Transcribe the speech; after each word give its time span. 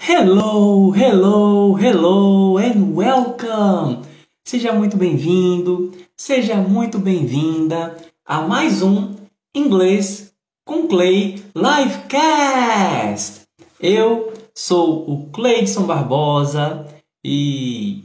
Hello, 0.00 0.94
hello, 0.94 1.76
hello 1.76 2.56
and 2.56 2.94
welcome! 2.94 4.06
Seja 4.46 4.72
muito 4.72 4.96
bem-vindo, 4.96 5.92
seja 6.16 6.54
muito 6.56 6.98
bem-vinda 6.98 7.96
a 8.24 8.40
mais 8.40 8.80
um 8.80 9.16
Inglês 9.54 10.32
com 10.64 10.86
Clay 10.86 11.42
Livecast! 11.54 13.42
Eu 13.80 14.32
sou 14.54 15.10
o 15.10 15.30
Cleidson 15.30 15.84
Barbosa 15.84 16.86
e 17.22 18.04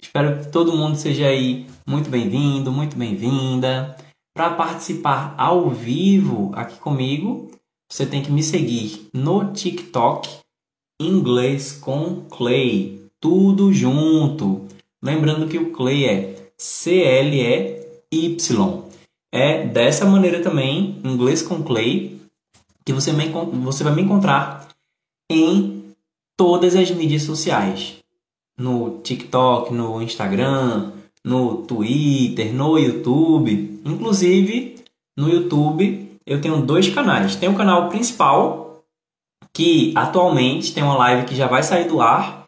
espero 0.00 0.38
que 0.38 0.50
todo 0.50 0.76
mundo 0.76 0.96
seja 0.96 1.26
aí 1.26 1.66
muito 1.84 2.08
bem-vindo, 2.08 2.70
muito 2.70 2.96
bem-vinda. 2.96 3.96
Para 4.32 4.50
participar 4.50 5.34
ao 5.36 5.68
vivo 5.70 6.52
aqui 6.54 6.78
comigo, 6.78 7.50
você 7.90 8.06
tem 8.06 8.22
que 8.22 8.30
me 8.30 8.42
seguir 8.42 9.08
no 9.12 9.52
TikTok 9.52 10.45
Inglês 11.00 11.72
com 11.72 12.22
Clay, 12.30 13.02
tudo 13.20 13.72
junto. 13.72 14.66
Lembrando 15.02 15.46
que 15.46 15.58
o 15.58 15.70
Clay 15.70 16.04
é 16.06 16.50
C 16.56 17.02
L 17.02 17.40
E 17.40 17.86
Y. 18.10 18.82
É 19.32 19.66
dessa 19.66 20.06
maneira 20.06 20.40
também, 20.40 20.98
Inglês 21.04 21.42
com 21.42 21.62
Clay, 21.62 22.18
que 22.84 22.92
você, 22.92 23.12
me, 23.12 23.28
você 23.62 23.84
vai 23.84 23.94
me 23.94 24.02
encontrar 24.02 24.68
em 25.30 25.92
todas 26.36 26.74
as 26.74 26.90
mídias 26.90 27.22
sociais. 27.22 27.96
No 28.58 29.00
TikTok, 29.02 29.74
no 29.74 30.00
Instagram, 30.00 30.92
no 31.22 31.58
Twitter, 31.58 32.54
no 32.54 32.78
YouTube. 32.78 33.80
Inclusive, 33.84 34.76
no 35.16 35.28
YouTube 35.28 36.06
eu 36.24 36.40
tenho 36.40 36.62
dois 36.62 36.88
canais. 36.88 37.36
Tem 37.36 37.48
o 37.48 37.56
canal 37.56 37.88
principal, 37.88 38.65
que 39.52 39.92
atualmente 39.96 40.74
tem 40.74 40.82
uma 40.82 40.96
live 40.96 41.26
que 41.26 41.34
já 41.34 41.46
vai 41.46 41.62
sair 41.62 41.88
do 41.88 42.00
ar, 42.00 42.44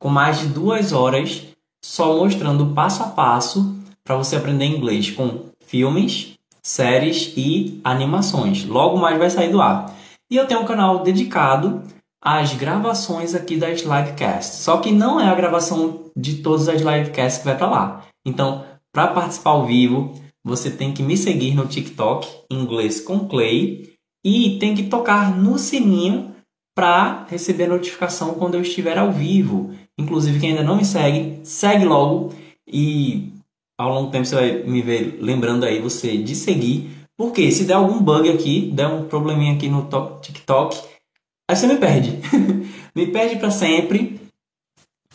com 0.00 0.08
mais 0.08 0.40
de 0.40 0.46
duas 0.46 0.92
horas, 0.92 1.46
só 1.84 2.16
mostrando 2.16 2.74
passo 2.74 3.02
a 3.02 3.06
passo 3.06 3.76
para 4.04 4.16
você 4.16 4.36
aprender 4.36 4.64
inglês 4.64 5.10
com 5.10 5.50
filmes, 5.66 6.34
séries 6.62 7.32
e 7.36 7.80
animações. 7.84 8.64
Logo 8.64 8.98
mais 8.98 9.18
vai 9.18 9.30
sair 9.30 9.50
do 9.50 9.60
ar. 9.60 9.94
E 10.30 10.36
eu 10.36 10.46
tenho 10.46 10.60
um 10.60 10.66
canal 10.66 11.02
dedicado 11.02 11.82
às 12.22 12.54
gravações 12.54 13.34
aqui 13.34 13.56
das 13.56 13.80
livecasts. 13.80 14.60
Só 14.60 14.78
que 14.78 14.90
não 14.90 15.20
é 15.20 15.28
a 15.28 15.34
gravação 15.34 16.10
de 16.16 16.36
todas 16.36 16.68
as 16.68 16.80
livecasts 16.80 17.38
que 17.38 17.44
vai 17.44 17.56
para 17.56 17.70
lá. 17.70 18.04
Então, 18.26 18.64
para 18.92 19.08
participar 19.08 19.50
ao 19.50 19.66
vivo, 19.66 20.14
você 20.44 20.70
tem 20.70 20.92
que 20.92 21.02
me 21.02 21.16
seguir 21.16 21.54
no 21.54 21.66
TikTok, 21.66 22.28
inglês 22.50 23.00
com 23.00 23.28
Clay, 23.28 23.94
e 24.24 24.58
tem 24.58 24.74
que 24.74 24.84
tocar 24.84 25.36
no 25.36 25.58
sininho 25.58 26.34
para 26.74 27.26
receber 27.28 27.66
notificação 27.66 28.34
quando 28.34 28.54
eu 28.54 28.60
estiver 28.60 28.96
ao 28.98 29.12
vivo. 29.12 29.74
Inclusive, 29.98 30.38
quem 30.38 30.50
ainda 30.50 30.62
não 30.62 30.76
me 30.76 30.84
segue, 30.84 31.40
segue 31.42 31.84
logo 31.84 32.32
e 32.66 33.32
ao 33.76 33.92
longo 33.92 34.06
do 34.06 34.12
tempo 34.12 34.24
você 34.24 34.34
vai 34.34 34.62
me 34.62 34.82
ver 34.82 35.18
lembrando 35.20 35.64
aí 35.64 35.80
você 35.80 36.16
de 36.16 36.34
seguir. 36.34 36.90
Porque 37.16 37.50
se 37.50 37.64
der 37.64 37.74
algum 37.74 38.00
bug 38.00 38.28
aqui, 38.30 38.70
der 38.72 38.86
um 38.86 39.08
probleminha 39.08 39.54
aqui 39.54 39.68
no 39.68 39.88
TikTok, 40.20 40.80
aí 41.50 41.56
você 41.56 41.66
me 41.66 41.76
perde. 41.76 42.16
me 42.94 43.06
perde 43.08 43.36
para 43.36 43.50
sempre. 43.50 44.20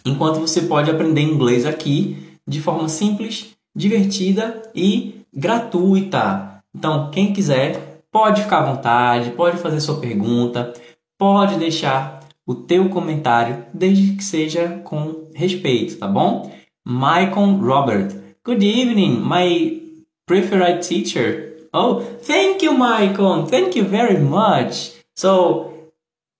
Enquanto 0.06 0.40
você 0.40 0.64
pode 0.64 0.92
aprender 0.92 1.22
inglês 1.22 1.66
aqui 1.66 2.38
de 2.46 2.60
forma 2.60 2.90
simples, 2.90 3.52
divertida 3.74 4.70
e 4.76 5.22
gratuita. 5.34 6.62
Então, 6.76 7.10
quem 7.10 7.32
quiser, 7.32 7.93
pode 8.14 8.44
ficar 8.44 8.60
à 8.60 8.74
vontade, 8.74 9.32
pode 9.32 9.58
fazer 9.58 9.82
sua 9.82 10.00
pergunta, 10.00 10.72
pode 11.18 11.58
deixar 11.58 12.20
o 12.46 12.54
teu 12.54 12.88
comentário, 12.90 13.66
desde 13.74 14.16
que 14.16 14.24
seja 14.24 14.82
com 14.84 15.30
respeito, 15.34 15.98
tá 15.98 16.08
bom? 16.08 16.54
Michael 16.86 17.58
Robert. 17.60 18.14
Good 18.46 18.64
evening, 18.64 19.20
my 19.20 19.82
preferred 20.28 20.88
teacher. 20.88 21.68
Oh, 21.74 22.02
thank 22.02 22.64
you, 22.64 22.74
Michael. 22.74 23.48
Thank 23.48 23.80
you 23.80 23.86
very 23.86 24.20
much. 24.20 24.92
So, 25.18 25.72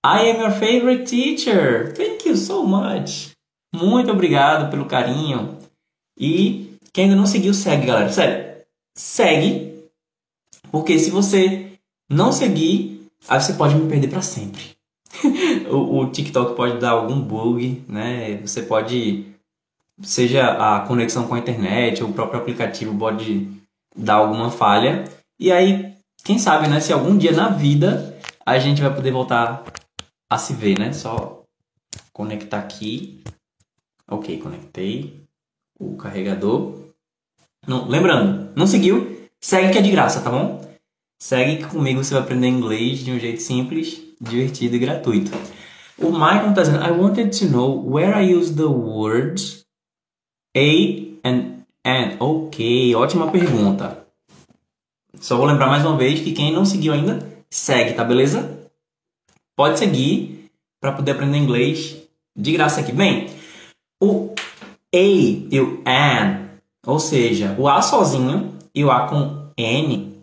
I 0.04 0.30
am 0.30 0.42
your 0.42 0.52
favorite 0.52 1.06
teacher. 1.06 1.92
Thank 1.96 2.28
you 2.28 2.36
so 2.36 2.62
much. 2.62 3.32
Muito 3.74 4.12
obrigado 4.12 4.70
pelo 4.70 4.84
carinho. 4.84 5.58
E 6.16 6.76
quem 6.92 7.04
ainda 7.04 7.16
não 7.16 7.26
seguiu, 7.26 7.52
segue, 7.52 7.86
galera. 7.86 8.12
Sério, 8.12 8.62
segue. 8.94 9.74
Porque 10.70 10.98
se 10.98 11.10
você 11.10 11.63
não 12.08 12.32
seguir, 12.32 13.08
aí 13.28 13.40
você 13.40 13.54
pode 13.54 13.74
me 13.74 13.88
perder 13.88 14.08
para 14.08 14.22
sempre. 14.22 14.74
o, 15.70 16.00
o, 16.00 16.10
TikTok 16.10 16.56
pode 16.56 16.78
dar 16.78 16.90
algum 16.90 17.20
bug, 17.20 17.84
né? 17.88 18.36
Você 18.38 18.62
pode, 18.62 19.26
seja 20.02 20.76
a 20.76 20.80
conexão 20.80 21.26
com 21.26 21.34
a 21.34 21.38
internet 21.38 22.02
ou 22.02 22.10
o 22.10 22.12
próprio 22.12 22.40
aplicativo 22.40 22.96
pode 22.96 23.48
dar 23.96 24.14
alguma 24.14 24.50
falha. 24.50 25.04
E 25.38 25.52
aí, 25.52 25.94
quem 26.24 26.38
sabe, 26.38 26.68
né? 26.68 26.80
Se 26.80 26.92
algum 26.92 27.16
dia 27.16 27.32
na 27.32 27.48
vida 27.48 28.18
a 28.44 28.58
gente 28.58 28.82
vai 28.82 28.94
poder 28.94 29.10
voltar 29.10 29.64
a 30.28 30.38
se 30.38 30.52
ver, 30.52 30.78
né? 30.78 30.92
Só 30.92 31.44
conectar 32.12 32.58
aqui. 32.58 33.22
Ok, 34.08 34.38
conectei 34.38 35.24
o 35.78 35.96
carregador. 35.96 36.78
Não, 37.66 37.88
lembrando, 37.88 38.52
não 38.54 38.66
seguiu? 38.66 39.28
Segue 39.40 39.72
que 39.72 39.78
é 39.78 39.82
de 39.82 39.90
graça, 39.90 40.20
tá 40.20 40.30
bom? 40.30 40.60
Segue 41.24 41.56
que 41.56 41.70
comigo 41.70 42.04
você 42.04 42.12
vai 42.12 42.22
aprender 42.22 42.48
inglês 42.48 42.98
de 42.98 43.10
um 43.10 43.18
jeito 43.18 43.40
simples, 43.40 43.98
divertido 44.20 44.76
e 44.76 44.78
gratuito. 44.78 45.30
O 45.96 46.10
Michael 46.10 46.50
está 46.50 46.60
dizendo, 46.60 46.84
I 46.84 46.90
wanted 46.90 47.38
to 47.38 47.46
know 47.46 47.82
where 47.90 48.12
I 48.12 48.36
use 48.36 48.54
the 48.54 48.64
words 48.64 49.64
a 50.54 50.60
and 51.26 51.64
and. 51.82 52.18
Ok, 52.20 52.94
ótima 52.94 53.30
pergunta. 53.30 54.06
Só 55.18 55.38
vou 55.38 55.46
lembrar 55.46 55.68
mais 55.68 55.82
uma 55.86 55.96
vez 55.96 56.20
que 56.20 56.32
quem 56.32 56.52
não 56.52 56.66
seguiu 56.66 56.92
ainda, 56.92 57.26
segue, 57.48 57.94
tá 57.94 58.04
beleza? 58.04 58.68
Pode 59.56 59.78
seguir 59.78 60.50
para 60.78 60.92
poder 60.92 61.12
aprender 61.12 61.38
inglês 61.38 61.96
de 62.36 62.52
graça 62.52 62.80
aqui. 62.80 62.92
Bem, 62.92 63.30
o 63.98 64.34
a 64.94 64.98
e 64.98 65.58
o 65.58 65.82
an, 65.86 66.50
ou 66.86 66.98
seja, 66.98 67.56
o 67.58 67.66
a 67.66 67.80
sozinho 67.80 68.58
e 68.74 68.84
o 68.84 68.90
a 68.90 69.08
com 69.08 69.50
n, 69.56 70.13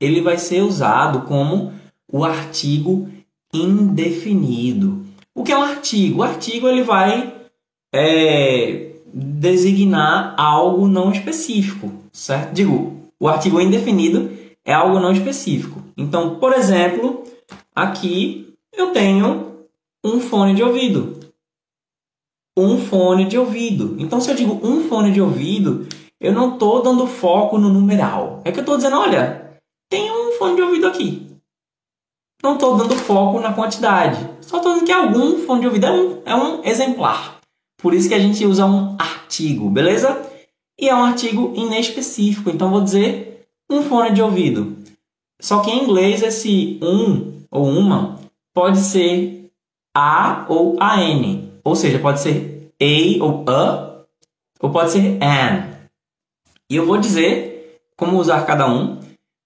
ele 0.00 0.20
vai 0.20 0.38
ser 0.38 0.62
usado 0.62 1.22
como 1.22 1.72
o 2.10 2.24
artigo 2.24 3.08
indefinido. 3.52 5.04
O 5.34 5.42
que 5.42 5.52
é 5.52 5.58
um 5.58 5.62
artigo? 5.62 6.20
O 6.20 6.22
artigo 6.22 6.68
ele 6.68 6.82
vai 6.82 7.34
é, 7.92 8.92
designar 9.12 10.34
algo 10.36 10.86
não 10.86 11.10
específico, 11.12 11.92
certo? 12.12 12.52
Digo, 12.52 13.10
o 13.18 13.28
artigo 13.28 13.60
indefinido 13.60 14.30
é 14.64 14.72
algo 14.72 15.00
não 15.00 15.12
específico. 15.12 15.82
Então, 15.96 16.36
por 16.36 16.52
exemplo, 16.52 17.24
aqui 17.74 18.54
eu 18.72 18.92
tenho 18.92 19.64
um 20.04 20.20
fone 20.20 20.54
de 20.54 20.62
ouvido 20.62 21.18
um 22.58 22.78
fone 22.78 23.26
de 23.26 23.38
ouvido. 23.38 23.94
Então, 23.98 24.20
se 24.20 24.30
eu 24.30 24.34
digo 24.34 24.60
um 24.66 24.88
fone 24.88 25.12
de 25.12 25.20
ouvido, 25.20 25.86
eu 26.20 26.32
não 26.32 26.54
estou 26.54 26.82
dando 26.82 27.06
foco 27.06 27.56
no 27.56 27.68
numeral. 27.68 28.42
É 28.44 28.50
que 28.50 28.58
eu 28.58 28.62
estou 28.62 28.76
dizendo, 28.76 28.96
olha, 28.96 29.47
tem 29.88 30.10
um 30.10 30.32
fone 30.32 30.56
de 30.56 30.62
ouvido 30.62 30.86
aqui. 30.86 31.26
Não 32.42 32.54
estou 32.54 32.76
dando 32.76 32.96
foco 32.96 33.40
na 33.40 33.52
quantidade. 33.52 34.18
Só 34.40 34.58
estou 34.58 34.72
dizendo 34.72 34.86
que 34.86 34.92
algum 34.92 35.38
fone 35.38 35.60
de 35.60 35.66
ouvido 35.66 35.86
é 35.86 35.92
um, 35.92 36.22
é 36.24 36.34
um 36.34 36.64
exemplar. 36.64 37.40
Por 37.78 37.94
isso 37.94 38.08
que 38.08 38.14
a 38.14 38.18
gente 38.18 38.44
usa 38.44 38.66
um 38.66 38.96
artigo, 38.98 39.70
beleza? 39.70 40.20
E 40.78 40.88
é 40.88 40.94
um 40.94 41.04
artigo 41.04 41.52
inespecífico. 41.56 42.50
Então, 42.50 42.70
vou 42.70 42.80
dizer 42.80 43.46
um 43.70 43.82
fone 43.82 44.12
de 44.12 44.22
ouvido. 44.22 44.76
Só 45.40 45.60
que 45.60 45.70
em 45.70 45.82
inglês, 45.84 46.22
esse 46.22 46.78
um 46.82 47.42
ou 47.50 47.66
uma 47.66 48.18
pode 48.54 48.78
ser 48.78 49.50
a 49.96 50.46
ou 50.48 50.76
an. 50.80 51.48
Ou 51.64 51.76
seja, 51.76 51.98
pode 51.98 52.20
ser 52.20 52.72
a 52.80 53.24
ou 53.24 53.44
a, 53.48 54.04
ou 54.60 54.70
pode 54.70 54.90
ser 54.90 55.18
an. 55.22 55.68
E 56.70 56.76
eu 56.76 56.86
vou 56.86 56.98
dizer 56.98 57.80
como 57.96 58.18
usar 58.18 58.46
cada 58.46 58.68
um. 58.68 59.00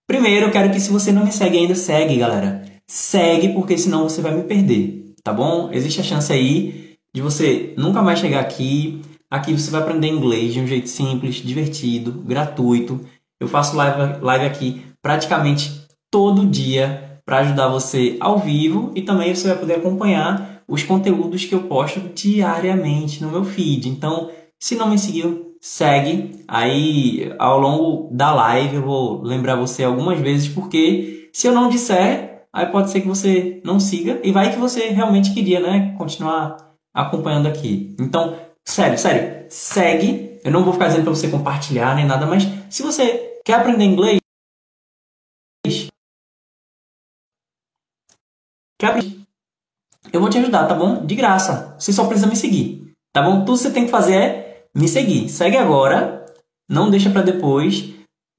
Primeiro, 0.07 0.47
eu 0.47 0.51
quero 0.51 0.71
que 0.73 0.81
se 0.81 0.91
você 0.91 1.13
não 1.13 1.25
me 1.25 1.33
segue 1.33 1.59
ainda, 1.59 1.75
segue, 1.75 2.17
galera. 2.17 2.65
Segue, 2.87 3.51
porque 3.51 3.79
senão 3.79 4.09
você 4.09 4.21
vai 4.21 4.35
me 4.35 4.43
perder, 4.43 5.15
tá 5.23 5.33
bom? 5.33 5.71
Existe 5.73 6.01
a 6.01 6.05
chance 6.05 6.33
aí 6.33 6.97
de 7.15 7.23
você 7.23 7.73
nunca 7.77 8.03
mais 8.03 8.19
chegar 8.19 8.41
aqui. 8.41 9.01
Aqui 9.31 9.53
você 9.53 9.71
vai 9.71 9.81
aprender 9.81 10.09
inglês 10.09 10.53
de 10.53 10.61
um 10.61 10.67
jeito 10.67 10.89
simples, 10.89 11.37
divertido, 11.37 12.13
gratuito. 12.13 13.01
Eu 13.41 13.49
faço 13.49 13.77
live, 13.77 14.21
live 14.21 14.45
aqui 14.45 14.83
praticamente 15.01 15.87
todo 16.11 16.47
dia 16.47 17.21
para 17.25 17.39
ajudar 17.39 17.69
você 17.69 18.17
ao 18.21 18.39
vivo 18.39 18.93
e 18.95 19.03
também 19.03 19.35
você 19.35 19.49
vai 19.49 19.59
poder 19.59 19.75
acompanhar 19.77 20.63
os 20.69 20.83
conteúdos 20.83 21.45
que 21.45 21.55
eu 21.55 21.63
posto 21.63 22.01
diariamente 22.15 23.23
no 23.23 23.31
meu 23.31 23.45
feed. 23.45 23.89
Então, 23.89 24.31
se 24.61 24.75
não 24.75 24.91
me 24.91 24.99
seguiu, 24.99 25.52
segue. 25.63 26.45
Aí, 26.49 27.33
ao 27.39 27.59
longo 27.61 28.09
da 28.13 28.35
live, 28.35 28.77
eu 28.77 28.83
vou 28.83 29.23
lembrar 29.23 29.55
você 29.55 29.85
algumas 29.85 30.19
vezes, 30.19 30.49
porque 30.49 31.31
se 31.33 31.47
eu 31.47 31.53
não 31.53 31.69
disser, 31.69 32.47
aí 32.53 32.67
pode 32.67 32.91
ser 32.91 33.01
que 33.01 33.09
você 33.09 33.63
não 33.65 33.79
siga 33.79 34.21
e 34.25 34.33
vai 34.33 34.51
que 34.51 34.59
você 34.59 34.89
realmente 34.89 35.33
queria, 35.33 35.61
né, 35.61 35.95
continuar 35.97 36.75
acompanhando 36.93 37.47
aqui. 37.47 37.95
Então, 37.99 38.37
sério, 38.67 38.99
sério, 38.99 39.47
segue. 39.49 40.41
Eu 40.45 40.51
não 40.51 40.65
vou 40.65 40.73
ficar 40.73 40.89
dizendo 40.89 41.05
para 41.05 41.15
você 41.15 41.31
compartilhar 41.31 41.95
nem 41.95 42.05
nada, 42.05 42.27
mas 42.27 42.43
se 42.69 42.83
você 42.83 43.41
quer 43.45 43.55
aprender 43.55 43.85
inglês, 43.85 44.19
quer 48.77 48.89
aprender, 48.89 49.21
eu 50.13 50.21
vou 50.21 50.29
te 50.29 50.39
ajudar, 50.39 50.67
tá 50.67 50.75
bom? 50.75 51.07
De 51.07 51.15
graça. 51.15 51.77
Você 51.79 51.93
só 51.93 52.07
precisa 52.07 52.27
me 52.27 52.35
seguir, 52.35 52.93
tá 53.13 53.23
bom? 53.23 53.45
Tudo 53.45 53.57
que 53.57 53.63
você 53.63 53.71
tem 53.71 53.85
que 53.85 53.91
fazer 53.91 54.15
é 54.17 54.52
me 54.75 54.89
seguir. 54.89 55.29
Segue 55.29 55.57
agora, 55.57 56.25
não 56.69 56.91
deixa 56.91 57.11
para 57.11 57.23
depois. 57.23 57.91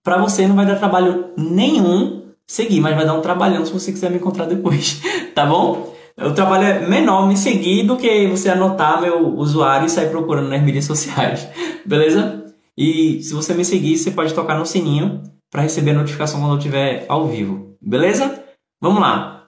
Para 0.03 0.17
você 0.17 0.47
não 0.47 0.55
vai 0.55 0.65
dar 0.65 0.75
trabalho 0.75 1.31
nenhum 1.37 2.23
seguir, 2.47 2.81
mas 2.81 2.95
vai 2.95 3.05
dar 3.05 3.13
um 3.13 3.21
trabalhão 3.21 3.65
se 3.65 3.71
você 3.71 3.91
quiser 3.91 4.11
me 4.11 4.17
encontrar 4.17 4.45
depois, 4.45 5.01
tá 5.33 5.45
bom? 5.45 5.93
O 6.17 6.31
trabalho 6.31 6.65
é 6.65 6.87
menor 6.87 7.27
me 7.27 7.35
seguir 7.35 7.83
do 7.83 7.97
que 7.97 8.27
você 8.27 8.49
anotar 8.49 9.01
meu 9.01 9.35
usuário 9.35 9.87
e 9.87 9.89
sair 9.89 10.09
procurando 10.09 10.49
nas 10.49 10.61
mídias 10.61 10.85
sociais, 10.85 11.47
beleza? 11.85 12.45
E 12.77 13.21
se 13.23 13.33
você 13.33 13.53
me 13.53 13.65
seguir, 13.65 13.97
você 13.97 14.11
pode 14.11 14.33
tocar 14.33 14.57
no 14.57 14.65
sininho 14.65 15.23
para 15.49 15.61
receber 15.61 15.91
a 15.91 15.95
notificação 15.95 16.39
quando 16.39 16.53
eu 16.53 16.57
estiver 16.57 17.05
ao 17.07 17.27
vivo, 17.27 17.75
beleza? 17.81 18.43
Vamos 18.81 19.01
lá. 19.01 19.45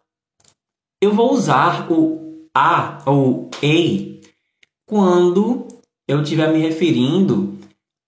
Eu 1.01 1.11
vou 1.11 1.33
usar 1.33 1.91
o 1.91 2.47
a 2.55 2.99
ou 3.05 3.49
a 3.53 4.25
quando 4.87 5.67
eu 6.07 6.21
estiver 6.21 6.51
me 6.51 6.59
referindo 6.59 7.57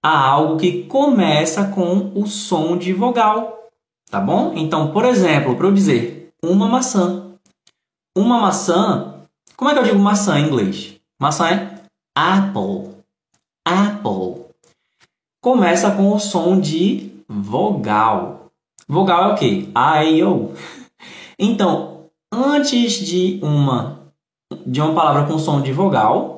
a 0.04 0.18
algo 0.18 0.58
que 0.58 0.84
começa 0.84 1.68
com 1.70 2.12
o 2.16 2.28
som 2.28 2.78
de 2.78 2.94
vogal, 2.94 3.70
tá 4.10 4.20
bom? 4.20 4.54
Então, 4.56 4.92
por 4.92 5.06
exemplo, 5.06 5.56
para 5.56 5.68
eu 5.68 5.74
dizer 5.74 6.34
uma 6.44 6.68
maçã, 6.68 7.34
uma 8.16 8.40
maçã, 8.40 9.16
como 9.56 9.70
é 9.70 9.74
que 9.74 9.80
eu 9.80 9.84
digo 9.84 10.00
maçã 10.00 10.40
em 10.40 10.46
inglês? 10.46 10.96
Maçã 11.20 11.50
é 11.50 11.82
apple, 12.16 12.96
apple. 13.66 14.46
Começa 15.42 15.92
com 15.92 16.14
o 16.14 16.20
som 16.20 16.60
de 16.60 17.12
vogal. 17.28 18.52
Vogal 18.88 19.32
é 19.32 19.34
o 19.34 19.36
quê? 19.36 19.70
A, 19.74 20.04
E, 20.04 20.24
O. 20.24 20.54
Então, 21.38 22.06
antes 22.32 22.94
de 22.94 23.40
uma 23.44 23.98
de 24.66 24.82
uma 24.82 24.94
palavra 24.94 25.26
com 25.26 25.38
som 25.38 25.62
de 25.62 25.72
vogal, 25.72 26.37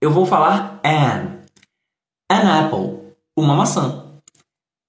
eu 0.00 0.10
vou 0.10 0.26
falar 0.26 0.80
an. 0.84 1.40
An 2.30 2.64
apple, 2.64 3.14
uma 3.36 3.54
maçã. 3.54 4.04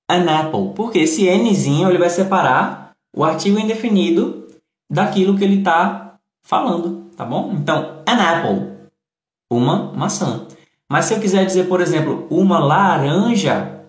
An 0.09 0.29
apple, 0.29 0.73
porque 0.75 0.99
esse 0.99 1.29
nzinho 1.35 1.89
ele 1.89 1.97
vai 1.97 2.09
separar 2.09 2.95
o 3.15 3.23
artigo 3.23 3.59
indefinido 3.59 4.47
daquilo 4.89 5.37
que 5.37 5.43
ele 5.43 5.59
está 5.59 6.17
falando, 6.43 7.09
tá 7.15 7.25
bom? 7.25 7.53
Então, 7.53 8.03
an 8.07 8.21
apple, 8.21 8.89
uma 9.51 9.93
maçã. 9.93 10.47
Mas 10.89 11.05
se 11.05 11.13
eu 11.13 11.19
quiser 11.19 11.45
dizer, 11.45 11.67
por 11.67 11.81
exemplo, 11.81 12.27
uma 12.29 12.59
laranja, 12.59 13.85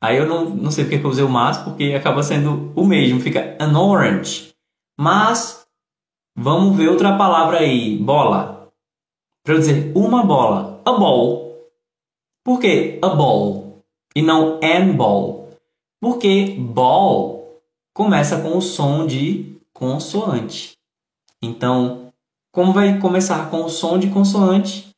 aí 0.00 0.16
eu 0.16 0.26
não, 0.26 0.50
não 0.50 0.70
sei 0.70 0.84
porque 0.84 1.04
eu 1.04 1.10
usei 1.10 1.24
o 1.24 1.28
mas, 1.28 1.58
porque 1.58 1.94
acaba 1.94 2.22
sendo 2.22 2.72
o 2.76 2.86
mesmo, 2.86 3.20
fica 3.20 3.56
an 3.60 3.76
orange. 3.78 4.54
Mas, 4.98 5.66
vamos 6.36 6.76
ver 6.76 6.88
outra 6.88 7.16
palavra 7.16 7.58
aí, 7.58 7.96
bola. 7.98 8.59
Para 9.44 9.58
dizer 9.58 9.92
uma 9.96 10.24
bola, 10.24 10.82
a 10.84 10.92
ball. 10.92 11.68
Por 12.44 12.60
que 12.60 12.98
a 13.02 13.08
ball 13.08 13.82
e 14.14 14.22
não 14.22 14.60
an 14.62 14.96
ball? 14.96 15.48
Porque 16.00 16.56
ball 16.58 17.60
começa 17.94 18.40
com 18.40 18.56
o 18.56 18.62
som 18.62 19.06
de 19.06 19.58
consoante. 19.72 20.72
Então, 21.42 22.12
como 22.52 22.72
vai 22.72 22.98
começar 22.98 23.50
com 23.50 23.64
o 23.64 23.68
som 23.68 23.98
de 23.98 24.10
consoante, 24.10 24.90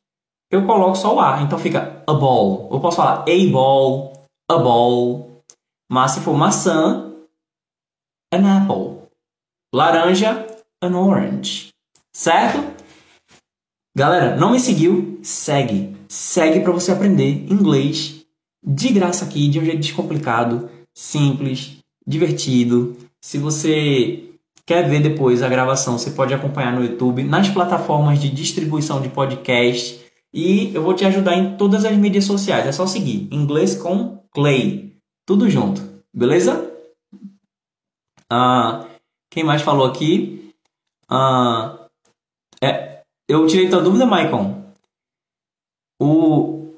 eu 0.51 0.65
coloco 0.65 0.95
só 0.95 1.15
o 1.15 1.19
A. 1.19 1.41
Então 1.41 1.57
fica 1.57 2.03
a 2.05 2.13
ball. 2.13 2.69
Eu 2.71 2.79
posso 2.79 2.97
falar 2.97 3.23
a 3.23 3.51
ball, 3.51 4.13
a 4.49 4.57
ball. 4.57 5.41
Mas 5.89 6.11
se 6.11 6.21
for 6.21 6.35
maçã, 6.35 7.13
an 8.33 8.63
apple. 8.63 9.07
Laranja, 9.73 10.45
an 10.81 10.95
orange. 10.95 11.69
Certo? 12.15 12.82
Galera, 13.95 14.35
não 14.35 14.51
me 14.51 14.59
seguiu? 14.59 15.19
Segue 15.21 15.93
segue 16.13 16.59
para 16.59 16.71
você 16.71 16.91
aprender 16.91 17.51
inglês 17.51 18.23
de 18.63 18.89
graça 18.89 19.25
aqui, 19.25 19.47
de 19.47 19.59
um 19.59 19.65
jeito 19.65 19.79
descomplicado, 19.79 20.69
simples, 20.93 21.77
divertido. 22.05 22.95
Se 23.19 23.39
você 23.39 24.29
quer 24.63 24.87
ver 24.87 25.01
depois 25.01 25.41
a 25.41 25.49
gravação, 25.49 25.97
você 25.97 26.11
pode 26.11 26.33
acompanhar 26.33 26.71
no 26.71 26.83
YouTube, 26.83 27.23
nas 27.23 27.49
plataformas 27.49 28.21
de 28.21 28.29
distribuição 28.29 29.01
de 29.01 29.09
podcast. 29.09 29.99
E 30.31 30.73
eu 30.73 30.83
vou 30.83 30.93
te 30.93 31.03
ajudar 31.03 31.35
em 31.35 31.57
todas 31.57 31.83
as 31.83 31.97
mídias 31.97 32.25
sociais. 32.25 32.67
É 32.67 32.71
só 32.71 32.85
seguir 32.85 33.27
Inglês 33.31 33.75
com 33.75 34.23
Clay. 34.31 34.95
Tudo 35.25 35.49
junto. 35.49 35.81
Beleza? 36.13 36.71
Ah, 38.29 38.85
quem 39.31 39.43
mais 39.43 39.63
falou 39.63 39.87
aqui? 39.87 40.53
Ah, 41.09 41.87
é, 42.61 42.92
eu 43.27 43.47
tirei 43.47 43.69
tua 43.69 43.81
dúvida, 43.81 44.05
Maicon. 44.05 44.63
O 46.01 46.73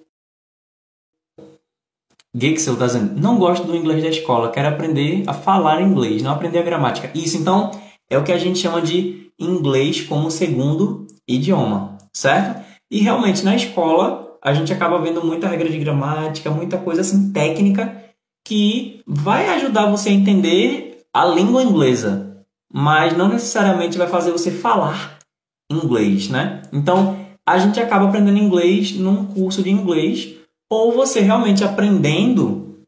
Gixel 2.36 2.74
está 2.74 2.86
dizendo, 2.86 3.19
não 3.19 3.38
gosto 3.38 3.65
do 3.65 3.75
inglês 3.75 4.03
da 4.03 4.09
escola, 4.09 4.51
quero 4.51 4.68
aprender 4.68 5.24
a 5.25 5.33
falar 5.33 5.81
inglês, 5.81 6.21
não 6.21 6.31
aprender 6.31 6.59
a 6.59 6.63
gramática. 6.63 7.09
Isso, 7.15 7.38
então, 7.38 7.71
é 8.09 8.18
o 8.18 8.24
que 8.24 8.31
a 8.31 8.38
gente 8.38 8.59
chama 8.59 8.81
de 8.81 9.31
inglês 9.39 10.01
como 10.01 10.30
segundo 10.30 11.07
idioma, 11.27 11.97
certo? 12.13 12.63
E 12.92 13.00
realmente, 13.00 13.44
na 13.44 13.56
escola, 13.56 14.38
a 14.42 14.53
gente 14.53 14.71
acaba 14.71 15.00
vendo 15.00 15.24
muita 15.24 15.47
regra 15.47 15.69
de 15.69 15.80
gramática, 15.80 16.51
muita 16.51 16.77
coisa 16.77 17.01
assim 17.01 17.31
técnica 17.31 18.03
que 18.45 19.01
vai 19.07 19.50
ajudar 19.56 19.89
você 19.89 20.09
a 20.09 20.13
entender 20.13 21.06
a 21.12 21.25
língua 21.25 21.63
inglesa, 21.63 22.45
mas 22.71 23.18
não 23.18 23.30
necessariamente 23.30 23.97
vai 23.97 24.07
fazer 24.07 24.31
você 24.31 24.52
falar 24.52 25.15
inglês, 25.72 26.30
né? 26.30 26.62
Então, 26.72 27.26
a 27.45 27.57
gente 27.57 27.80
acaba 27.80 28.07
aprendendo 28.07 28.38
inglês 28.38 28.94
num 28.94 29.26
curso 29.26 29.62
de 29.62 29.69
inglês 29.69 30.36
ou 30.69 30.92
você 30.92 31.19
realmente 31.19 31.64
aprendendo 31.64 32.80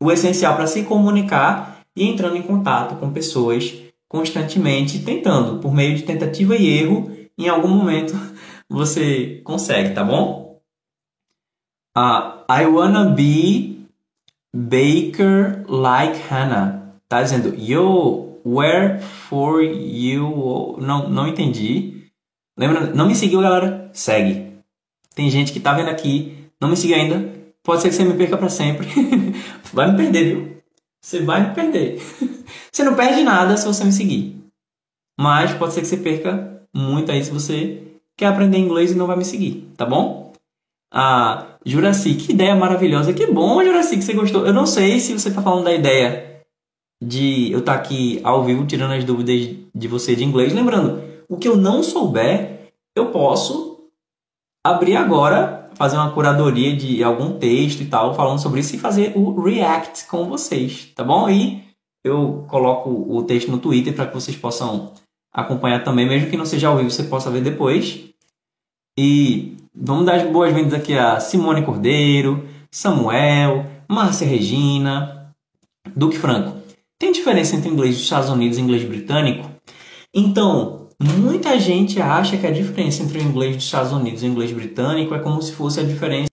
o 0.00 0.10
essencial 0.10 0.56
para 0.56 0.66
se 0.66 0.84
comunicar 0.84 1.82
e 1.96 2.04
entrando 2.04 2.36
em 2.36 2.42
contato 2.42 2.96
com 2.96 3.12
pessoas 3.12 3.74
constantemente, 4.08 5.02
tentando, 5.02 5.60
por 5.60 5.74
meio 5.74 5.96
de 5.96 6.04
tentativa 6.04 6.54
e 6.56 6.66
erro, 6.68 7.10
em 7.38 7.48
algum 7.48 7.68
momento 7.68 8.14
você 8.68 9.40
consegue, 9.44 9.94
tá 9.94 10.04
bom? 10.04 10.60
Uh, 11.96 12.44
I 12.48 12.66
wanna 12.66 13.10
be 13.10 13.86
baker 14.54 15.64
like 15.68 16.18
Hannah. 16.28 16.92
Tá 17.08 17.22
dizendo, 17.22 17.54
yo, 17.56 18.25
where 18.46 19.00
for 19.00 19.60
you? 19.60 20.76
Não, 20.78 21.08
não 21.08 21.26
entendi. 21.26 22.06
Lembra? 22.56 22.86
Não 22.94 23.08
me 23.08 23.14
seguiu, 23.14 23.40
galera? 23.40 23.90
Segue. 23.92 24.46
Tem 25.14 25.28
gente 25.28 25.52
que 25.52 25.58
tá 25.58 25.72
vendo 25.72 25.90
aqui, 25.90 26.48
não 26.60 26.68
me 26.68 26.76
seguiu 26.76 26.96
ainda. 26.96 27.34
Pode 27.64 27.82
ser 27.82 27.88
que 27.88 27.94
você 27.96 28.04
me 28.04 28.14
perca 28.14 28.36
para 28.36 28.48
sempre. 28.48 28.86
vai 29.72 29.90
me 29.90 29.96
perder, 29.96 30.24
viu? 30.24 30.56
Você 31.00 31.20
vai 31.22 31.48
me 31.48 31.54
perder. 31.54 32.00
você 32.70 32.84
não 32.84 32.94
perde 32.94 33.22
nada 33.24 33.56
se 33.56 33.66
você 33.66 33.82
me 33.82 33.92
seguir. 33.92 34.36
Mas 35.18 35.52
pode 35.54 35.72
ser 35.72 35.80
que 35.80 35.86
você 35.86 35.96
perca 35.96 36.62
muito 36.72 37.10
aí 37.10 37.24
se 37.24 37.30
você 37.30 37.82
quer 38.16 38.26
aprender 38.26 38.58
inglês 38.58 38.92
e 38.92 38.94
não 38.94 39.06
vai 39.06 39.16
me 39.16 39.24
seguir, 39.24 39.68
tá 39.76 39.84
bom? 39.84 40.32
Ah, 40.92 41.58
Juraci, 41.64 42.14
que 42.14 42.32
ideia 42.32 42.54
maravilhosa. 42.54 43.12
Que 43.12 43.26
bom, 43.26 43.62
Juraci, 43.64 43.96
que 43.96 44.02
você 44.02 44.12
gostou. 44.12 44.46
Eu 44.46 44.52
não 44.52 44.66
sei 44.66 45.00
se 45.00 45.12
você 45.12 45.30
tá 45.30 45.42
falando 45.42 45.64
da 45.64 45.74
ideia 45.74 46.35
de 47.02 47.52
eu 47.52 47.60
estar 47.60 47.74
tá 47.74 47.78
aqui 47.78 48.20
ao 48.24 48.44
vivo 48.44 48.66
tirando 48.66 48.92
as 48.92 49.04
dúvidas 49.04 49.56
de 49.74 49.88
você 49.88 50.16
de 50.16 50.24
inglês. 50.24 50.52
Lembrando, 50.52 51.02
o 51.28 51.36
que 51.36 51.48
eu 51.48 51.56
não 51.56 51.82
souber, 51.82 52.70
eu 52.94 53.10
posso 53.10 53.88
abrir 54.64 54.96
agora, 54.96 55.70
fazer 55.74 55.96
uma 55.96 56.10
curadoria 56.10 56.74
de 56.74 57.02
algum 57.02 57.38
texto 57.38 57.82
e 57.82 57.86
tal, 57.86 58.14
falando 58.14 58.40
sobre 58.40 58.60
isso 58.60 58.74
e 58.74 58.78
fazer 58.78 59.12
o 59.14 59.40
react 59.40 60.06
com 60.06 60.28
vocês, 60.28 60.92
tá 60.94 61.04
bom? 61.04 61.26
Aí 61.26 61.62
eu 62.04 62.44
coloco 62.48 62.90
o 62.90 63.22
texto 63.24 63.50
no 63.50 63.58
Twitter 63.58 63.94
para 63.94 64.06
que 64.06 64.14
vocês 64.14 64.36
possam 64.36 64.92
acompanhar 65.32 65.84
também, 65.84 66.06
mesmo 66.06 66.30
que 66.30 66.36
não 66.36 66.46
seja 66.46 66.68
ao 66.68 66.78
vivo, 66.78 66.90
você 66.90 67.04
possa 67.04 67.30
ver 67.30 67.42
depois. 67.42 68.06
E 68.98 69.56
vamos 69.74 70.06
dar 70.06 70.14
as 70.14 70.30
boas-vindas 70.30 70.72
aqui 70.72 70.96
a 70.96 71.20
Simone 71.20 71.64
Cordeiro, 71.64 72.48
Samuel, 72.70 73.66
Márcia 73.86 74.26
Regina, 74.26 75.34
Duque 75.94 76.18
Franco. 76.18 76.55
Tem 76.98 77.12
diferença 77.12 77.56
entre 77.56 77.68
inglês 77.68 77.94
dos 77.94 78.04
Estados 78.04 78.30
Unidos 78.30 78.58
e 78.58 78.60
inglês 78.60 78.84
britânico? 78.84 79.50
Então, 80.14 80.86
Muita 80.98 81.60
gente 81.60 82.00
acha 82.00 82.38
que 82.38 82.46
a 82.46 82.50
diferença 82.50 83.02
entre 83.02 83.18
o 83.18 83.22
inglês 83.22 83.54
dos 83.54 83.66
Estados 83.66 83.92
Unidos 83.92 84.22
e 84.22 84.26
o 84.26 84.28
inglês 84.30 84.50
britânico 84.50 85.14
é 85.14 85.22
como 85.22 85.42
se 85.42 85.52
fosse 85.52 85.78
a 85.78 85.82
diferença 85.84 86.30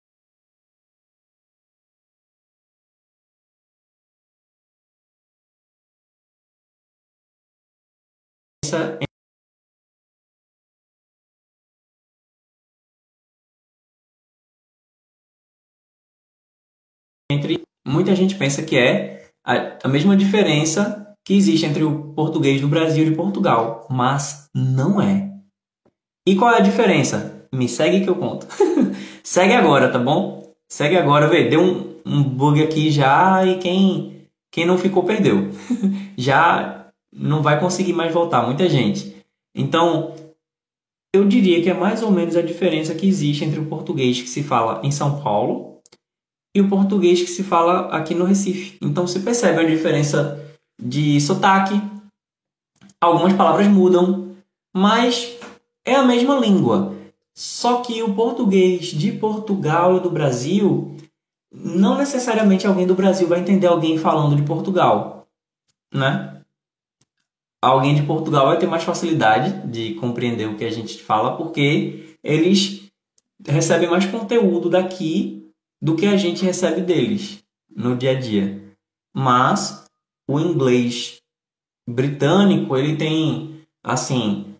entre 17.29 17.63
muita 17.85 18.15
gente 18.15 18.37
pensa 18.37 18.63
que 18.63 18.77
é 18.77 19.22
a, 19.45 19.77
a 19.83 19.87
mesma 19.87 20.15
diferença 20.15 21.15
que 21.25 21.33
existe 21.35 21.65
entre 21.65 21.83
o 21.83 22.13
português 22.13 22.61
do 22.61 22.67
Brasil 22.67 23.05
e 23.05 23.09
de 23.09 23.15
Portugal, 23.15 23.87
mas 23.89 24.49
não 24.53 25.01
é. 25.01 25.31
E 26.27 26.35
qual 26.35 26.51
é 26.53 26.57
a 26.57 26.61
diferença? 26.61 27.47
Me 27.53 27.67
segue 27.67 28.01
que 28.01 28.09
eu 28.09 28.15
conto. 28.15 28.47
segue 29.23 29.53
agora, 29.53 29.91
tá 29.91 29.99
bom? 29.99 30.53
Segue 30.69 30.97
agora, 30.97 31.27
vê. 31.27 31.47
Deu 31.47 31.61
um, 31.61 31.95
um 32.05 32.23
bug 32.23 32.61
aqui 32.63 32.89
já 32.89 33.45
e 33.45 33.57
quem, 33.59 34.27
quem 34.51 34.65
não 34.65 34.77
ficou 34.77 35.03
perdeu. 35.03 35.51
já 36.17 36.87
não 37.13 37.41
vai 37.41 37.59
conseguir 37.59 37.93
mais 37.93 38.13
voltar, 38.13 38.45
muita 38.45 38.67
gente. 38.67 39.15
Então, 39.55 40.15
eu 41.13 41.25
diria 41.25 41.61
que 41.61 41.69
é 41.69 41.73
mais 41.73 42.01
ou 42.01 42.09
menos 42.09 42.35
a 42.35 42.41
diferença 42.41 42.95
que 42.95 43.07
existe 43.07 43.45
entre 43.45 43.59
o 43.59 43.67
português 43.67 44.19
que 44.19 44.29
se 44.29 44.41
fala 44.41 44.81
em 44.83 44.91
São 44.91 45.21
Paulo 45.21 45.72
e 46.55 46.61
o 46.61 46.69
português 46.69 47.21
que 47.21 47.29
se 47.29 47.43
fala 47.43 47.87
aqui 47.87 48.13
no 48.13 48.25
Recife. 48.25 48.77
Então, 48.81 49.07
você 49.07 49.19
percebe 49.19 49.59
a 49.59 49.67
diferença 49.67 50.39
de 50.79 51.19
sotaque, 51.19 51.81
algumas 53.01 53.33
palavras 53.33 53.67
mudam, 53.67 54.35
mas 54.73 55.37
é 55.85 55.95
a 55.95 56.03
mesma 56.03 56.39
língua. 56.39 56.93
Só 57.35 57.81
que 57.81 58.03
o 58.03 58.13
português 58.13 58.85
de 58.85 59.11
Portugal 59.11 59.97
e 59.97 59.99
do 59.99 60.09
Brasil, 60.09 60.95
não 61.51 61.97
necessariamente 61.97 62.67
alguém 62.67 62.85
do 62.85 62.95
Brasil 62.95 63.27
vai 63.27 63.39
entender 63.39 63.67
alguém 63.67 63.97
falando 63.97 64.35
de 64.35 64.43
Portugal, 64.43 65.27
né? 65.93 66.41
Alguém 67.61 67.95
de 67.95 68.03
Portugal 68.03 68.47
vai 68.47 68.59
ter 68.59 68.67
mais 68.67 68.83
facilidade 68.83 69.65
de 69.67 69.95
compreender 69.95 70.47
o 70.47 70.57
que 70.57 70.65
a 70.65 70.71
gente 70.71 71.01
fala 71.01 71.37
porque 71.37 72.17
eles 72.23 72.91
recebem 73.47 73.89
mais 73.89 74.05
conteúdo 74.05 74.69
daqui 74.69 75.42
do 75.83 75.97
que 75.97 76.05
a 76.05 76.15
gente 76.15 76.45
recebe 76.45 76.79
deles 76.79 77.43
no 77.69 77.93
dia 77.93 78.11
a 78.11 78.19
dia. 78.19 78.73
Mas 79.13 79.85
o 80.25 80.39
inglês 80.39 81.17
britânico, 81.85 82.77
ele 82.77 82.95
tem, 82.95 83.61
assim, 83.83 84.55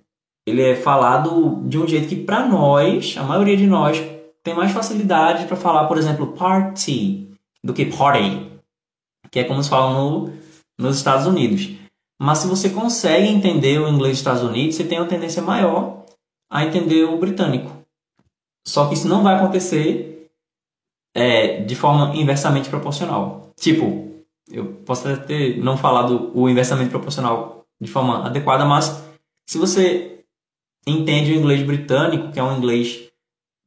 ele 0.46 0.62
é 0.62 0.76
falado 0.76 1.64
de 1.66 1.80
um 1.80 1.88
jeito 1.88 2.10
que 2.10 2.18
para 2.18 2.46
nós, 2.46 3.16
a 3.18 3.24
maioria 3.24 3.56
de 3.56 3.66
nós, 3.66 3.98
tem 4.44 4.54
mais 4.54 4.74
facilidade 4.74 5.46
para 5.46 5.56
falar, 5.56 5.88
por 5.88 5.98
exemplo, 5.98 6.34
party 6.34 7.30
do 7.64 7.74
que 7.74 7.86
party, 7.86 8.52
que 9.32 9.40
é 9.40 9.46
como 9.46 9.64
se 9.64 9.70
fala 9.70 9.94
no, 9.94 10.34
nos 10.78 10.98
Estados 10.98 11.26
Unidos. 11.26 11.70
Mas 12.22 12.40
se 12.40 12.48
você 12.48 12.70
consegue 12.70 13.30
entender 13.30 13.80
o 13.80 13.88
inglês 13.88 14.16
dos 14.16 14.20
Estados 14.20 14.44
Unidos, 14.44 14.76
você 14.76 14.84
tem 14.84 15.00
uma 15.00 15.08
tendência 15.08 15.42
maior 15.42 16.04
a 16.52 16.66
entender 16.66 17.06
o 17.06 17.18
britânico. 17.18 17.72
Só 18.68 18.90
que 18.90 18.96
isso 18.96 19.08
não 19.08 19.24
vai 19.24 19.36
acontecer 19.36 20.13
é, 21.14 21.62
de 21.62 21.76
forma 21.76 22.16
inversamente 22.16 22.70
proporcional. 22.70 23.52
Tipo, 23.56 24.12
eu 24.50 24.66
posso 24.86 25.08
até 25.08 25.24
ter 25.24 25.58
não 25.58 25.78
falado 25.78 26.32
o 26.34 26.50
inversamente 26.50 26.90
proporcional 26.90 27.66
de 27.80 27.90
forma 27.90 28.26
adequada, 28.26 28.66
mas 28.66 29.04
se 29.48 29.58
você 29.58 30.24
entende 30.86 31.32
o 31.32 31.36
inglês 31.36 31.62
britânico, 31.62 32.32
que 32.32 32.40
é 32.40 32.44
um 32.44 32.58
inglês 32.58 33.10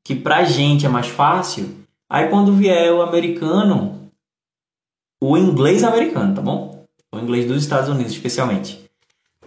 que 0.05 0.15
pra 0.15 0.45
gente 0.45 0.87
é 0.87 0.89
mais 0.89 1.07
fácil, 1.07 1.69
aí 2.09 2.29
quando 2.29 2.53
vier 2.53 2.93
o 2.93 3.03
americano, 3.03 4.11
o 5.21 5.37
inglês 5.37 5.83
americano, 5.83 6.35
tá 6.35 6.43
bom? 6.43 6.85
O 7.13 7.19
inglês 7.19 7.47
dos 7.47 7.63
Estados 7.63 7.89
Unidos, 7.89 8.13
especialmente. 8.13 8.85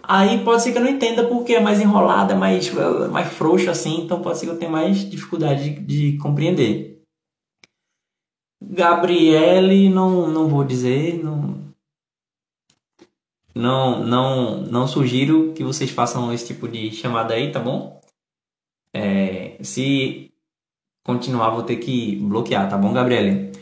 Aí 0.02 0.42
pode 0.42 0.62
ser 0.62 0.72
que 0.72 0.78
eu 0.78 0.82
não 0.82 0.90
entenda 0.90 1.24
porque 1.24 1.54
é 1.54 1.60
mais 1.60 1.80
enrolado, 1.80 2.32
é 2.32 2.36
mais, 2.36 2.72
mais 3.10 3.28
frouxo 3.28 3.70
assim, 3.70 4.00
então 4.00 4.20
pode 4.20 4.38
ser 4.38 4.46
que 4.46 4.52
eu 4.52 4.58
tenha 4.58 4.70
mais 4.70 5.08
dificuldade 5.08 5.70
de, 5.70 5.80
de 5.80 6.18
compreender. 6.18 6.99
Gabriele, 8.62 9.88
não, 9.88 10.28
não 10.28 10.48
vou 10.48 10.64
dizer, 10.64 11.22
não, 11.22 11.72
não, 13.54 14.04
não, 14.04 14.60
não 14.62 14.86
sugiro 14.86 15.52
que 15.54 15.64
vocês 15.64 15.90
façam 15.90 16.32
esse 16.32 16.46
tipo 16.48 16.68
de 16.68 16.90
chamada 16.90 17.34
aí, 17.34 17.50
tá 17.50 17.58
bom? 17.58 18.00
É, 18.94 19.56
se 19.62 20.32
continuar, 21.04 21.50
vou 21.50 21.62
ter 21.62 21.76
que 21.76 22.16
bloquear, 22.16 22.68
tá 22.68 22.76
bom, 22.76 22.92
Gabriele? 22.92 23.52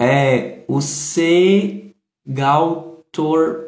É, 0.00 0.64
o 0.68 0.80
C. 0.80 1.94
Gautor. 2.26 3.64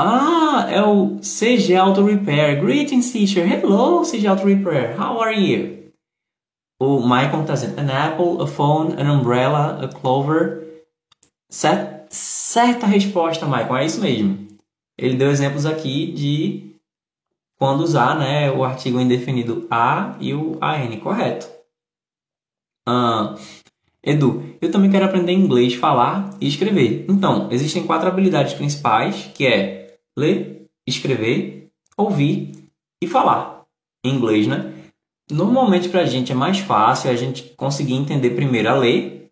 Ah, 0.00 0.66
é 0.70 0.82
o 0.82 1.18
CG 1.20 1.74
Auto 1.76 2.04
Repair. 2.04 2.60
Greetings, 2.60 3.12
teacher. 3.12 3.46
Hello, 3.46 4.02
CG 4.02 4.26
Auto 4.26 4.46
Repair. 4.46 4.98
How 4.98 5.20
are 5.20 5.34
you? 5.34 5.77
O 6.80 7.00
Michael 7.00 7.40
está 7.40 7.54
dizendo 7.54 7.78
an 7.80 7.90
apple, 7.90 8.40
a 8.40 8.46
phone, 8.46 8.94
an 8.94 9.12
umbrella, 9.12 9.84
a 9.84 9.88
clover. 9.88 10.84
Certa, 11.50 12.06
certa 12.10 12.86
resposta, 12.86 13.46
Michael, 13.46 13.76
é 13.76 13.86
isso 13.86 14.00
mesmo. 14.00 14.46
Ele 14.96 15.16
deu 15.16 15.30
exemplos 15.30 15.66
aqui 15.66 16.12
de 16.12 16.74
quando 17.58 17.80
usar 17.80 18.16
né, 18.16 18.50
o 18.52 18.64
artigo 18.64 19.00
indefinido 19.00 19.66
a 19.70 20.16
e 20.20 20.32
o 20.32 20.56
an, 20.62 20.96
correto. 20.98 21.48
Uh, 22.88 23.36
Edu, 24.02 24.56
eu 24.60 24.70
também 24.70 24.90
quero 24.90 25.04
aprender 25.04 25.32
inglês, 25.32 25.74
falar 25.74 26.30
e 26.40 26.46
escrever. 26.46 27.04
Então, 27.08 27.48
existem 27.50 27.84
quatro 27.84 28.08
habilidades 28.08 28.54
principais, 28.54 29.30
que 29.34 29.46
é 29.46 29.98
ler, 30.16 30.66
escrever, 30.86 31.70
ouvir 31.96 32.52
e 33.02 33.06
falar. 33.06 33.64
Em 34.04 34.14
inglês, 34.14 34.46
né? 34.46 34.77
Normalmente 35.30 35.88
para 35.88 36.02
a 36.02 36.06
gente 36.06 36.32
é 36.32 36.34
mais 36.34 36.58
fácil 36.58 37.10
a 37.10 37.16
gente 37.16 37.42
conseguir 37.56 37.94
entender 37.94 38.30
primeiro 38.30 38.70
a 38.70 38.74
ler 38.74 39.30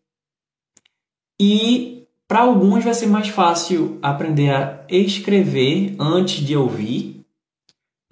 e 1.41 1.97
para 2.29 2.41
alguns 2.41 2.85
vai 2.85 2.93
ser 2.93 3.07
mais 3.07 3.29
fácil 3.29 3.99
aprender 4.03 4.51
a 4.51 4.85
escrever 4.89 5.95
antes 5.99 6.45
de 6.45 6.57
ouvir. 6.57 7.25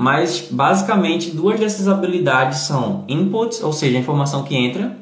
Mas 0.00 0.48
basicamente 0.50 1.30
duas 1.30 1.58
dessas 1.58 1.88
habilidades 1.88 2.60
são 2.60 3.04
inputs, 3.08 3.62
ou 3.62 3.72
seja, 3.72 3.96
a 3.96 4.00
informação 4.00 4.44
que 4.44 4.56
entra, 4.56 4.96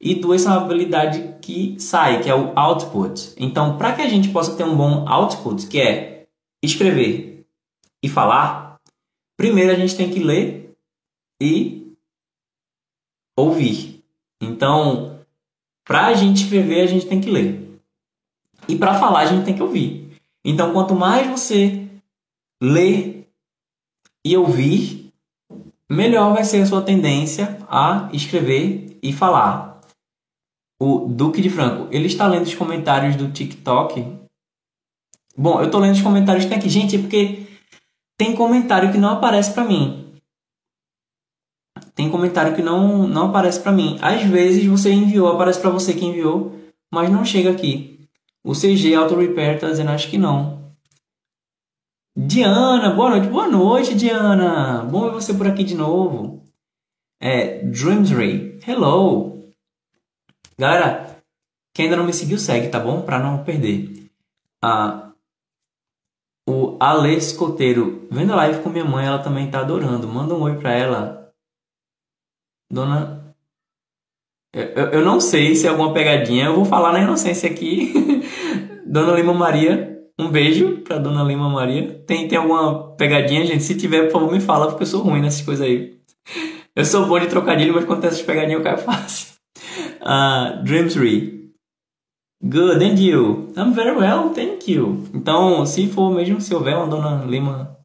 e 0.00 0.14
duas 0.14 0.42
são 0.42 0.52
a 0.52 0.56
habilidade 0.56 1.36
que 1.40 1.76
sai, 1.78 2.22
que 2.22 2.28
é 2.28 2.34
o 2.34 2.52
output. 2.54 3.32
Então, 3.38 3.78
para 3.78 3.92
que 3.92 4.02
a 4.02 4.08
gente 4.08 4.28
possa 4.28 4.54
ter 4.54 4.64
um 4.64 4.76
bom 4.76 5.08
output, 5.08 5.66
que 5.66 5.80
é 5.80 6.26
escrever 6.62 7.46
e 8.02 8.08
falar, 8.08 8.76
primeiro 9.36 9.72
a 9.72 9.76
gente 9.76 9.96
tem 9.96 10.10
que 10.10 10.20
ler 10.20 10.74
e 11.40 11.83
ouvir. 13.36 14.02
Então, 14.40 15.20
para 15.84 16.06
a 16.06 16.14
gente 16.14 16.44
escrever, 16.44 16.82
a 16.82 16.86
gente 16.86 17.06
tem 17.06 17.20
que 17.20 17.30
ler. 17.30 17.80
E 18.68 18.76
para 18.76 18.98
falar, 18.98 19.20
a 19.20 19.26
gente 19.26 19.44
tem 19.44 19.54
que 19.54 19.62
ouvir. 19.62 20.18
Então, 20.44 20.72
quanto 20.72 20.94
mais 20.94 21.26
você 21.26 21.86
ler 22.62 23.28
e 24.24 24.36
ouvir, 24.36 25.12
melhor 25.90 26.32
vai 26.32 26.44
ser 26.44 26.62
a 26.62 26.66
sua 26.66 26.82
tendência 26.82 27.58
a 27.68 28.08
escrever 28.12 28.98
e 29.02 29.12
falar. 29.12 29.80
O 30.80 31.06
Duque 31.08 31.40
de 31.40 31.50
Franco, 31.50 31.88
ele 31.90 32.06
está 32.06 32.26
lendo 32.26 32.46
os 32.46 32.54
comentários 32.54 33.16
do 33.16 33.30
TikTok. 33.30 34.18
Bom, 35.36 35.60
eu 35.60 35.66
estou 35.66 35.80
lendo 35.80 35.94
os 35.94 36.02
comentários 36.02 36.44
que 36.44 36.50
tem 36.50 36.58
aqui. 36.58 36.68
Gente, 36.68 36.96
é 36.96 36.98
porque 36.98 37.46
tem 38.18 38.34
comentário 38.34 38.92
que 38.92 38.98
não 38.98 39.10
aparece 39.10 39.52
para 39.52 39.64
mim 39.64 40.03
tem 41.94 42.10
comentário 42.10 42.54
que 42.54 42.62
não, 42.62 43.06
não 43.06 43.26
aparece 43.26 43.60
para 43.60 43.72
mim. 43.72 43.98
Às 44.02 44.22
vezes 44.22 44.66
você 44.66 44.92
enviou, 44.92 45.28
aparece 45.28 45.60
para 45.60 45.70
você 45.70 45.94
que 45.94 46.04
enviou, 46.04 46.58
mas 46.90 47.10
não 47.10 47.24
chega 47.24 47.50
aqui. 47.50 48.08
O 48.42 48.52
CG 48.52 48.94
Auto 48.94 49.14
Repair 49.14 49.60
tá 49.60 49.68
dizendo 49.68 49.90
acho 49.90 50.10
que 50.10 50.18
não. 50.18 50.74
Diana, 52.16 52.90
boa 52.90 53.10
noite. 53.10 53.28
Boa 53.28 53.48
noite, 53.48 53.94
Diana. 53.94 54.84
Bom 54.84 55.04
ver 55.04 55.12
você 55.12 55.34
por 55.34 55.46
aqui 55.46 55.64
de 55.64 55.74
novo. 55.74 56.42
É, 57.20 57.62
Dreamsray, 57.62 58.60
hello. 58.66 59.50
Galera, 60.58 61.16
quem 61.72 61.86
ainda 61.86 61.96
não 61.96 62.04
me 62.04 62.12
seguiu, 62.12 62.38
segue, 62.38 62.68
tá 62.68 62.78
bom? 62.78 63.02
Pra 63.02 63.18
não 63.18 63.42
perder. 63.42 64.08
Ah, 64.62 65.12
o 66.46 66.76
Ale 66.78 67.16
Escoteiro, 67.16 68.06
vendo 68.10 68.32
a 68.32 68.36
live 68.36 68.62
com 68.62 68.68
minha 68.68 68.84
mãe, 68.84 69.06
ela 69.06 69.18
também 69.18 69.50
tá 69.50 69.60
adorando. 69.60 70.06
Manda 70.06 70.34
um 70.34 70.42
oi 70.42 70.56
pra 70.56 70.72
ela. 70.72 71.23
Dona. 72.74 73.34
Eu, 74.52 74.88
eu 74.90 75.04
não 75.04 75.20
sei 75.20 75.54
se 75.54 75.66
é 75.66 75.70
alguma 75.70 75.92
pegadinha, 75.92 76.46
eu 76.46 76.54
vou 76.54 76.64
falar 76.64 76.92
na 76.92 77.00
inocência 77.00 77.48
aqui. 77.48 77.92
Dona 78.86 79.14
Lima 79.14 79.32
Maria, 79.32 79.98
um 80.18 80.28
beijo 80.28 80.78
pra 80.78 80.98
Dona 80.98 81.22
Lima 81.22 81.48
Maria. 81.48 82.02
Tem, 82.06 82.28
tem 82.28 82.36
alguma 82.38 82.94
pegadinha, 82.96 83.46
gente? 83.46 83.62
Se 83.62 83.76
tiver, 83.76 84.04
por 84.04 84.12
favor, 84.12 84.32
me 84.32 84.40
fala, 84.40 84.66
porque 84.66 84.82
eu 84.82 84.86
sou 84.86 85.02
ruim 85.02 85.20
nessas 85.20 85.42
coisas 85.42 85.66
aí. 85.66 85.96
Eu 86.76 86.84
sou 86.84 87.06
bom 87.06 87.18
de 87.18 87.28
trocadilho, 87.28 87.74
mas 87.74 87.84
quando 87.84 88.00
tem 88.00 88.08
essas 88.08 88.22
pegadinhas 88.22 88.58
eu 88.58 88.64
caio 88.64 88.78
fácil. 88.78 89.34
Uh, 90.04 90.62
Dreamsry. 90.62 91.50
Good, 92.46 92.82
and 92.84 92.98
you? 92.98 93.54
I'm 93.56 93.72
very 93.72 93.96
well, 93.96 94.34
thank 94.34 94.70
you. 94.70 95.02
Então, 95.14 95.64
se 95.64 95.88
for 95.88 96.10
mesmo, 96.12 96.42
se 96.42 96.54
houver 96.54 96.76
uma 96.76 96.86
Dona 96.86 97.24
Lima 97.24 97.78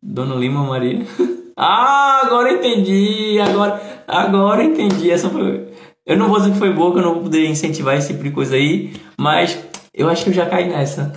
Dona 0.00 0.36
Lima 0.36 0.62
Maria. 0.62 1.04
ah, 1.60 2.20
agora 2.24 2.52
entendi. 2.52 3.36
Agora, 3.40 4.04
agora 4.06 4.62
entendi. 4.62 5.10
Essa 5.10 5.28
foi. 5.28 5.66
Eu 6.06 6.16
não 6.16 6.28
vou 6.28 6.38
dizer 6.38 6.52
que 6.52 6.58
foi 6.58 6.72
boa, 6.72 6.92
que 6.92 6.98
eu 6.98 7.02
não 7.02 7.14
vou 7.14 7.24
poder 7.24 7.46
incentivar 7.46 7.96
esse 7.96 8.12
tipo 8.12 8.22
de 8.22 8.30
coisa 8.30 8.54
aí, 8.54 8.92
mas 9.18 9.58
eu 9.92 10.08
acho 10.08 10.22
que 10.22 10.30
eu 10.30 10.34
já 10.34 10.46
caí 10.46 10.68
nessa. 10.68 11.12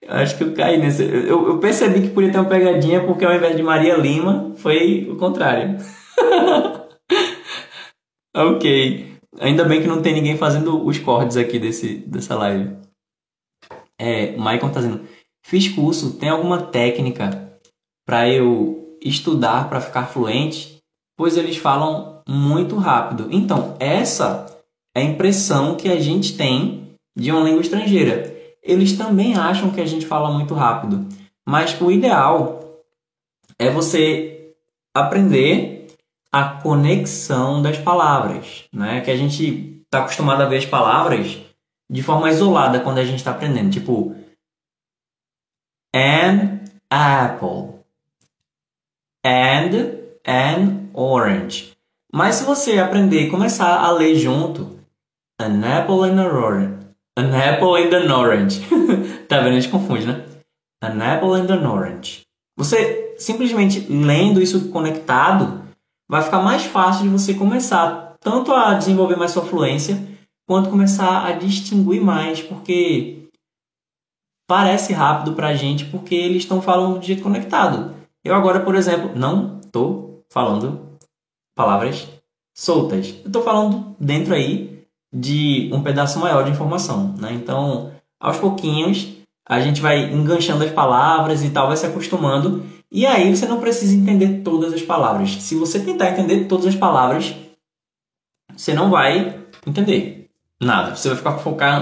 Eu 0.00 0.14
acho 0.14 0.38
que 0.38 0.44
eu 0.44 0.54
caí 0.54 0.78
nessa. 0.78 1.02
Eu, 1.02 1.48
eu 1.48 1.58
percebi 1.58 2.00
que 2.00 2.14
podia 2.14 2.32
ter 2.32 2.38
uma 2.38 2.48
pegadinha 2.48 3.04
porque 3.04 3.26
ao 3.26 3.34
invés 3.34 3.54
de 3.54 3.62
Maria 3.62 3.94
Lima, 3.96 4.54
foi 4.56 5.06
o 5.10 5.16
contrário. 5.16 5.76
ok. 8.34 9.18
Ainda 9.38 9.64
bem 9.64 9.82
que 9.82 9.86
não 9.86 10.00
tem 10.00 10.14
ninguém 10.14 10.38
fazendo 10.38 10.82
os 10.82 10.98
cortes 10.98 11.36
aqui 11.36 11.58
desse, 11.58 11.96
dessa 12.06 12.34
live. 12.36 12.74
É, 14.00 14.34
o 14.34 14.40
Maicon 14.40 14.70
tá 14.70 14.80
dizendo: 14.80 15.02
Fiz 15.44 15.68
curso, 15.68 16.18
tem 16.18 16.30
alguma 16.30 16.62
técnica 16.62 17.45
para 18.06 18.28
eu 18.28 18.96
estudar 19.02 19.68
para 19.68 19.80
ficar 19.80 20.06
fluente? 20.06 20.80
Pois 21.16 21.36
eles 21.36 21.56
falam 21.56 22.22
muito 22.28 22.76
rápido. 22.76 23.28
Então, 23.30 23.76
essa 23.80 24.46
é 24.94 25.00
a 25.00 25.04
impressão 25.04 25.76
que 25.76 25.88
a 25.88 26.00
gente 26.00 26.36
tem 26.36 26.94
de 27.16 27.30
uma 27.30 27.42
língua 27.42 27.60
estrangeira. 27.60 28.34
Eles 28.62 28.96
também 28.96 29.36
acham 29.36 29.70
que 29.70 29.80
a 29.80 29.86
gente 29.86 30.06
fala 30.06 30.30
muito 30.30 30.54
rápido, 30.54 31.06
mas 31.46 31.78
o 31.80 31.90
ideal 31.90 32.82
é 33.58 33.70
você 33.70 34.54
aprender 34.94 35.86
a 36.32 36.44
conexão 36.44 37.62
das 37.62 37.78
palavras, 37.78 38.64
né? 38.72 39.00
Que 39.00 39.10
a 39.10 39.16
gente 39.16 39.82
está 39.84 40.00
acostumado 40.00 40.42
a 40.42 40.46
ver 40.46 40.58
as 40.58 40.66
palavras 40.66 41.38
de 41.90 42.02
forma 42.02 42.30
isolada 42.30 42.80
quando 42.80 42.98
a 42.98 43.04
gente 43.04 43.18
está 43.18 43.30
aprendendo, 43.30 43.70
tipo 43.70 44.14
an 45.94 46.60
apple 46.90 47.75
and 49.26 49.98
an 50.24 50.88
orange. 50.94 51.76
Mas 52.12 52.36
se 52.36 52.44
você 52.44 52.78
aprender 52.78 53.22
e 53.22 53.30
começar 53.30 53.80
a 53.80 53.90
ler 53.90 54.14
junto, 54.14 54.78
an 55.40 55.64
apple 55.64 56.04
and 56.04 56.20
an 56.20 56.32
orange, 56.32 56.86
an 57.18 57.34
apple 57.34 57.76
and 57.76 57.94
an 57.94 58.16
orange, 58.16 58.60
tá 59.28 59.40
vendo? 59.40 59.56
A 59.56 59.60
gente 59.60 59.68
confunde, 59.68 60.06
né? 60.06 60.24
An 60.82 61.02
apple 61.02 61.32
and 61.32 61.52
an 61.52 61.68
orange. 61.68 62.22
Você 62.56 63.16
simplesmente 63.18 63.80
lendo 63.80 64.40
isso 64.40 64.68
conectado, 64.68 65.62
vai 66.08 66.22
ficar 66.22 66.40
mais 66.40 66.64
fácil 66.64 67.02
de 67.02 67.08
você 67.08 67.34
começar 67.34 68.14
tanto 68.20 68.52
a 68.52 68.74
desenvolver 68.74 69.16
mais 69.16 69.32
sua 69.32 69.44
fluência, 69.44 70.00
quanto 70.46 70.70
começar 70.70 71.26
a 71.26 71.32
distinguir 71.32 72.00
mais, 72.00 72.40
porque 72.40 73.24
parece 74.48 74.92
rápido 74.92 75.34
pra 75.34 75.54
gente, 75.54 75.84
porque 75.86 76.14
eles 76.14 76.42
estão 76.42 76.62
falando 76.62 77.00
de 77.00 77.08
jeito 77.08 77.22
conectado. 77.22 77.95
Eu 78.26 78.34
agora, 78.34 78.60
por 78.60 78.74
exemplo, 78.74 79.12
não 79.14 79.60
tô 79.72 80.24
falando 80.28 80.98
palavras 81.54 82.08
soltas. 82.54 83.14
Eu 83.24 83.30
tô 83.30 83.42
falando 83.42 83.94
dentro 84.00 84.34
aí 84.34 84.84
de 85.12 85.70
um 85.72 85.82
pedaço 85.82 86.18
maior 86.18 86.44
de 86.44 86.50
informação, 86.50 87.14
né? 87.18 87.32
Então, 87.32 87.92
aos 88.20 88.38
pouquinhos, 88.38 89.14
a 89.48 89.60
gente 89.60 89.80
vai 89.80 90.12
enganchando 90.12 90.64
as 90.64 90.72
palavras 90.72 91.44
e 91.44 91.50
tal, 91.50 91.68
vai 91.68 91.76
se 91.76 91.86
acostumando. 91.86 92.64
E 92.90 93.06
aí 93.06 93.34
você 93.34 93.46
não 93.46 93.60
precisa 93.60 93.94
entender 93.94 94.42
todas 94.42 94.72
as 94.72 94.82
palavras. 94.82 95.42
Se 95.42 95.54
você 95.54 95.78
tentar 95.80 96.10
entender 96.10 96.46
todas 96.46 96.66
as 96.66 96.74
palavras, 96.74 97.34
você 98.56 98.74
não 98.74 98.90
vai 98.90 99.38
entender 99.66 100.30
nada. 100.60 100.96
Você 100.96 101.08
vai 101.08 101.16
ficar 101.16 101.38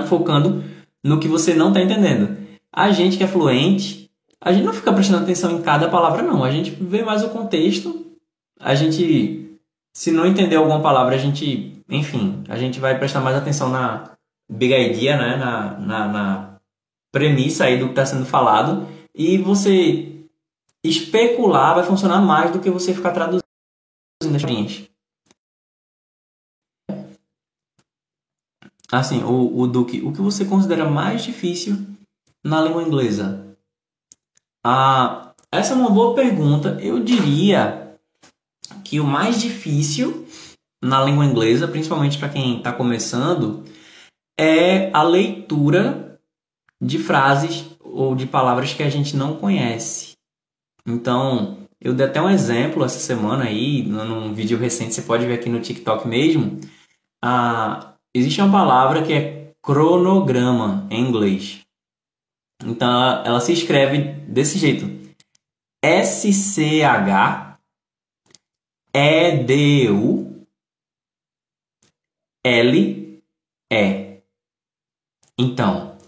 focando 0.06 0.64
no 1.02 1.18
que 1.18 1.28
você 1.28 1.54
não 1.54 1.68
está 1.68 1.80
entendendo. 1.80 2.36
A 2.72 2.90
gente 2.90 3.16
que 3.16 3.24
é 3.24 3.28
fluente, 3.28 4.03
a 4.44 4.52
gente 4.52 4.64
não 4.64 4.74
fica 4.74 4.92
prestando 4.92 5.22
atenção 5.22 5.52
em 5.52 5.62
cada 5.62 5.88
palavra, 5.88 6.22
não. 6.22 6.44
A 6.44 6.50
gente 6.50 6.70
vê 6.70 7.02
mais 7.02 7.24
o 7.24 7.30
contexto. 7.30 8.14
A 8.60 8.74
gente, 8.74 9.58
se 9.96 10.12
não 10.12 10.26
entender 10.26 10.56
alguma 10.56 10.82
palavra, 10.82 11.14
a 11.14 11.18
gente, 11.18 11.82
enfim, 11.88 12.44
a 12.50 12.58
gente 12.58 12.78
vai 12.78 12.98
prestar 12.98 13.20
mais 13.20 13.34
atenção 13.36 13.70
na 13.70 14.10
big 14.46 14.74
idea, 14.74 15.16
né? 15.16 15.36
na, 15.36 15.78
na, 15.78 16.08
na 16.08 16.60
premissa 17.10 17.64
aí 17.64 17.78
do 17.78 17.86
que 17.86 17.92
está 17.92 18.04
sendo 18.04 18.26
falado 18.26 18.86
e 19.14 19.38
você 19.38 20.26
especular 20.84 21.76
vai 21.76 21.84
funcionar 21.84 22.20
mais 22.20 22.50
do 22.50 22.60
que 22.60 22.68
você 22.68 22.92
ficar 22.92 23.12
traduzindo 23.12 23.42
as 24.22 24.42
linhas. 24.42 24.90
Assim, 28.92 29.24
o, 29.24 29.58
o 29.58 29.66
Duque, 29.66 30.02
o 30.02 30.12
que 30.12 30.20
você 30.20 30.44
considera 30.44 30.84
mais 30.84 31.22
difícil 31.22 31.78
na 32.44 32.60
língua 32.60 32.82
inglesa? 32.82 33.53
Ah, 34.64 35.34
essa 35.52 35.74
é 35.74 35.76
uma 35.76 35.90
boa 35.90 36.14
pergunta. 36.14 36.78
Eu 36.80 36.98
diria 36.98 37.96
que 38.82 38.98
o 38.98 39.04
mais 39.04 39.40
difícil 39.40 40.26
na 40.82 41.02
língua 41.02 41.24
inglesa, 41.24 41.68
principalmente 41.68 42.18
para 42.18 42.30
quem 42.30 42.58
está 42.58 42.72
começando, 42.72 43.62
é 44.38 44.90
a 44.92 45.02
leitura 45.02 46.18
de 46.80 46.98
frases 46.98 47.66
ou 47.80 48.14
de 48.14 48.26
palavras 48.26 48.72
que 48.72 48.82
a 48.82 48.90
gente 48.90 49.16
não 49.16 49.36
conhece. 49.36 50.12
Então, 50.86 51.58
eu 51.80 51.94
dei 51.94 52.06
até 52.06 52.20
um 52.20 52.30
exemplo 52.30 52.84
essa 52.84 52.98
semana 52.98 53.44
aí, 53.44 53.82
num 53.82 54.32
vídeo 54.34 54.58
recente, 54.58 54.94
você 54.94 55.02
pode 55.02 55.26
ver 55.26 55.34
aqui 55.34 55.48
no 55.48 55.60
TikTok 55.60 56.08
mesmo. 56.08 56.58
Ah, 57.22 57.94
existe 58.14 58.40
uma 58.40 58.50
palavra 58.50 59.02
que 59.02 59.12
é 59.12 59.52
cronograma 59.62 60.86
em 60.90 61.06
inglês. 61.06 61.63
Então, 62.62 62.88
ela, 62.88 63.26
ela 63.26 63.40
se 63.40 63.52
escreve 63.52 64.14
desse 64.28 64.58
jeito: 64.58 64.86
S-C-H 65.82 67.58
E-D-U 68.92 70.46
L-E. 72.44 74.22
Então, 75.38 75.98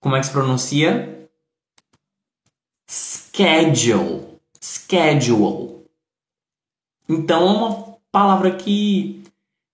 como 0.00 0.16
é 0.16 0.20
que 0.20 0.26
se 0.26 0.32
pronuncia? 0.32 1.30
Schedule. 2.88 4.40
Schedule. 4.60 5.86
Então 7.08 7.42
é 7.42 7.52
uma 7.52 7.98
palavra 8.10 8.56
que 8.56 9.22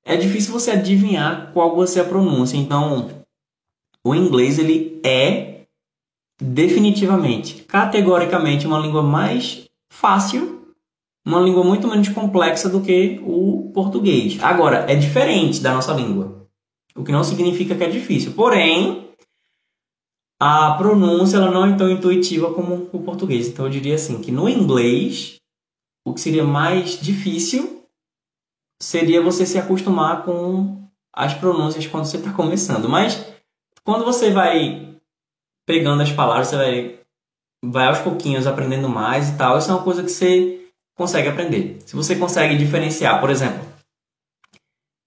é 0.04 0.16
difícil 0.16 0.52
você 0.52 0.72
adivinhar 0.72 1.52
qual 1.52 1.74
você 1.74 2.00
a 2.00 2.04
pronúncia. 2.04 2.56
Então, 2.56 3.19
o 4.04 4.14
inglês 4.14 4.58
ele 4.58 5.00
é 5.04 5.64
definitivamente, 6.40 7.62
categoricamente 7.64 8.66
uma 8.66 8.78
língua 8.78 9.02
mais 9.02 9.68
fácil, 9.92 10.74
uma 11.26 11.40
língua 11.40 11.62
muito 11.62 11.86
menos 11.86 12.08
complexa 12.08 12.68
do 12.68 12.80
que 12.80 13.20
o 13.22 13.70
português. 13.74 14.42
Agora, 14.42 14.90
é 14.90 14.94
diferente 14.94 15.60
da 15.60 15.74
nossa 15.74 15.92
língua. 15.92 16.48
O 16.94 17.04
que 17.04 17.12
não 17.12 17.22
significa 17.22 17.74
que 17.74 17.84
é 17.84 17.88
difícil. 17.88 18.32
Porém, 18.32 19.10
a 20.40 20.72
pronúncia 20.72 21.36
ela 21.36 21.50
não 21.50 21.66
é 21.66 21.76
tão 21.76 21.90
intuitiva 21.90 22.52
como 22.54 22.88
o 22.92 23.02
português. 23.02 23.46
Então 23.46 23.66
eu 23.66 23.70
diria 23.70 23.94
assim 23.94 24.22
que 24.22 24.32
no 24.32 24.48
inglês 24.48 25.36
o 26.06 26.14
que 26.14 26.20
seria 26.20 26.44
mais 26.44 26.98
difícil 26.98 27.84
seria 28.80 29.20
você 29.20 29.44
se 29.44 29.58
acostumar 29.58 30.24
com 30.24 30.82
as 31.12 31.34
pronúncias 31.34 31.86
quando 31.86 32.06
você 32.06 32.16
está 32.16 32.32
começando. 32.32 32.88
Mas 32.88 33.22
quando 33.84 34.04
você 34.04 34.30
vai 34.30 34.94
pegando 35.66 36.02
as 36.02 36.12
palavras, 36.12 36.48
você 36.48 36.56
vai, 36.56 37.00
vai 37.64 37.86
aos 37.86 37.98
pouquinhos 38.00 38.46
aprendendo 38.46 38.88
mais 38.88 39.28
e 39.28 39.36
tal. 39.36 39.58
Isso 39.58 39.70
é 39.70 39.74
uma 39.74 39.84
coisa 39.84 40.02
que 40.02 40.10
você 40.10 40.68
consegue 40.96 41.28
aprender. 41.28 41.78
Se 41.86 41.94
você 41.94 42.16
consegue 42.16 42.56
diferenciar, 42.56 43.20
por 43.20 43.30
exemplo, 43.30 43.64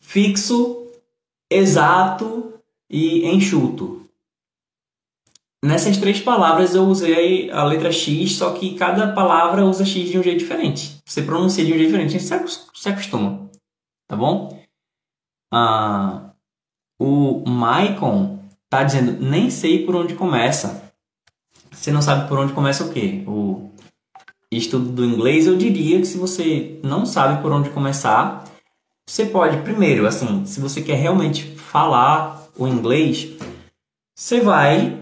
fixo, 0.01 0.87
exato 1.51 2.53
e 2.89 3.27
enxuto. 3.27 4.03
Nessas 5.63 5.97
três 5.97 6.19
palavras 6.19 6.75
eu 6.75 6.83
usei 6.83 7.49
a 7.49 7.63
letra 7.63 7.91
X, 7.91 8.33
só 8.33 8.53
que 8.53 8.75
cada 8.75 9.13
palavra 9.13 9.65
usa 9.65 9.85
X 9.85 10.09
de 10.09 10.19
um 10.19 10.23
jeito 10.23 10.39
diferente. 10.39 10.97
Você 11.05 11.21
pronuncia 11.21 11.63
de 11.63 11.71
um 11.71 11.77
jeito 11.77 11.87
diferente, 11.87 12.15
a 12.15 12.19
gente 12.19 12.51
se 12.73 12.89
acostuma. 12.89 13.49
Tá 14.07 14.15
bom? 14.15 14.61
Ah, 15.51 16.33
o 16.99 17.43
Maicon 17.47 18.32
tá 18.73 18.83
dizendo, 18.83 19.23
nem 19.23 19.51
sei 19.51 19.85
por 19.85 19.95
onde 19.95 20.15
começa. 20.15 20.91
Você 21.71 21.91
não 21.91 22.01
sabe 22.01 22.27
por 22.27 22.39
onde 22.39 22.53
começa 22.53 22.83
o 22.83 22.91
quê? 22.91 23.23
O 23.27 23.69
estudo 24.51 24.89
do 24.89 25.05
inglês, 25.05 25.45
eu 25.45 25.55
diria 25.55 25.99
que 25.99 26.07
se 26.07 26.17
você 26.17 26.79
não 26.83 27.05
sabe 27.05 27.39
por 27.41 27.51
onde 27.51 27.69
começar, 27.69 28.43
você 29.05 29.25
pode, 29.25 29.61
primeiro, 29.61 30.07
assim, 30.07 30.45
se 30.47 30.59
você 30.59 30.81
quer 30.81 30.95
realmente 30.95 31.55
falar 31.55 32.47
o 32.57 32.67
inglês, 32.67 33.33
você 34.15 34.41
vai 34.41 34.99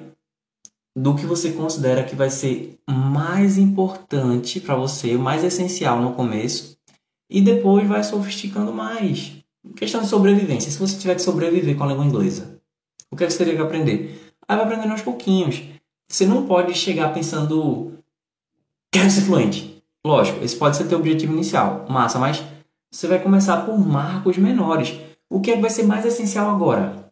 do 0.93 1.15
que 1.15 1.25
você 1.25 1.51
considera 1.51 2.03
que 2.03 2.15
vai 2.15 2.29
ser 2.29 2.77
mais 2.89 3.57
importante 3.57 4.60
para 4.60 4.75
você, 4.75 5.15
o 5.15 5.19
mais 5.19 5.45
essencial 5.45 6.01
no 6.01 6.13
começo, 6.13 6.77
e 7.29 7.39
depois 7.39 7.88
vai 7.88 8.03
sofisticando 8.03 8.73
mais. 8.73 9.31
Questão 9.77 10.01
de 10.01 10.07
sobrevivência. 10.07 10.69
Se 10.69 10.77
você 10.77 10.97
tiver 10.97 11.15
que 11.15 11.21
sobreviver 11.21 11.77
com 11.77 11.86
a 11.86 11.88
língua 11.88 12.05
inglesa, 12.05 12.61
o 13.12 13.15
que, 13.15 13.24
é 13.24 13.28
que 13.28 13.34
você 13.34 13.39
teria 13.39 13.56
que 13.56 13.62
aprender? 13.62 14.32
Aí 14.47 14.56
vai 14.56 14.65
aprendendo 14.65 14.91
aos 14.91 15.02
pouquinhos. 15.02 15.62
você 16.10 16.26
não 16.26 16.45
pode 16.45 16.74
chegar 16.74 17.13
pensando, 17.13 17.97
quero 18.91 19.10
ser 19.10 19.21
fluente. 19.21 19.84
Lógico, 20.06 20.43
esse 20.43 20.56
pode 20.56 20.78
ser 20.78 20.88
teu 20.88 20.97
objetivo 20.97 21.34
inicial, 21.34 21.86
massa, 21.89 22.17
mas 22.17 22.43
você 22.91 23.08
vai 23.08 23.19
começar 23.19 23.65
por 23.65 23.78
marcos 23.78 24.38
menores. 24.38 25.00
O 25.30 25.39
que 25.39 25.52
é 25.52 25.56
que 25.56 25.62
vai 25.62 25.69
ser 25.69 25.84
mais 25.84 26.06
essencial 26.06 26.50
agora? 26.50 27.12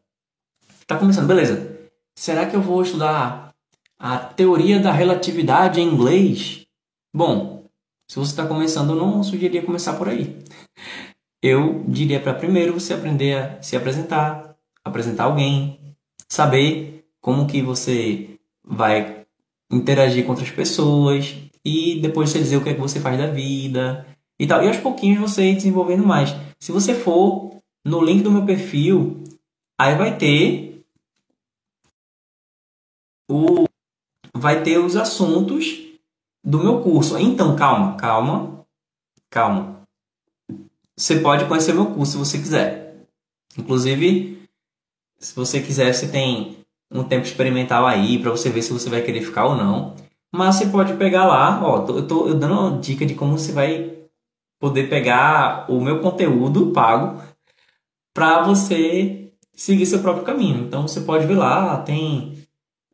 Tá 0.88 0.98
começando, 0.98 1.28
beleza. 1.28 1.78
Será 2.18 2.46
que 2.46 2.56
eu 2.56 2.62
vou 2.62 2.82
estudar 2.82 3.54
a 3.98 4.18
teoria 4.18 4.80
da 4.80 4.92
relatividade 4.92 5.80
em 5.80 5.88
inglês? 5.88 6.66
Bom, 7.14 7.64
se 8.10 8.18
você 8.18 8.32
está 8.32 8.46
começando, 8.46 8.90
eu 8.90 8.96
não 8.96 9.24
sugeriria 9.24 9.62
começar 9.62 9.94
por 9.94 10.10
aí. 10.10 10.38
Eu 11.42 11.86
diria 11.88 12.20
para 12.20 12.34
primeiro 12.34 12.74
você 12.74 12.94
aprender 12.94 13.38
a 13.38 13.62
se 13.62 13.78
apresentar, 13.78 14.56
apresentar 14.84 15.26
alguém, 15.26 15.79
saber 16.30 17.06
como 17.20 17.48
que 17.48 17.62
você 17.62 18.40
vai 18.64 19.26
interagir 19.72 20.24
com 20.24 20.32
outras 20.32 20.52
pessoas 20.52 21.36
e 21.66 22.00
depois 22.00 22.30
você 22.30 22.40
dizer 22.40 22.58
o 22.58 22.64
que 22.64 22.70
é 22.70 22.74
que 22.74 22.80
você 22.80 23.00
faz 23.00 23.18
da 23.18 23.28
vida 23.28 24.06
e 24.40 24.48
tal. 24.48 24.64
E 24.64 24.68
aos 24.68 24.78
pouquinhos 24.78 25.20
você 25.20 25.52
ir 25.52 25.56
desenvolvendo 25.56 26.06
mais. 26.06 26.30
Se 26.60 26.72
você 26.72 26.94
for 26.94 27.56
no 27.86 28.04
link 28.04 28.22
do 28.22 28.32
meu 28.32 28.46
perfil, 28.46 29.24
aí 29.78 29.96
vai 29.96 30.18
ter 30.18 30.84
o 33.30 33.66
vai 34.34 34.64
ter 34.64 34.78
os 34.78 34.96
assuntos 34.96 35.90
do 36.44 36.60
meu 36.60 36.82
curso. 36.82 37.18
Então, 37.18 37.56
calma, 37.56 37.96
calma, 37.98 38.66
calma. 39.30 39.82
Você 40.98 41.20
pode 41.20 41.46
conhecer 41.48 41.74
meu 41.74 41.94
curso 41.94 42.14
se 42.14 42.18
você 42.18 42.38
quiser. 42.38 43.06
Inclusive, 43.58 44.39
se 45.20 45.36
você 45.36 45.60
quiser, 45.62 45.94
você 45.94 46.08
tem 46.08 46.58
um 46.92 47.04
tempo 47.04 47.26
experimental 47.26 47.86
aí 47.86 48.18
para 48.20 48.32
você 48.32 48.50
ver 48.50 48.62
se 48.62 48.74
você 48.74 48.90
vai 48.90 49.02
querer 49.02 49.22
ficar 49.22 49.46
ou 49.46 49.56
não. 49.56 49.96
Mas 50.34 50.56
você 50.56 50.68
pode 50.68 50.94
pegar 50.94 51.26
lá, 51.26 51.62
ó, 51.64 51.86
eu 51.88 52.08
tô 52.08 52.28
eu 52.28 52.36
dando 52.36 52.54
uma 52.54 52.80
dica 52.80 53.06
de 53.06 53.16
como 53.16 53.38
você 53.38 53.52
vai 53.52 53.98
poder 54.60 54.90
pegar 54.90 55.66
o 55.70 55.82
meu 55.82 56.00
conteúdo 56.00 56.72
pago 56.72 57.22
para 58.14 58.44
você 58.44 59.32
seguir 59.56 59.86
seu 59.86 60.00
próprio 60.00 60.26
caminho. 60.26 60.66
Então 60.66 60.88
você 60.88 61.02
pode 61.02 61.26
ver 61.26 61.36
lá, 61.36 61.78
tem 61.78 62.38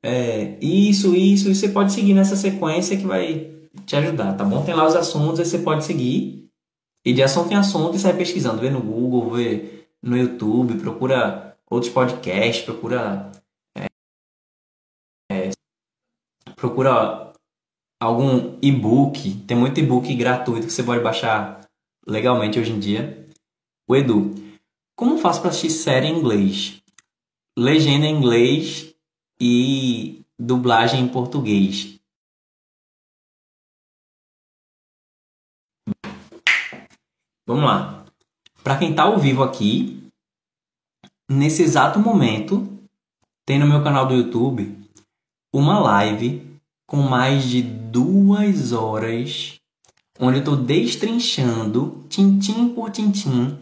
é, 0.01 0.57
isso, 0.61 1.15
isso, 1.15 1.49
e 1.49 1.55
você 1.55 1.69
pode 1.69 1.91
seguir 1.91 2.13
nessa 2.13 2.35
sequência 2.35 2.97
que 2.97 3.05
vai 3.05 3.51
te 3.85 3.95
ajudar, 3.95 4.33
tá 4.33 4.43
bom? 4.43 4.63
Tem 4.63 4.75
lá 4.75 4.85
os 4.85 4.95
assuntos, 4.95 5.39
aí 5.39 5.45
você 5.45 5.59
pode 5.59 5.83
seguir. 5.83 6.47
E 7.03 7.13
de 7.13 7.21
assunto 7.21 7.51
em 7.51 7.55
assunto 7.55 7.95
e 7.95 7.99
sai 7.99 8.13
pesquisando, 8.13 8.61
vê 8.61 8.69
no 8.69 8.81
Google, 8.81 9.31
vê 9.31 9.85
no 10.01 10.17
YouTube, 10.17 10.75
procura 10.75 11.54
outros 11.69 11.91
podcasts, 11.91 12.63
procura 12.63 13.31
é, 13.77 13.87
é, 15.31 15.51
procura 16.55 17.33
algum 17.99 18.57
e-book. 18.61 19.35
Tem 19.47 19.57
muito 19.57 19.79
e-book 19.79 20.13
gratuito 20.15 20.67
que 20.67 20.73
você 20.73 20.83
pode 20.83 21.03
baixar 21.03 21.61
legalmente 22.05 22.59
hoje 22.59 22.71
em 22.71 22.79
dia. 22.79 23.27
O 23.87 23.95
Edu, 23.95 24.33
como 24.95 25.17
faço 25.17 25.41
para 25.41 25.49
assistir 25.49 25.69
série 25.69 26.07
em 26.07 26.17
inglês? 26.17 26.81
Legenda 27.57 28.05
em 28.05 28.15
inglês 28.15 28.93
e 29.39 30.23
dublagem 30.37 31.01
em 31.01 31.07
português. 31.07 31.99
Vamos 37.47 37.63
lá. 37.63 38.05
Para 38.63 38.79
quem 38.79 38.89
está 38.89 39.03
ao 39.03 39.19
vivo 39.19 39.43
aqui, 39.43 40.04
nesse 41.29 41.63
exato 41.63 41.99
momento, 41.99 42.67
tem 43.45 43.59
no 43.59 43.67
meu 43.67 43.83
canal 43.83 44.07
do 44.07 44.15
YouTube 44.15 44.77
uma 45.53 45.79
live 45.79 46.41
com 46.87 46.97
mais 46.97 47.45
de 47.45 47.61
duas 47.61 48.71
horas, 48.73 49.55
onde 50.19 50.37
eu 50.37 50.39
estou 50.39 50.55
destrinchando, 50.55 52.03
tintim 52.09 52.69
por 52.69 52.89
tintim, 52.91 53.57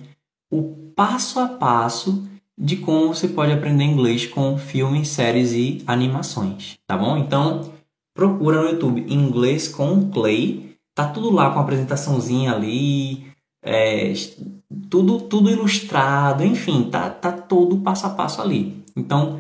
o 0.52 0.76
passo 0.96 1.40
a 1.40 1.48
passo 1.48 2.28
de 2.58 2.78
como 2.78 3.14
você 3.14 3.28
pode 3.28 3.52
aprender 3.52 3.84
inglês 3.84 4.28
com 4.28 4.58
filmes, 4.58 5.08
séries 5.08 5.54
e 5.54 5.84
animações, 5.88 6.76
tá 6.88 6.98
bom? 6.98 7.18
Então, 7.18 7.74
procura 8.14 8.62
no 8.62 8.70
YouTube 8.70 9.06
Inglês 9.12 9.68
com 9.68 10.10
Clay, 10.12 10.76
tá 10.96 11.08
tudo 11.08 11.32
lá 11.32 11.52
com 11.52 11.60
a 11.60 11.64
apresentaçãozinha 11.64 12.54
ali, 12.54 13.33
é, 13.64 14.14
tudo 14.90 15.22
tudo 15.22 15.50
ilustrado, 15.50 16.44
enfim, 16.44 16.90
tá 16.90 17.10
tá 17.10 17.32
todo 17.32 17.80
passo 17.80 18.06
a 18.06 18.10
passo 18.10 18.42
ali. 18.42 18.84
Então, 18.96 19.40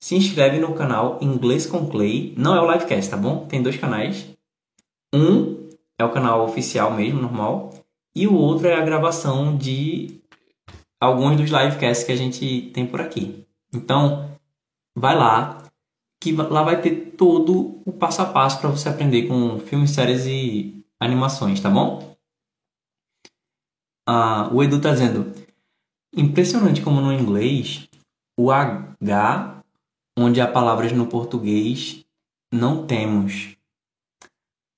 se 0.00 0.14
inscreve 0.14 0.58
no 0.58 0.74
canal 0.74 1.18
Inglês 1.22 1.66
com 1.66 1.86
Clay, 1.88 2.34
não 2.36 2.54
é 2.54 2.60
o 2.60 2.70
livecast, 2.70 3.10
tá 3.10 3.16
bom? 3.16 3.46
Tem 3.46 3.62
dois 3.62 3.76
canais. 3.76 4.26
Um 5.14 5.68
é 5.98 6.04
o 6.04 6.10
canal 6.10 6.44
oficial 6.44 6.92
mesmo, 6.92 7.22
normal, 7.22 7.72
e 8.14 8.26
o 8.26 8.34
outro 8.34 8.68
é 8.68 8.74
a 8.74 8.84
gravação 8.84 9.56
de 9.56 10.20
alguns 11.00 11.36
dos 11.36 11.50
livecasts 11.50 12.04
que 12.04 12.12
a 12.12 12.16
gente 12.16 12.70
tem 12.74 12.86
por 12.86 13.00
aqui. 13.00 13.44
Então, 13.72 14.28
vai 14.96 15.16
lá, 15.16 15.62
que 16.20 16.32
lá 16.32 16.62
vai 16.62 16.80
ter 16.80 17.14
todo 17.16 17.80
o 17.84 17.92
passo 17.92 18.22
a 18.22 18.26
passo 18.26 18.60
para 18.60 18.70
você 18.70 18.88
aprender 18.88 19.26
com 19.26 19.58
filmes, 19.58 19.90
séries 19.90 20.26
e 20.26 20.84
animações, 21.00 21.60
tá 21.60 21.70
bom? 21.70 22.13
Ah, 24.06 24.48
o 24.52 24.62
Edu 24.62 24.80
tá 24.80 24.92
dizendo, 24.92 25.32
impressionante 26.14 26.82
como 26.82 27.00
no 27.00 27.12
inglês 27.12 27.88
o 28.38 28.50
H, 28.50 29.62
onde 30.18 30.40
há 30.40 30.46
palavras 30.46 30.92
no 30.92 31.06
português, 31.06 32.04
não 32.52 32.86
temos. 32.86 33.56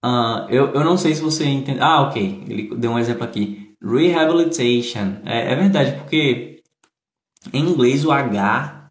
Ah, 0.04 0.46
eu, 0.48 0.72
eu 0.72 0.84
não 0.84 0.96
sei 0.96 1.14
se 1.14 1.22
você 1.22 1.44
entende. 1.46 1.80
Ah, 1.80 2.02
ok. 2.02 2.44
Ele 2.48 2.76
deu 2.76 2.92
um 2.92 2.98
exemplo 2.98 3.24
aqui. 3.24 3.74
Rehabilitation. 3.82 5.20
É, 5.24 5.52
é 5.52 5.56
verdade, 5.56 5.98
porque 5.98 6.62
em 7.52 7.60
inglês 7.60 8.04
o 8.04 8.12
H 8.12 8.90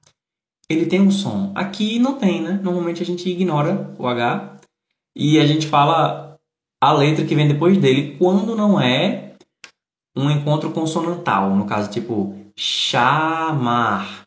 ele 0.70 0.86
tem 0.86 1.02
um 1.02 1.12
som. 1.12 1.52
Aqui 1.56 2.00
não 2.00 2.18
tem, 2.18 2.42
né? 2.42 2.60
Normalmente 2.62 3.02
a 3.02 3.06
gente 3.06 3.30
ignora 3.30 3.94
o 3.98 4.08
H 4.08 4.60
e 5.16 5.40
a 5.40 5.46
gente 5.46 5.68
fala 5.68 6.38
a 6.82 6.92
letra 6.92 7.26
que 7.26 7.36
vem 7.36 7.48
depois 7.48 7.78
dele 7.78 8.16
quando 8.18 8.56
não 8.56 8.80
é 8.80 9.25
um 10.16 10.30
encontro 10.30 10.72
consonantal. 10.72 11.56
No 11.56 11.66
caso, 11.66 11.92
tipo, 11.92 12.36
chamar. 12.56 14.24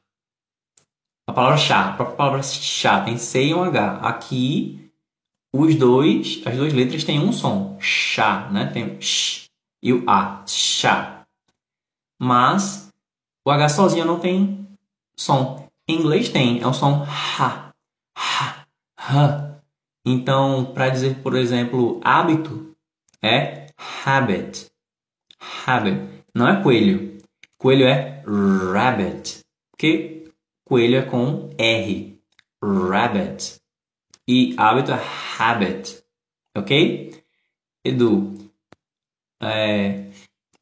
A 1.27 1.33
palavra 1.33 1.59
chá, 1.59 1.91
a 1.91 1.93
própria 1.93 2.17
palavra 2.17 2.43
chá 2.43 3.03
tem 3.03 3.19
C 3.19 3.47
e 3.47 3.55
um 3.55 3.63
H. 3.63 3.99
Aqui, 3.99 4.91
os 5.53 5.75
dois, 5.75 6.43
as 6.45 6.57
duas 6.57 6.73
letras 6.73 7.05
têm 7.05 7.21
um 7.21 7.33
som. 7.33 7.77
Chá, 7.81 8.49
né? 8.51 8.67
Tem 8.67 9.01
sh 9.01 9.49
e 9.83 9.93
o 9.93 10.09
A, 10.09 10.43
chá. 10.47 11.23
Mas 12.21 12.91
o 13.47 13.51
H 13.51 13.69
sozinho 13.71 14.05
não 14.05 14.19
tem 14.19 14.67
som. 15.17 15.69
Em 15.87 16.01
inglês 16.01 16.29
tem, 16.29 16.61
é 16.61 16.67
o 16.67 16.73
som 16.75 17.07
ha, 17.07 17.73
ha, 18.15 18.67
ha. 18.99 19.61
Então, 20.05 20.73
para 20.75 20.89
dizer, 20.91 21.23
por 21.23 21.35
exemplo, 21.37 22.01
hábito, 22.05 22.75
é 23.23 23.67
habit. 24.05 24.67
Habit. 25.67 26.25
Não 26.35 26.49
é 26.49 26.63
coelho. 26.63 27.19
Coelho 27.57 27.87
é 27.87 28.23
rabbit. 28.27 29.41
Porque 29.71 30.31
coelho 30.65 30.97
é 30.97 31.03
com 31.03 31.51
R. 31.59 32.21
Rabbit. 32.63 33.61
E 34.27 34.55
hábito 34.59 34.93
é 34.93 35.01
habit. 35.39 36.03
Ok? 36.57 37.23
Edu, 37.85 38.37
é, 39.41 40.11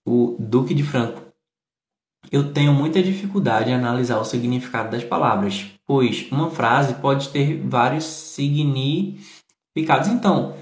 o 0.04 0.36
Duque 0.38 0.74
de 0.74 0.82
Franco. 0.82 1.22
Eu 2.30 2.52
tenho 2.52 2.72
muita 2.72 3.02
dificuldade 3.02 3.70
em 3.70 3.74
analisar 3.74 4.18
o 4.18 4.24
significado 4.24 4.90
das 4.90 5.04
palavras, 5.04 5.66
pois 5.86 6.30
uma 6.30 6.50
frase 6.50 6.94
pode 6.94 7.28
ter 7.30 7.60
vários 7.60 8.04
significados. 8.04 10.08
Então, 10.08 10.56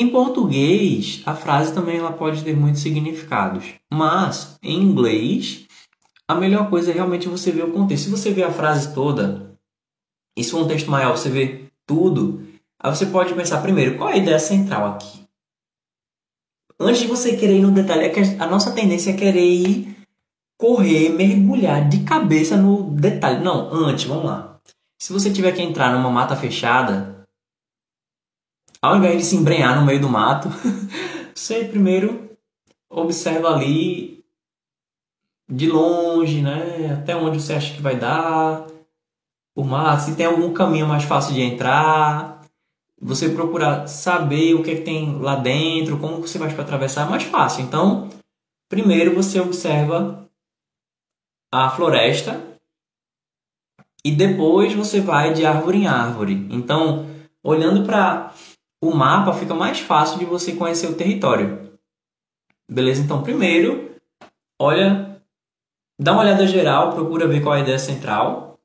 em 0.00 0.10
português, 0.10 1.22
a 1.26 1.34
frase 1.34 1.72
também 1.72 1.98
ela 1.98 2.12
pode 2.12 2.42
ter 2.42 2.56
muitos 2.56 2.82
significados, 2.82 3.74
mas 3.92 4.58
em 4.62 4.80
inglês, 4.80 5.66
a 6.26 6.34
melhor 6.34 6.70
coisa 6.70 6.90
é 6.90 6.94
realmente 6.94 7.28
você 7.28 7.50
ver 7.50 7.64
o 7.64 7.72
contexto. 7.72 8.04
Se 8.04 8.10
você 8.10 8.30
vê 8.30 8.42
a 8.42 8.52
frase 8.52 8.94
toda, 8.94 9.54
e 10.36 10.44
se 10.44 10.50
for 10.50 10.62
um 10.62 10.68
texto 10.68 10.90
maior 10.90 11.16
você 11.16 11.30
vê 11.30 11.64
tudo, 11.86 12.46
aí 12.80 12.94
você 12.94 13.06
pode 13.06 13.34
pensar 13.34 13.62
primeiro, 13.62 13.96
qual 13.96 14.10
é 14.10 14.14
a 14.14 14.18
ideia 14.18 14.38
central 14.38 14.94
aqui? 14.94 15.18
antes 16.78 17.00
de 17.00 17.08
você 17.08 17.36
querer 17.36 17.58
ir 17.58 17.62
no 17.62 17.72
detalhe, 17.72 18.04
é 18.04 18.08
que 18.08 18.20
a 18.20 18.46
nossa 18.46 18.70
tendência 18.70 19.10
é 19.10 19.16
querer 19.16 19.44
ir 19.44 19.96
correr, 20.56 21.10
mergulhar 21.10 21.88
de 21.88 22.00
cabeça 22.00 22.56
no 22.56 22.90
detalhe. 22.90 23.42
Não, 23.42 23.72
antes, 23.72 24.04
vamos 24.04 24.24
lá. 24.24 24.58
Se 24.98 25.12
você 25.12 25.30
tiver 25.30 25.52
que 25.52 25.62
entrar 25.62 25.92
numa 25.92 26.10
mata 26.10 26.36
fechada, 26.36 27.17
ao 28.80 28.96
invés 28.96 29.18
de 29.18 29.24
se 29.24 29.36
embrenhar 29.36 29.78
no 29.78 29.86
meio 29.86 30.00
do 30.00 30.08
mato, 30.08 30.48
você 31.34 31.64
primeiro 31.64 32.30
observa 32.88 33.54
ali 33.54 34.24
de 35.50 35.68
longe, 35.68 36.42
né? 36.42 36.98
Até 37.00 37.16
onde 37.16 37.40
você 37.40 37.54
acha 37.54 37.74
que 37.74 37.82
vai 37.82 37.96
dar. 37.96 38.66
o 39.56 39.64
mar, 39.64 39.98
se 40.00 40.14
tem 40.14 40.26
algum 40.26 40.52
caminho 40.52 40.86
mais 40.86 41.04
fácil 41.04 41.34
de 41.34 41.40
entrar, 41.40 42.42
você 43.00 43.28
procurar 43.28 43.86
saber 43.88 44.54
o 44.54 44.62
que, 44.62 44.70
é 44.70 44.76
que 44.76 44.82
tem 44.82 45.18
lá 45.18 45.36
dentro, 45.36 45.98
como 45.98 46.20
você 46.20 46.38
vai 46.38 46.52
para 46.52 46.62
atravessar, 46.62 47.06
é 47.06 47.10
mais 47.10 47.24
fácil. 47.24 47.64
Então, 47.64 48.08
primeiro 48.68 49.14
você 49.14 49.40
observa 49.40 50.28
a 51.52 51.70
floresta 51.70 52.40
e 54.04 54.12
depois 54.12 54.74
você 54.74 55.00
vai 55.00 55.32
de 55.32 55.44
árvore 55.44 55.78
em 55.78 55.86
árvore. 55.86 56.46
Então, 56.50 57.06
olhando 57.42 57.84
para 57.84 58.32
o 58.82 58.94
mapa, 58.94 59.32
fica 59.32 59.54
mais 59.54 59.80
fácil 59.80 60.18
de 60.18 60.24
você 60.24 60.52
conhecer 60.52 60.86
o 60.86 60.94
território. 60.94 61.72
Beleza? 62.70 63.02
Então, 63.02 63.22
primeiro, 63.22 63.94
olha, 64.60 65.20
dá 65.98 66.12
uma 66.12 66.22
olhada 66.22 66.46
geral, 66.46 66.92
procura 66.92 67.26
ver 67.26 67.42
qual 67.42 67.54
é 67.54 67.58
a 67.58 67.62
ideia 67.62 67.78
central 67.78 68.58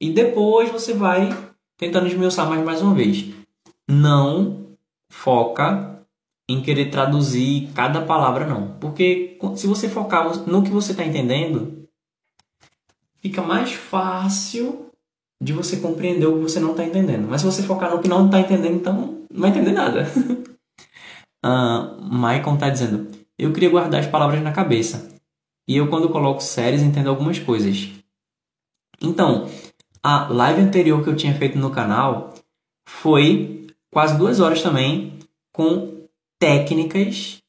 e 0.00 0.10
depois 0.10 0.70
você 0.70 0.92
vai 0.92 1.30
tentando 1.78 2.06
esmiuçar 2.06 2.48
mais 2.48 2.64
mais 2.64 2.82
uma 2.82 2.94
vez. 2.94 3.26
Não 3.88 4.76
foca 5.10 6.04
em 6.48 6.62
querer 6.62 6.90
traduzir 6.90 7.70
cada 7.74 8.02
palavra 8.02 8.46
não, 8.46 8.76
porque 8.78 9.38
se 9.56 9.66
você 9.66 9.88
focar 9.88 10.46
no 10.46 10.62
que 10.62 10.70
você 10.70 10.92
está 10.92 11.04
entendendo, 11.04 11.88
fica 13.18 13.42
mais 13.42 13.72
fácil 13.72 14.90
de 15.42 15.52
você 15.52 15.78
compreender 15.78 16.26
o 16.26 16.34
que 16.34 16.42
você 16.42 16.60
não 16.60 16.70
está 16.70 16.84
entendendo. 16.84 17.26
Mas 17.28 17.40
se 17.40 17.46
você 17.46 17.62
focar 17.62 17.90
no 17.90 18.00
que 18.00 18.08
não 18.08 18.26
está 18.26 18.40
entendendo, 18.40 18.76
então 18.76 19.15
não 19.36 19.42
vai 19.42 19.50
entender 19.50 19.72
nada. 19.72 20.06
uh, 21.44 22.02
Maicon 22.02 22.54
está 22.54 22.70
dizendo: 22.70 23.10
Eu 23.38 23.52
queria 23.52 23.68
guardar 23.68 24.00
as 24.00 24.06
palavras 24.06 24.42
na 24.42 24.50
cabeça. 24.50 25.14
E 25.68 25.76
eu, 25.76 25.88
quando 25.88 26.08
coloco 26.08 26.40
séries, 26.40 26.82
entendo 26.82 27.10
algumas 27.10 27.38
coisas. 27.38 27.90
Então, 29.00 29.48
a 30.02 30.28
live 30.28 30.62
anterior 30.62 31.02
que 31.02 31.10
eu 31.10 31.16
tinha 31.16 31.34
feito 31.34 31.58
no 31.58 31.70
canal 31.70 32.32
foi 32.88 33.66
quase 33.92 34.16
duas 34.16 34.40
horas 34.40 34.62
também 34.62 35.18
com 35.52 36.06
técnicas 36.38 37.42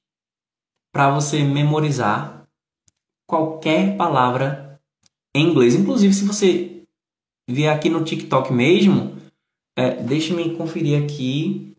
para 0.92 1.12
você 1.12 1.44
memorizar 1.44 2.48
qualquer 3.30 3.96
palavra 3.96 4.82
em 5.36 5.48
inglês. 5.50 5.76
Inclusive, 5.76 6.14
se 6.14 6.26
você 6.26 6.84
vier 7.48 7.74
aqui 7.74 7.90
no 7.90 8.04
TikTok 8.04 8.52
mesmo, 8.52 9.16
é, 9.78 9.92
deixe-me 10.02 10.56
conferir 10.56 11.04
aqui. 11.04 11.77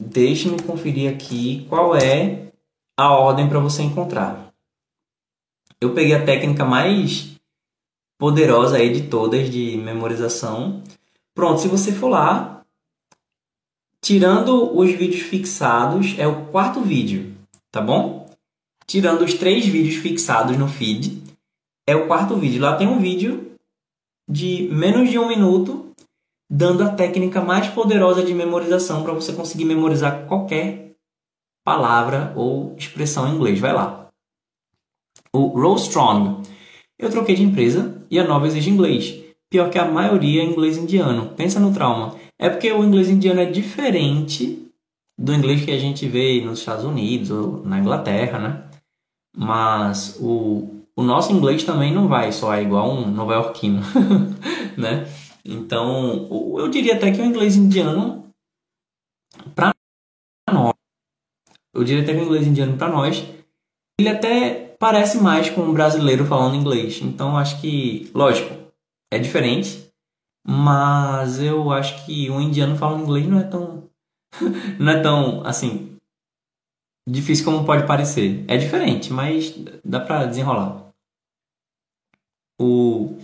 Deixe-me 0.00 0.62
conferir 0.62 1.12
aqui 1.12 1.66
qual 1.68 1.96
é 1.96 2.52
a 2.98 3.10
ordem 3.12 3.48
para 3.48 3.58
você 3.58 3.82
encontrar. 3.82 4.52
Eu 5.80 5.94
peguei 5.94 6.14
a 6.14 6.24
técnica 6.24 6.64
mais 6.64 7.36
poderosa 8.18 8.76
aí 8.76 8.92
de 8.92 9.08
todas 9.08 9.50
de 9.50 9.76
memorização. 9.76 10.82
Pronto, 11.34 11.60
se 11.60 11.68
você 11.68 11.92
for 11.92 12.08
lá, 12.08 12.64
tirando 14.00 14.76
os 14.76 14.90
vídeos 14.90 15.22
fixados, 15.22 16.18
é 16.18 16.26
o 16.26 16.46
quarto 16.46 16.80
vídeo, 16.80 17.34
tá 17.70 17.80
bom? 17.80 18.26
Tirando 18.86 19.22
os 19.22 19.34
três 19.34 19.66
vídeos 19.66 19.96
fixados 19.96 20.56
no 20.56 20.68
feed, 20.68 21.22
é 21.86 21.94
o 21.94 22.06
quarto 22.06 22.36
vídeo. 22.36 22.62
Lá 22.62 22.76
tem 22.76 22.86
um 22.86 23.00
vídeo 23.00 23.52
de 24.28 24.68
menos 24.72 25.10
de 25.10 25.18
um 25.18 25.28
minuto, 25.28 25.85
dando 26.48 26.82
a 26.82 26.90
técnica 26.90 27.40
mais 27.40 27.68
poderosa 27.68 28.22
de 28.22 28.32
memorização 28.32 29.02
para 29.02 29.12
você 29.12 29.32
conseguir 29.32 29.64
memorizar 29.64 30.26
qualquer 30.26 30.92
palavra 31.64 32.32
ou 32.36 32.74
expressão 32.78 33.28
em 33.28 33.34
inglês. 33.34 33.58
Vai 33.58 33.72
lá. 33.72 34.08
O 35.32 35.46
Roll 35.48 35.76
Strong. 35.76 36.48
Eu 36.98 37.10
troquei 37.10 37.34
de 37.34 37.42
empresa 37.42 38.00
e 38.10 38.18
a 38.18 38.24
nova 38.26 38.46
exige 38.46 38.70
inglês. 38.70 39.22
Pior 39.50 39.70
que 39.70 39.78
a 39.78 39.84
maioria 39.90 40.42
é 40.42 40.44
inglês 40.44 40.76
indiano. 40.76 41.34
Pensa 41.36 41.60
no 41.60 41.72
trauma. 41.72 42.14
É 42.38 42.48
porque 42.48 42.72
o 42.72 42.84
inglês 42.84 43.10
indiano 43.10 43.40
é 43.40 43.46
diferente 43.46 44.66
do 45.18 45.34
inglês 45.34 45.64
que 45.64 45.70
a 45.70 45.78
gente 45.78 46.06
vê 46.06 46.40
nos 46.42 46.60
Estados 46.60 46.84
Unidos 46.84 47.30
ou 47.30 47.62
na 47.64 47.78
Inglaterra, 47.78 48.38
né? 48.38 48.62
Mas 49.36 50.16
o 50.20 50.76
o 50.96 51.02
nosso 51.02 51.30
inglês 51.30 51.62
também 51.62 51.92
não 51.92 52.08
vai 52.08 52.32
soar 52.32 52.62
igual 52.62 52.90
um 52.90 53.10
nova-iorquino, 53.10 53.82
né? 54.78 55.06
Então, 55.46 56.28
eu 56.58 56.68
diria 56.68 56.96
até 56.96 57.10
que 57.12 57.20
o 57.20 57.24
inglês 57.24 57.56
indiano, 57.56 58.28
para 59.54 59.72
nós, 60.50 60.74
eu 61.74 61.84
diria 61.84 62.02
até 62.02 62.12
que 62.12 62.20
o 62.20 62.24
inglês 62.24 62.46
indiano 62.46 62.76
para 62.76 62.88
nós, 62.88 63.24
ele 63.98 64.08
até 64.08 64.76
parece 64.78 65.18
mais 65.18 65.48
com 65.50 65.62
um 65.62 65.72
brasileiro 65.72 66.26
falando 66.26 66.56
inglês. 66.56 67.00
Então, 67.02 67.36
acho 67.36 67.60
que, 67.60 68.10
lógico, 68.14 68.54
é 69.12 69.18
diferente, 69.18 69.90
mas 70.46 71.40
eu 71.40 71.70
acho 71.70 72.04
que 72.04 72.30
um 72.30 72.40
indiano 72.40 72.76
falando 72.76 73.02
inglês 73.02 73.26
não 73.26 73.40
é 73.40 73.44
tão, 73.44 73.88
não 74.78 74.92
é 74.92 75.00
tão, 75.00 75.46
assim, 75.46 75.96
difícil 77.08 77.44
como 77.44 77.64
pode 77.64 77.86
parecer. 77.86 78.44
É 78.48 78.56
diferente, 78.56 79.12
mas 79.12 79.54
dá 79.84 80.00
para 80.00 80.26
desenrolar 80.26 80.86
o 82.60 83.18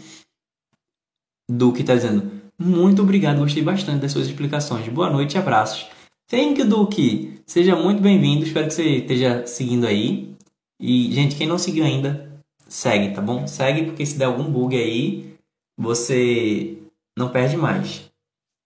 Duque 1.53 1.83
está 1.83 1.95
dizendo: 1.95 2.31
Muito 2.59 3.03
obrigado, 3.03 3.39
gostei 3.39 3.63
bastante 3.63 4.01
das 4.01 4.13
suas 4.13 4.27
explicações. 4.27 4.89
Boa 4.89 5.11
noite 5.11 5.35
e 5.35 5.39
abraços. 5.39 5.87
Thank 6.27 6.61
you, 6.61 6.67
Duque. 6.67 7.41
Seja 7.47 7.77
muito 7.77 8.01
bem-vindo. 8.01 8.45
Espero 8.45 8.69
que 8.69 8.75
você 8.75 8.97
esteja 8.97 9.47
seguindo 9.47 9.87
aí. 9.87 10.35
E, 10.81 11.13
gente, 11.13 11.37
quem 11.37 11.47
não 11.47 11.59
seguiu 11.59 11.85
ainda, 11.85 12.43
segue, 12.67 13.15
tá 13.15 13.21
bom? 13.21 13.47
Segue, 13.47 13.85
porque 13.85 14.07
se 14.07 14.17
der 14.19 14.25
algum 14.25 14.51
bug 14.51 14.75
aí, 14.75 15.37
você 15.77 16.79
não 17.17 17.29
perde 17.29 17.57
mais. 17.57 18.11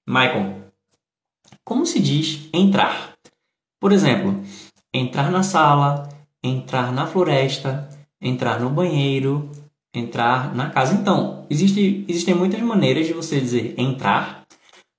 Michael, 0.09 0.71
como 1.65 1.85
se 1.85 1.99
diz 1.99 2.49
entrar? 2.55 3.15
Por 3.81 3.91
exemplo, 3.91 4.41
entrar 4.95 5.31
na 5.33 5.43
sala, 5.43 6.09
entrar 6.43 6.93
na 6.93 7.07
floresta, 7.07 7.91
entrar 8.21 8.61
no 8.61 8.71
banheiro, 8.71 9.51
entrar 9.97 10.55
na 10.55 10.69
casa. 10.71 10.95
Então, 10.95 11.47
existe, 11.49 12.05
existem 12.07 12.35
muitas 12.35 12.61
maneiras 12.61 13.07
de 13.07 13.15
você 13.15 13.41
dizer 13.41 13.75
entrar. 13.79 14.47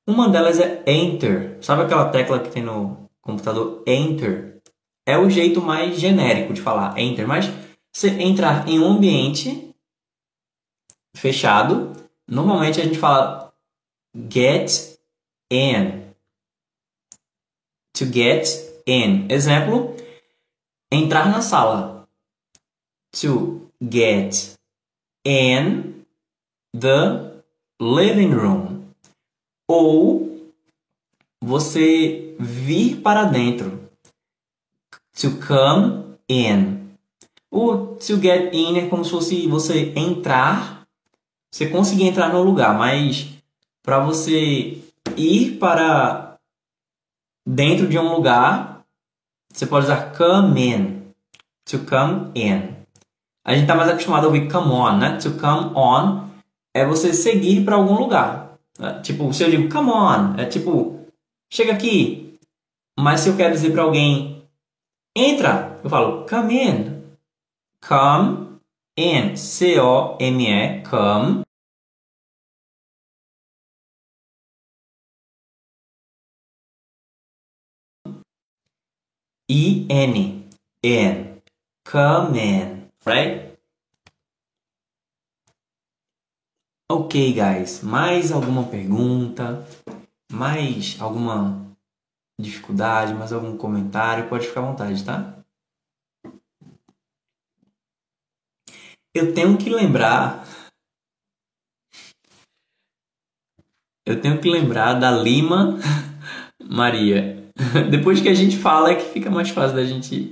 Uma 0.08 0.28
delas 0.28 0.60
é 0.60 0.84
enter. 0.88 1.58
Sabe 1.62 1.84
aquela 1.84 2.10
tecla 2.10 2.40
que 2.40 2.50
tem 2.50 2.64
no 2.64 3.10
computador 3.22 3.84
enter? 3.86 4.60
É 5.06 5.18
o 5.18 5.30
jeito 5.30 5.62
mais 5.62 6.00
genérico 6.00 6.54
de 6.54 6.62
falar 6.62 6.98
enter, 7.00 7.28
mas 7.28 7.46
você 7.94 8.10
entrar 8.10 8.68
em 8.68 8.80
um 8.80 8.86
ambiente 8.86 9.74
fechado, 11.16 11.94
normalmente 12.28 12.82
a 12.82 12.84
gente 12.84 12.98
fala 12.98 13.54
get 14.30 14.98
in. 15.52 16.08
To 17.94 18.06
get 18.06 18.48
in. 18.86 19.28
Exemplo, 19.30 19.96
entrar 20.92 21.30
na 21.30 21.42
sala. 21.42 22.08
To 23.14 23.72
get 23.82 24.57
in 25.28 26.06
the 26.74 27.42
living 27.82 28.34
room. 28.34 28.86
Ou 29.68 30.54
você 31.44 32.36
vir 32.40 33.02
para 33.02 33.26
dentro. 33.26 33.78
To 35.20 35.32
come 35.46 36.16
in. 36.30 36.96
O 37.52 37.96
to 37.98 38.22
get 38.22 38.54
in 38.54 38.78
é 38.78 38.88
como 38.88 39.04
se 39.04 39.12
fosse 39.12 39.48
você 39.48 39.94
entrar, 39.96 40.88
você 41.52 41.68
conseguir 41.68 42.06
entrar 42.06 42.32
no 42.32 42.44
lugar, 42.44 42.78
mas 42.78 43.28
para 43.84 44.00
você 44.00 44.82
ir 45.18 45.58
para 45.58 46.38
dentro 47.46 47.88
de 47.88 47.98
um 47.98 48.14
lugar, 48.14 48.86
você 49.52 49.66
pode 49.66 49.86
usar 49.86 50.16
come 50.16 50.62
in. 50.62 51.14
To 51.66 51.80
come 51.80 52.32
in. 52.36 52.67
A 53.48 53.54
gente 53.54 53.62
está 53.62 53.76
mais 53.76 53.90
acostumado 53.90 54.26
a 54.26 54.28
ouvir 54.28 54.52
come 54.52 54.74
on, 54.74 54.98
né? 54.98 55.18
To 55.20 55.32
come 55.40 55.72
on 55.74 56.28
é 56.76 56.86
você 56.86 57.14
seguir 57.14 57.64
para 57.64 57.78
algum 57.78 57.98
lugar. 57.98 58.60
Né? 58.78 59.00
Tipo, 59.02 59.32
se 59.34 59.42
eu 59.42 59.50
digo 59.50 59.72
come 59.72 59.90
on, 59.90 60.36
é 60.38 60.46
tipo, 60.46 61.08
chega 61.50 61.72
aqui. 61.72 62.38
Mas 63.00 63.22
se 63.22 63.30
eu 63.30 63.38
quero 63.38 63.54
dizer 63.54 63.72
para 63.72 63.84
alguém 63.84 64.44
entra, 65.16 65.80
eu 65.82 65.90
falo 65.90 66.26
come 66.28 66.62
in. 66.62 67.04
Come 67.88 68.60
in. 68.98 69.38
C-O-M-E, 69.38 70.84
come. 70.84 71.44
I-N. 79.50 80.50
In. 80.84 81.38
Come 81.90 82.40
in 82.40 82.77
right? 83.06 83.58
Ok, 86.90 87.34
guys. 87.34 87.82
Mais 87.82 88.32
alguma 88.32 88.64
pergunta? 88.68 89.66
Mais 90.32 91.00
alguma 91.00 91.76
dificuldade? 92.40 93.14
Mais 93.14 93.34
algum 93.34 93.58
comentário? 93.58 94.30
Pode 94.30 94.48
ficar 94.48 94.62
à 94.62 94.66
vontade, 94.66 95.04
tá? 95.04 95.38
Eu 99.14 99.34
tenho 99.34 99.58
que 99.58 99.70
lembrar. 99.70 100.46
eu 104.08 104.22
tenho 104.22 104.40
que 104.40 104.50
lembrar 104.50 104.94
da 104.94 105.12
Lima 105.12 105.78
Maria. 106.64 107.52
Depois 107.92 108.22
que 108.22 108.30
a 108.30 108.34
gente 108.34 108.58
fala 108.58 108.92
é 108.92 108.96
que 108.96 109.12
fica 109.12 109.30
mais 109.30 109.50
fácil 109.50 109.76
da 109.76 109.84
gente. 109.84 110.32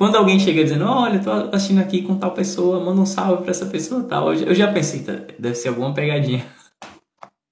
Quando 0.00 0.16
alguém 0.16 0.40
chega 0.40 0.64
dizendo, 0.64 0.86
olha, 0.86 1.22
tô 1.22 1.30
assistindo 1.30 1.82
aqui 1.82 2.00
com 2.00 2.18
tal 2.18 2.32
pessoa, 2.32 2.82
manda 2.82 3.02
um 3.02 3.04
salve 3.04 3.42
pra 3.42 3.50
essa 3.50 3.66
pessoa 3.66 4.02
tal. 4.08 4.32
Eu 4.32 4.54
já 4.54 4.72
pensei, 4.72 5.04
tá, 5.04 5.12
deve 5.38 5.54
ser 5.54 5.68
alguma 5.68 5.92
pegadinha. 5.92 6.42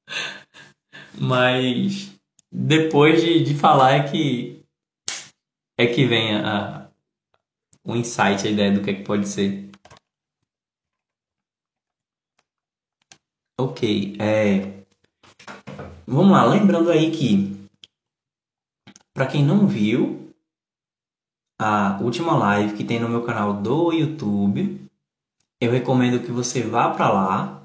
Mas 1.20 2.18
depois 2.50 3.20
de, 3.20 3.44
de 3.44 3.54
falar 3.54 3.92
é 3.96 4.10
que 4.10 4.64
é 5.78 5.88
que 5.88 6.06
vem 6.06 6.36
a, 6.36 6.88
o 7.84 7.94
insight, 7.94 8.46
a 8.46 8.50
ideia 8.50 8.72
do 8.72 8.82
que, 8.82 8.92
é 8.92 8.94
que 8.94 9.02
pode 9.02 9.28
ser. 9.28 9.68
Ok, 13.60 14.16
é. 14.18 14.84
Vamos 16.06 16.32
lá, 16.32 16.46
lembrando 16.46 16.90
aí 16.90 17.10
que 17.10 17.68
para 19.12 19.26
quem 19.26 19.44
não 19.44 19.66
viu 19.66 20.17
a 21.58 21.98
última 22.00 22.36
live 22.36 22.74
que 22.74 22.84
tem 22.84 23.00
no 23.00 23.08
meu 23.08 23.22
canal 23.22 23.52
do 23.52 23.92
YouTube, 23.92 24.80
eu 25.60 25.72
recomendo 25.72 26.20
que 26.20 26.30
você 26.30 26.62
vá 26.62 26.90
para 26.90 27.10
lá, 27.10 27.62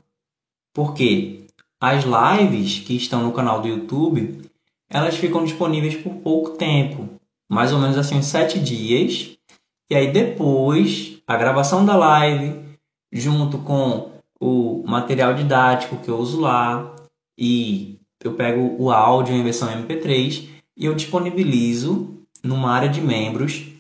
porque 0.74 1.46
as 1.80 2.04
lives 2.04 2.80
que 2.80 2.96
estão 2.96 3.22
no 3.22 3.32
canal 3.32 3.62
do 3.62 3.68
YouTube, 3.68 4.50
elas 4.90 5.16
ficam 5.16 5.44
disponíveis 5.44 5.96
por 5.96 6.16
pouco 6.16 6.52
tempo, 6.52 7.08
mais 7.48 7.72
ou 7.72 7.80
menos 7.80 7.98
assim 7.98 8.22
sete 8.22 8.60
dias, 8.60 9.38
e 9.90 9.96
aí 9.96 10.12
depois 10.12 11.22
a 11.28 11.38
gravação 11.38 11.86
da 11.86 11.96
live 11.96 12.64
junto 13.12 13.60
com 13.60 14.12
o 14.40 14.84
material 14.88 15.36
didático 15.36 15.98
que 15.98 16.10
eu 16.10 16.18
uso 16.18 16.42
lá 16.42 16.96
e 17.38 18.00
eu 18.24 18.34
pego 18.34 18.76
o 18.82 18.92
áudio 18.92 19.36
em 19.36 19.44
versão 19.44 19.70
MP3 19.70 20.48
e 20.76 20.86
eu 20.86 20.96
disponibilizo 20.96 22.18
numa 22.44 22.72
área 22.72 22.90
de 22.90 23.00
membros 23.00 23.73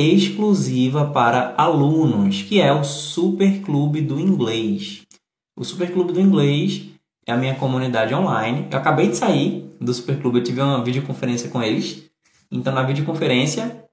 exclusiva 0.00 1.10
para 1.10 1.54
alunos, 1.56 2.42
que 2.42 2.60
é 2.60 2.72
o 2.72 2.82
Super 2.84 3.60
Clube 3.60 4.00
do 4.00 4.18
Inglês. 4.18 5.02
O 5.56 5.64
Super 5.64 5.92
Clube 5.92 6.12
do 6.12 6.20
Inglês 6.20 6.86
é 7.26 7.32
a 7.32 7.36
minha 7.36 7.54
comunidade 7.54 8.14
online. 8.14 8.66
Eu 8.70 8.78
acabei 8.78 9.08
de 9.08 9.16
sair 9.16 9.70
do 9.80 9.92
Super 9.92 10.20
Clube, 10.20 10.38
eu 10.38 10.44
tive 10.44 10.60
uma 10.60 10.82
videoconferência 10.82 11.50
com 11.50 11.62
eles. 11.62 12.10
Então, 12.50 12.72
na 12.72 12.82
videoconferência, 12.82 13.84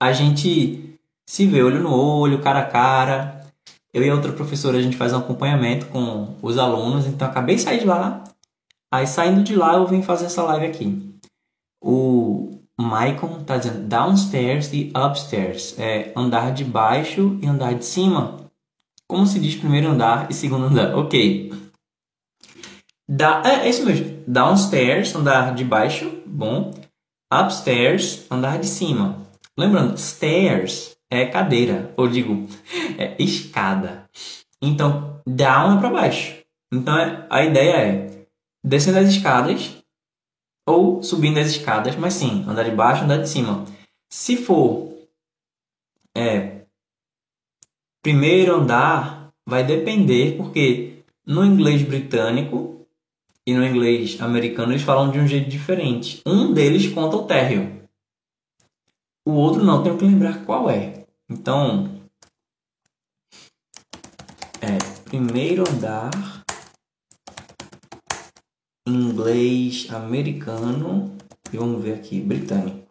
a 0.00 0.12
gente 0.12 0.98
se 1.26 1.46
vê 1.46 1.62
olho 1.62 1.82
no 1.82 1.94
olho, 1.94 2.40
cara 2.40 2.60
a 2.60 2.66
cara. 2.66 3.46
Eu 3.92 4.02
e 4.04 4.10
outra 4.10 4.32
professora, 4.32 4.78
a 4.78 4.82
gente 4.82 4.96
faz 4.96 5.12
um 5.12 5.18
acompanhamento 5.18 5.86
com 5.86 6.36
os 6.42 6.58
alunos. 6.58 7.06
Então, 7.06 7.26
acabei 7.26 7.56
de 7.56 7.62
sair 7.62 7.80
de 7.80 7.86
lá. 7.86 8.22
Aí 8.92 9.06
saindo 9.06 9.42
de 9.42 9.56
lá 9.56 9.74
eu 9.74 9.86
vim 9.86 10.02
fazer 10.02 10.26
essa 10.26 10.42
live 10.42 10.66
aqui. 10.66 11.18
O 11.82 12.55
Maicon 12.78 13.42
tá 13.42 13.56
dizendo 13.56 13.88
downstairs 13.88 14.72
e 14.72 14.92
upstairs. 14.94 15.78
É 15.78 16.12
andar 16.14 16.52
de 16.52 16.64
baixo 16.64 17.38
e 17.42 17.46
andar 17.46 17.74
de 17.74 17.84
cima. 17.84 18.50
Como 19.08 19.26
se 19.26 19.38
diz 19.38 19.54
primeiro 19.54 19.88
andar 19.88 20.30
e 20.30 20.34
segundo 20.34 20.66
andar? 20.66 20.94
Ok. 20.96 21.52
Da, 23.08 23.42
é, 23.44 23.66
é 23.66 23.68
isso 23.68 23.84
mesmo. 23.84 24.22
Downstairs, 24.26 25.14
andar 25.14 25.54
de 25.54 25.64
baixo. 25.64 26.22
Bom. 26.26 26.74
Upstairs, 27.32 28.26
andar 28.30 28.58
de 28.58 28.66
cima. 28.66 29.26
Lembrando, 29.56 29.96
stairs 29.96 30.96
é 31.10 31.24
cadeira. 31.26 31.94
Ou 31.96 32.08
digo, 32.08 32.46
é 32.98 33.14
escada. 33.22 34.04
Então, 34.60 35.20
down 35.26 35.76
é 35.76 35.80
para 35.80 35.90
baixo. 35.90 36.36
Então, 36.72 36.98
é, 36.98 37.26
a 37.30 37.44
ideia 37.44 37.76
é 37.76 38.26
descendo 38.64 38.98
as 38.98 39.08
escadas 39.08 39.75
ou 40.66 41.02
subindo 41.02 41.38
as 41.38 41.48
escadas, 41.48 41.94
mas 41.96 42.14
sim, 42.14 42.44
andar 42.48 42.64
de 42.64 42.72
baixo, 42.72 43.04
andar 43.04 43.18
de 43.18 43.28
cima. 43.28 43.64
Se 44.10 44.36
for 44.36 44.92
é, 46.14 46.62
primeiro 48.02 48.56
andar, 48.56 49.30
vai 49.46 49.64
depender, 49.64 50.36
porque 50.36 51.04
no 51.24 51.44
inglês 51.44 51.82
britânico 51.82 52.86
e 53.46 53.54
no 53.54 53.64
inglês 53.64 54.20
americano 54.20 54.72
eles 54.72 54.82
falam 54.82 55.10
de 55.10 55.18
um 55.18 55.26
jeito 55.26 55.48
diferente. 55.48 56.20
Um 56.26 56.52
deles 56.52 56.88
conta 56.88 57.16
o 57.16 57.26
térreo, 57.26 57.76
o 59.26 59.32
outro 59.32 59.64
não, 59.64 59.82
tenho 59.82 59.98
que 59.98 60.04
lembrar 60.04 60.44
qual 60.44 60.70
é. 60.70 61.04
Então, 61.28 62.00
é 64.60 64.78
primeiro 65.04 65.68
andar 65.68 66.35
inglês 68.86 69.90
americano 69.90 71.16
e 71.52 71.56
vamos 71.56 71.82
ver 71.82 71.94
aqui 71.94 72.20
britânico 72.20 72.86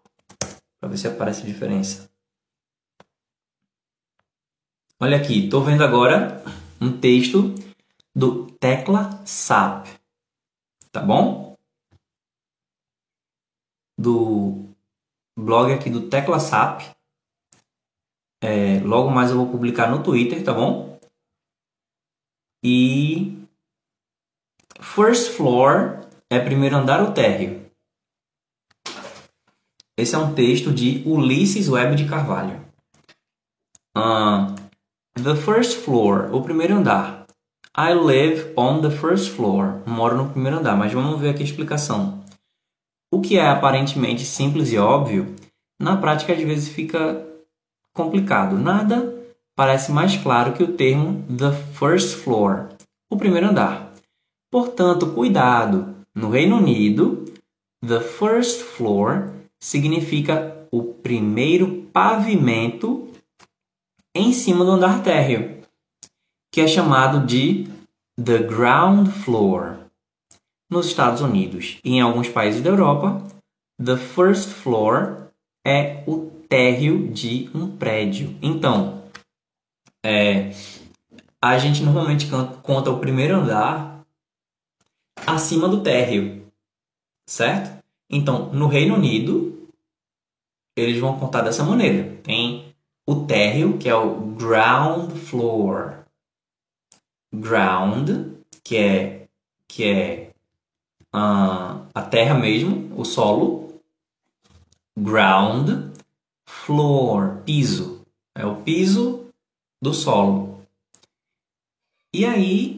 para 0.80 0.90
ver 0.90 0.98
se 0.98 1.08
aparece 1.08 1.44
a 1.44 1.46
diferença. 1.46 2.10
Olha 5.00 5.18
aqui, 5.18 5.46
estou 5.46 5.64
vendo 5.64 5.84
agora 5.84 6.44
um 6.82 7.00
texto 7.00 7.56
do 8.14 8.52
Tecla 8.52 9.26
SAP, 9.26 9.88
tá 10.92 11.02
bom? 11.02 11.56
Do 13.98 14.70
blog 15.38 15.74
aqui 15.74 15.90
do 15.90 16.10
Tecla 16.10 16.40
SAP. 16.40 16.82
É, 18.42 18.80
logo 18.82 19.10
mais 19.10 19.32
eu 19.32 19.38
vou 19.38 19.50
publicar 19.50 19.90
no 19.90 20.04
Twitter, 20.04 20.44
tá 20.44 20.54
bom? 20.54 21.00
E 22.64 23.45
First 24.96 25.32
floor 25.32 26.08
é 26.30 26.40
primeiro 26.40 26.78
andar 26.78 27.02
ou 27.02 27.12
térreo? 27.12 27.66
Esse 29.98 30.16
é 30.16 30.18
um 30.18 30.34
texto 30.34 30.72
de 30.72 31.04
Ulisses 31.06 31.68
Web 31.68 31.98
de 31.98 32.08
Carvalho. 32.08 32.62
Uh, 33.94 34.56
the 35.22 35.36
first 35.36 35.80
floor, 35.80 36.34
o 36.34 36.42
primeiro 36.42 36.76
andar. 36.76 37.26
I 37.78 37.94
live 37.94 38.54
on 38.56 38.80
the 38.80 38.90
first 38.90 39.32
floor. 39.32 39.82
Moro 39.86 40.16
no 40.16 40.30
primeiro 40.30 40.60
andar, 40.60 40.78
mas 40.78 40.94
vamos 40.94 41.20
ver 41.20 41.32
aqui 41.32 41.44
a 41.44 41.46
explicação. 41.46 42.24
O 43.12 43.20
que 43.20 43.38
é 43.38 43.50
aparentemente 43.50 44.24
simples 44.24 44.72
e 44.72 44.78
óbvio, 44.78 45.36
na 45.78 45.98
prática 45.98 46.32
às 46.32 46.42
vezes 46.42 46.70
fica 46.70 47.22
complicado. 47.94 48.58
Nada 48.58 49.14
parece 49.58 49.92
mais 49.92 50.16
claro 50.16 50.54
que 50.54 50.64
o 50.64 50.72
termo 50.72 51.22
the 51.28 51.52
first 51.74 52.16
floor, 52.20 52.70
o 53.12 53.18
primeiro 53.18 53.50
andar. 53.50 53.85
Portanto, 54.56 55.12
cuidado! 55.12 55.98
No 56.16 56.30
Reino 56.30 56.56
Unido, 56.56 57.26
the 57.86 58.00
first 58.00 58.62
floor 58.62 59.34
significa 59.60 60.66
o 60.72 60.82
primeiro 60.94 61.82
pavimento 61.92 63.12
em 64.16 64.32
cima 64.32 64.64
do 64.64 64.72
andar 64.72 65.04
térreo, 65.04 65.62
que 66.50 66.62
é 66.62 66.68
chamado 66.70 67.28
de 67.28 67.68
the 68.18 68.38
ground 68.38 69.10
floor. 69.10 69.76
Nos 70.72 70.86
Estados 70.86 71.20
Unidos 71.20 71.78
e 71.84 71.96
em 71.96 72.00
alguns 72.00 72.30
países 72.30 72.62
da 72.62 72.70
Europa, 72.70 73.22
the 73.78 73.98
first 73.98 74.48
floor 74.52 75.32
é 75.68 76.02
o 76.08 76.32
térreo 76.48 77.10
de 77.10 77.50
um 77.54 77.76
prédio. 77.76 78.34
Então, 78.42 79.04
é, 80.02 80.52
a 81.44 81.58
gente 81.58 81.84
normalmente 81.84 82.30
conta 82.64 82.90
o 82.90 83.00
primeiro 83.00 83.36
andar 83.36 83.95
acima 85.26 85.68
do 85.68 85.82
térreo, 85.82 86.46
certo? 87.26 87.84
Então, 88.10 88.54
no 88.54 88.68
Reino 88.68 88.96
Unido, 88.96 89.68
eles 90.76 91.00
vão 91.00 91.20
contar 91.20 91.42
dessa 91.42 91.64
maneira. 91.64 92.18
Tem 92.24 92.74
o 93.08 93.26
térreo, 93.26 93.78
que 93.78 93.90
é 93.90 93.96
o 93.96 94.16
ground 94.36 95.12
floor. 95.12 96.06
Ground, 97.34 98.10
que 98.64 98.78
é, 98.78 99.28
que 99.68 99.84
é 99.84 100.32
uh, 101.14 101.86
a 101.94 102.02
terra 102.10 102.36
mesmo, 102.36 102.92
o 103.00 103.06
solo. 103.06 103.82
Ground 104.98 105.94
floor, 106.46 107.42
piso. 107.46 108.02
É 108.34 108.46
o 108.46 108.62
piso 108.62 109.28
do 109.82 109.94
solo. 109.94 110.62
E 112.14 112.26
aí, 112.26 112.75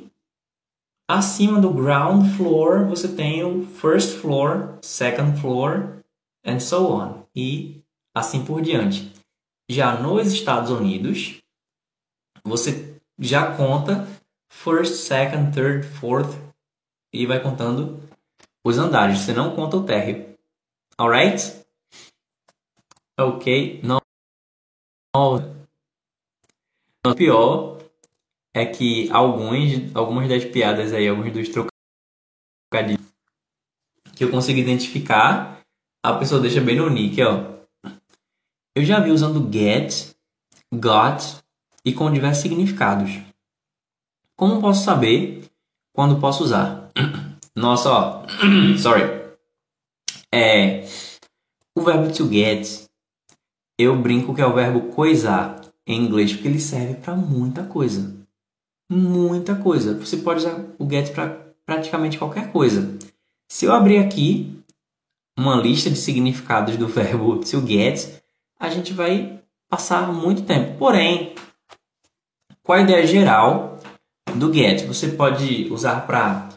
Acima 1.09 1.61
do 1.61 1.73
ground 1.73 2.35
floor, 2.35 2.85
você 2.85 3.07
tem 3.07 3.41
o 3.41 3.65
first 3.65 4.17
floor, 4.19 4.77
second 4.81 5.39
floor, 5.39 6.03
and 6.45 6.59
so 6.59 6.91
on. 6.91 7.23
E 7.33 7.81
assim 8.13 8.43
por 8.43 8.61
diante. 8.61 9.13
Já 9.69 9.97
nos 9.99 10.33
Estados 10.33 10.69
Unidos, 10.69 11.41
você 12.43 12.99
já 13.17 13.55
conta 13.55 14.05
first, 14.49 14.95
second, 14.95 15.53
third, 15.53 15.87
fourth 15.87 16.35
e 17.13 17.25
vai 17.25 17.41
contando 17.41 18.01
os 18.63 18.77
andares. 18.77 19.19
Você 19.19 19.33
não 19.33 19.55
conta 19.55 19.77
o 19.77 19.85
térreo. 19.85 20.37
Alright? 20.97 21.65
Ok. 23.17 23.81
Não. 23.81 24.01
O 27.05 27.15
pior 27.15 27.76
é 28.57 28.65
que 28.65 29.09
alguns, 29.11 29.95
algumas 29.95 30.27
das 30.27 30.43
piadas 30.43 30.91
aí, 30.91 31.07
alguns 31.07 31.31
dos 31.31 31.47
trocadilhos 31.49 33.05
que 34.15 34.23
eu 34.23 34.31
consigo 34.31 34.59
identificar, 34.59 35.61
a 36.03 36.13
pessoa 36.13 36.41
deixa 36.41 36.59
bem 36.59 36.75
no 36.75 36.89
nick, 36.89 37.21
ó. 37.21 37.55
Eu 38.75 38.83
já 38.83 38.99
vi 38.99 39.11
usando 39.11 39.47
get, 39.51 40.15
got 40.73 41.23
e 41.85 41.93
com 41.93 42.11
diversos 42.11 42.41
significados. 42.41 43.11
Como 44.35 44.59
posso 44.59 44.83
saber 44.83 45.47
quando 45.93 46.19
posso 46.19 46.43
usar? 46.43 46.91
Nossa, 47.55 47.91
ó. 47.91 48.25
Sorry. 48.77 49.03
É. 50.33 50.83
O 51.75 51.81
verbo 51.81 52.11
to 52.11 52.27
get, 52.27 52.87
eu 53.77 53.95
brinco 53.95 54.33
que 54.33 54.41
é 54.41 54.45
o 54.47 54.53
verbo 54.53 54.93
coisar 54.93 55.61
em 55.85 56.03
inglês, 56.03 56.33
porque 56.33 56.47
ele 56.47 56.59
serve 56.59 56.95
para 56.95 57.15
muita 57.15 57.63
coisa. 57.63 58.16
Muita 58.89 59.55
coisa. 59.55 59.97
Você 59.99 60.17
pode 60.17 60.39
usar 60.39 60.65
o 60.79 60.89
get 60.89 61.13
para 61.13 61.53
praticamente 61.65 62.17
qualquer 62.17 62.51
coisa. 62.51 62.97
Se 63.49 63.65
eu 63.65 63.73
abrir 63.73 63.97
aqui 63.97 64.63
uma 65.37 65.55
lista 65.55 65.89
de 65.89 65.97
significados 65.97 66.77
do 66.77 66.87
verbo 66.89 67.39
to 67.39 67.65
get, 67.65 68.21
a 68.59 68.69
gente 68.69 68.93
vai 68.93 69.43
passar 69.69 70.11
muito 70.11 70.43
tempo. 70.43 70.77
Porém, 70.77 71.35
qual 72.63 72.79
a 72.79 72.81
ideia 72.81 73.05
geral 73.05 73.79
do 74.35 74.53
get? 74.53 74.85
Você 74.87 75.09
pode 75.09 75.71
usar 75.71 76.07
para 76.07 76.49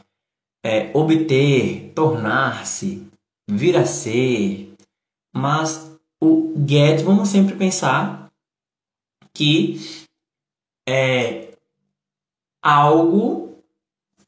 é, 0.65 0.91
obter, 0.95 1.93
tornar-se, 1.95 3.07
vir 3.49 3.77
a 3.77 3.85
ser, 3.85 4.73
mas 5.35 5.91
o 6.23 6.55
get, 6.67 7.03
vamos 7.03 7.29
sempre 7.29 7.57
pensar 7.57 8.31
que 9.35 9.81
é 10.89 11.50
algo 12.63 13.63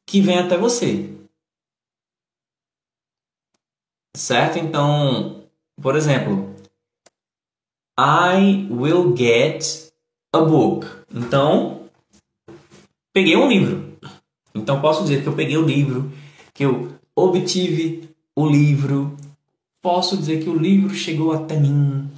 que 0.07 0.21
vem 0.21 0.39
até 0.39 0.57
você. 0.57 1.11
Certo? 4.17 4.59
Então, 4.59 5.45
por 5.81 5.97
exemplo, 5.97 6.55
I 7.99 8.67
will 8.71 9.17
get 9.17 9.93
a 10.33 10.41
book. 10.41 10.87
Então, 11.15 11.89
peguei 13.13 13.37
um 13.37 13.49
livro. 13.49 13.99
Então, 14.55 14.81
posso 14.81 15.03
dizer 15.03 15.23
que 15.23 15.29
eu 15.29 15.37
peguei 15.37 15.57
o 15.57 15.65
livro, 15.65 16.13
que 16.53 16.65
eu 16.65 16.93
obtive 17.17 18.11
o 18.37 18.47
livro. 18.47 19.17
Posso 19.83 20.17
dizer 20.17 20.43
que 20.43 20.49
o 20.49 20.57
livro 20.57 20.95
chegou 20.95 21.33
até 21.33 21.59
mim. 21.59 22.11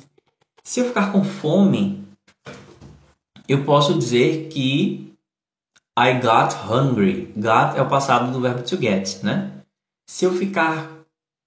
Se 0.63 0.81
eu 0.81 0.89
ficar 0.89 1.13
com 1.13 1.25
fome, 1.25 2.05
eu 3.49 3.65
posso 3.65 3.99
dizer 3.99 4.49
que 4.49 5.04
I 5.97 6.15
got 6.21 6.55
hungry. 6.69 7.33
Got 7.37 7.77
é 7.77 7.83
o 7.83 7.89
passado 7.89 8.33
do 8.33 8.41
verbo 8.41 8.63
to 8.63 8.77
get, 8.77 9.23
né? 9.23 9.63
Se 10.09 10.25
eu 10.25 10.33
ficar 10.33 10.91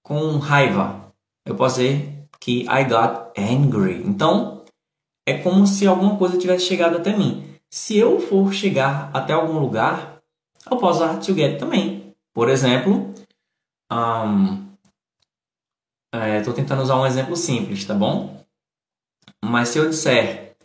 com 0.04 0.38
raiva. 0.38 1.14
Eu 1.46 1.56
posso 1.56 1.76
dizer 1.78 2.28
que 2.40 2.62
I 2.64 2.84
got 2.86 3.38
angry. 3.38 4.04
Então, 4.06 4.64
é 5.26 5.38
como 5.38 5.68
se 5.68 5.86
alguma 5.86 6.18
coisa 6.18 6.38
tivesse 6.38 6.66
chegado 6.66 6.98
até 6.98 7.16
mim. 7.16 7.44
Se 7.70 7.98
eu 7.98 8.20
for 8.20 8.54
chegar 8.54 9.12
até 9.14 9.34
algum 9.34 9.60
lugar, 9.60 10.22
eu 10.70 10.78
posso 10.78 11.04
usar 11.04 11.20
to 11.20 11.34
get 11.34 11.60
também. 11.60 12.16
Por 12.34 12.50
exemplo, 12.50 13.14
estou 16.40 16.54
é, 16.54 16.56
tentando 16.56 16.82
usar 16.82 16.96
um 16.96 17.06
exemplo 17.06 17.36
simples, 17.36 17.84
tá 17.84 17.94
bom? 17.94 18.46
Mas 19.44 19.70
se 19.70 19.80
eu 19.80 19.90
disser 19.90 20.56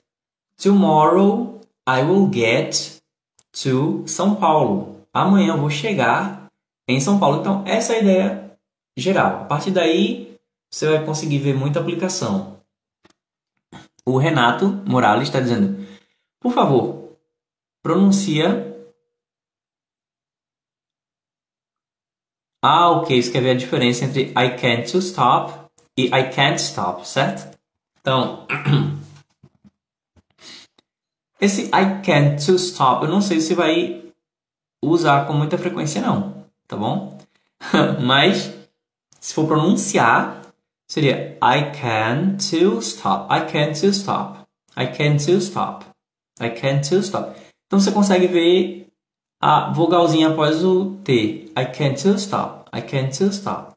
Tomorrow 0.57 1.61
I 1.89 2.03
will 2.03 2.31
get 2.33 3.02
to 3.53 4.07
São 4.07 4.35
Paulo. 4.35 5.07
Amanhã 5.13 5.55
eu 5.55 5.59
vou 5.59 5.71
chegar 5.71 6.47
em 6.89 7.01
São 7.01 7.19
Paulo. 7.19 7.41
Então, 7.41 7.63
essa 7.67 7.93
é 7.93 7.97
a 7.97 8.01
ideia 8.01 8.59
geral. 8.97 9.43
A 9.43 9.45
partir 9.45 9.71
daí, 9.71 10.39
você 10.71 10.89
vai 10.89 11.05
conseguir 11.05 11.39
ver 11.39 11.55
muita 11.55 11.81
aplicação. 11.81 12.61
O 14.07 14.19
Renato 14.19 14.67
Morales 14.89 15.29
está 15.29 15.41
dizendo: 15.41 15.87
por 16.41 16.53
favor, 16.53 17.17
pronuncia. 17.83 18.71
Ah, 22.65 22.91
ok. 22.91 23.17
Isso 23.17 23.33
quer 23.33 23.43
ver 23.43 23.51
a 23.51 23.57
diferença 23.57 24.05
entre 24.05 24.31
I 24.31 24.57
can't 24.59 24.91
to 24.91 24.99
stop 24.99 25.71
e 25.97 26.07
I 26.07 26.31
can't 26.33 26.61
stop, 26.61 27.07
certo? 27.07 27.57
Então, 28.01 28.47
esse 31.43 31.65
I 31.65 32.01
can't 32.05 32.47
to 32.47 32.55
stop, 32.55 33.05
eu 33.05 33.11
não 33.11 33.21
sei 33.21 33.41
se 33.41 33.53
vai 33.53 34.05
usar 34.81 35.27
com 35.27 35.33
muita 35.33 35.59
frequência 35.59 36.01
não, 36.01 36.47
tá 36.69 36.77
bom? 36.77 37.19
Mas 38.01 38.55
se 39.19 39.35
for 39.35 39.47
pronunciar, 39.47 40.41
seria 40.89 41.37
I 41.43 41.73
can 41.73 42.37
to 42.51 42.79
stop. 42.79 43.33
I 43.35 43.41
can 43.51 43.73
to 43.73 43.89
stop. 43.89 44.47
I 44.77 44.87
can 44.87 45.17
to 45.17 45.39
stop. 45.39 45.85
I 46.41 46.51
can 46.51 46.81
to 46.81 47.01
stop. 47.01 47.37
Então 47.67 47.81
você 47.81 47.91
consegue 47.91 48.29
ver 48.29 48.87
a 49.41 49.73
vogalzinha 49.73 50.29
após 50.29 50.65
o 50.65 50.97
T. 51.03 51.53
I 51.57 51.67
can't 51.77 52.01
to 52.03 52.15
stop. 52.15 52.71
I 52.73 52.83
can't 52.83 53.19
to 53.19 53.25
stop. 53.27 53.73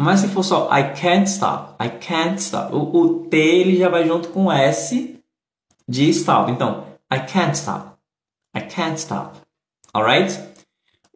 Mas 0.00 0.20
se 0.20 0.28
for 0.28 0.44
só 0.44 0.66
I 0.72 0.94
can't 0.94 1.28
stop, 1.28 1.74
I 1.82 1.90
can't 1.90 2.40
stop, 2.40 2.74
o, 2.74 2.96
o 2.96 3.24
T 3.26 3.36
ele 3.36 3.76
já 3.76 3.88
vai 3.88 4.06
junto 4.06 4.28
com 4.30 4.46
o 4.46 4.52
S 4.52 5.20
de 5.86 6.08
stop. 6.08 6.50
Então, 6.50 6.89
I 7.10 7.18
can't 7.18 7.56
stop. 7.56 7.98
I 8.54 8.60
can't 8.60 8.98
stop. 8.98 9.34
Alright? 9.92 10.30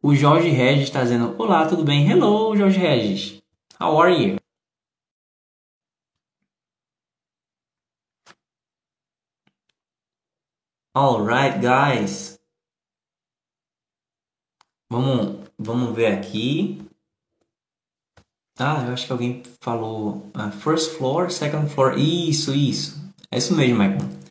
O 0.03 0.13
Jorge 0.15 0.51
Regis 0.51 0.89
está 0.89 1.03
dizendo: 1.03 1.37
Olá, 1.39 1.69
tudo 1.69 1.85
bem? 1.85 2.05
Hello, 2.07 2.57
Jorge 2.57 2.79
Regis. 2.79 3.43
How 3.81 3.97
are 4.01 4.11
you? 4.11 4.39
Alright, 10.97 11.61
guys. 11.61 12.39
Vamos, 14.91 15.49
vamos 15.59 15.95
ver 15.95 16.07
aqui. 16.19 16.85
Ah, 18.59 18.85
eu 18.87 18.93
acho 18.93 19.07
que 19.07 19.13
alguém 19.13 19.43
falou 19.61 20.31
uh, 20.37 20.51
first 20.61 20.97
floor, 20.97 21.31
second 21.31 21.69
floor. 21.69 21.99
Isso, 21.99 22.55
isso. 22.55 23.01
É 23.31 23.39
isso 23.39 23.55
mesmo, 23.57 23.79
Michael. 23.79 24.24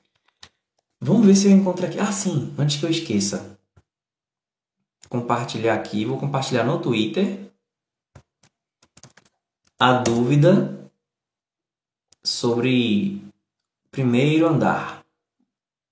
Vamos 1.06 1.26
ver 1.26 1.36
se 1.36 1.48
eu 1.48 1.52
encontro 1.52 1.86
aqui. 1.86 2.00
Ah, 2.00 2.14
sim, 2.14 2.56
antes 2.58 2.78
que 2.78 2.86
eu 2.86 2.90
esqueça. 2.90 3.60
Compartilhar 5.10 5.76
aqui. 5.76 6.06
Vou 6.06 6.18
compartilhar 6.18 6.64
no 6.64 6.82
Twitter 6.82 7.52
a 9.78 10.02
dúvida 10.02 10.90
sobre 12.24 13.22
primeiro 13.92 14.48
andar, 14.48 15.04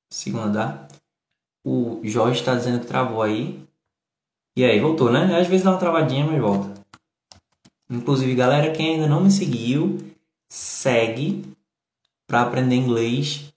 segundo 0.09 0.45
andar. 0.45 0.87
O 1.61 1.99
Jorge 2.05 2.39
está 2.39 2.55
dizendo 2.55 2.79
que 2.79 2.87
travou 2.87 3.21
aí. 3.21 3.61
E 4.55 4.63
aí, 4.63 4.79
voltou, 4.79 5.11
né? 5.11 5.37
Às 5.37 5.47
vezes 5.47 5.65
dá 5.65 5.71
uma 5.71 5.77
travadinha, 5.77 6.25
mas 6.25 6.39
volta. 6.39 6.81
Inclusive, 7.89 8.33
galera, 8.33 8.71
quem 8.71 8.93
ainda 8.93 9.07
não 9.07 9.21
me 9.21 9.29
seguiu, 9.29 9.97
segue 10.47 11.53
para 12.25 12.43
aprender 12.43 12.77
inglês 12.77 13.51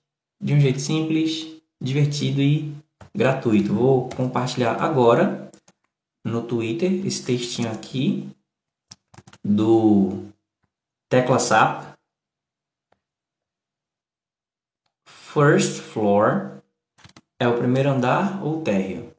de 0.44 0.52
um 0.52 0.60
jeito 0.60 0.78
simples, 0.78 1.62
divertido 1.80 2.42
e 2.42 2.76
gratuito. 3.16 3.72
Vou 3.72 4.10
compartilhar 4.10 4.74
agora 4.74 5.50
no 6.22 6.46
Twitter 6.46 7.06
esse 7.06 7.24
textinho 7.24 7.72
aqui 7.72 8.28
do 9.42 10.28
tecla 11.08 11.38
SAP. 11.38 11.94
First 15.06 15.80
floor 15.80 16.60
é 17.40 17.48
o 17.48 17.56
primeiro 17.56 17.88
andar 17.88 18.44
ou 18.44 18.62
térreo. 18.62 19.14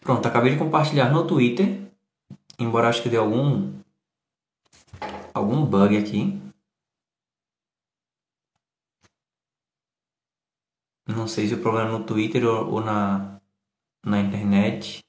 Pronto, 0.00 0.26
acabei 0.26 0.52
de 0.52 0.58
compartilhar 0.58 1.12
no 1.12 1.26
Twitter. 1.26 1.82
Embora 2.58 2.88
acho 2.88 3.02
que 3.02 3.08
deu 3.08 3.22
algum 3.22 3.81
algum 5.34 5.64
bug 5.64 5.96
aqui. 5.96 6.40
Não 11.06 11.26
sei 11.26 11.48
se 11.48 11.54
o 11.54 11.60
problema 11.60 11.90
é 11.90 11.92
no 11.92 12.04
Twitter 12.04 12.44
ou, 12.44 12.74
ou 12.74 12.80
na, 12.80 13.40
na 14.04 14.20
internet. 14.20 15.04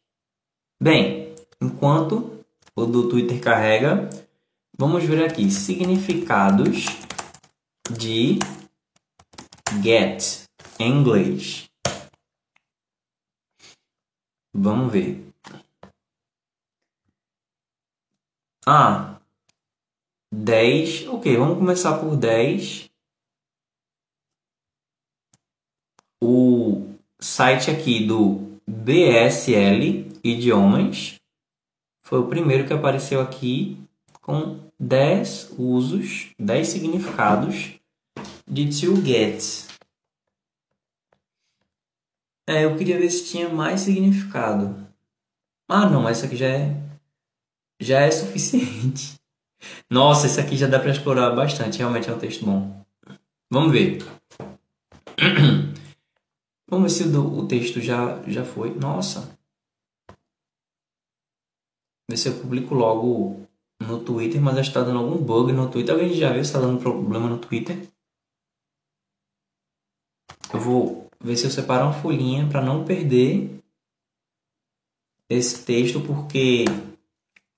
Bem, 0.82 1.36
enquanto 1.62 2.44
o 2.76 2.86
do 2.86 3.10
Twitter 3.10 3.40
carrega, 3.42 4.10
vamos 4.78 5.04
ver 5.04 5.24
aqui 5.24 5.50
significados 5.52 6.86
de 7.92 8.40
get 9.82 10.48
em 10.80 11.00
inglês. 11.00 11.70
Vamos 14.54 14.92
ver. 14.92 15.34
Ah, 18.66 19.20
10. 20.34 21.08
Ok, 21.10 21.38
vamos 21.38 21.58
começar 21.58 22.00
por 22.00 22.16
10. 22.16 22.94
site 27.24 27.72
aqui 27.72 28.06
do 28.06 28.60
BSL 28.68 30.12
Idiomas. 30.24 31.16
Foi 32.04 32.20
o 32.20 32.28
primeiro 32.28 32.68
que 32.68 32.74
apareceu 32.74 33.22
aqui 33.22 33.78
com 34.22 34.60
10 34.80 35.56
usos, 35.58 36.32
10 36.38 36.68
significados 36.68 37.80
de 38.48 38.66
to 38.66 38.96
get. 39.04 39.68
É, 42.46 42.66
eu 42.66 42.78
queria 42.78 43.00
ver 43.00 43.10
se 43.10 43.26
tinha 43.26 43.48
mais 43.48 43.82
significado. 43.82 44.88
Ah, 45.68 45.90
não, 45.90 46.08
essa 46.08 46.26
aqui 46.26 46.36
já 46.36 46.48
é 46.48 46.76
já 47.80 48.02
é 48.02 48.12
suficiente. 48.12 49.16
Nossa, 49.90 50.28
esse 50.28 50.40
aqui 50.40 50.56
já 50.56 50.68
dá 50.68 50.80
para 50.80 50.92
explorar 50.92 51.32
bastante. 51.32 51.78
Realmente 51.78 52.10
é 52.10 52.14
um 52.14 52.20
texto 52.20 52.46
bom. 52.46 52.86
Vamos 53.52 53.72
ver. 53.72 54.00
Vamos 56.70 56.98
ver 56.98 57.04
se 57.04 57.16
o, 57.16 57.40
o 57.40 57.48
texto 57.48 57.80
já, 57.80 58.22
já 58.28 58.44
foi. 58.44 58.74
Nossa. 58.74 59.38
Ver 62.10 62.18
se 62.18 62.30
eu 62.30 62.40
publico 62.40 62.74
logo 62.74 63.48
no 63.80 64.04
Twitter, 64.04 64.42
mas 64.42 64.58
acho 64.58 64.72
que 64.72 64.78
está 64.78 64.84
dando 64.84 65.00
algum 65.00 65.24
bug 65.24 65.52
no 65.52 65.70
Twitter. 65.70 65.94
Alguém 65.94 66.14
já 66.14 66.34
viu 66.34 66.44
se 66.44 66.50
está 66.50 66.60
dando 66.60 66.82
problema 66.82 67.30
no 67.30 67.38
Twitter? 67.38 67.88
Eu 70.54 70.60
vou 70.60 71.10
ver 71.20 71.38
se 71.38 71.46
eu 71.46 71.52
separo 71.52 71.86
uma 71.86 71.94
folhinha 71.94 72.48
para 72.48 72.62
não 72.62 72.84
perder 72.86 73.60
esse 75.30 75.64
texto, 75.66 76.02
porque 76.02 76.66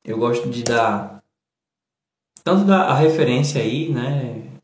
eu 0.03 0.17
gosto 0.17 0.49
de 0.49 0.63
dar 0.63 1.14
tanto 2.45 2.63
da 2.63 2.83
a 2.83 2.93
referência 2.93 3.59
aí, 3.59 3.91
né, 3.91 4.59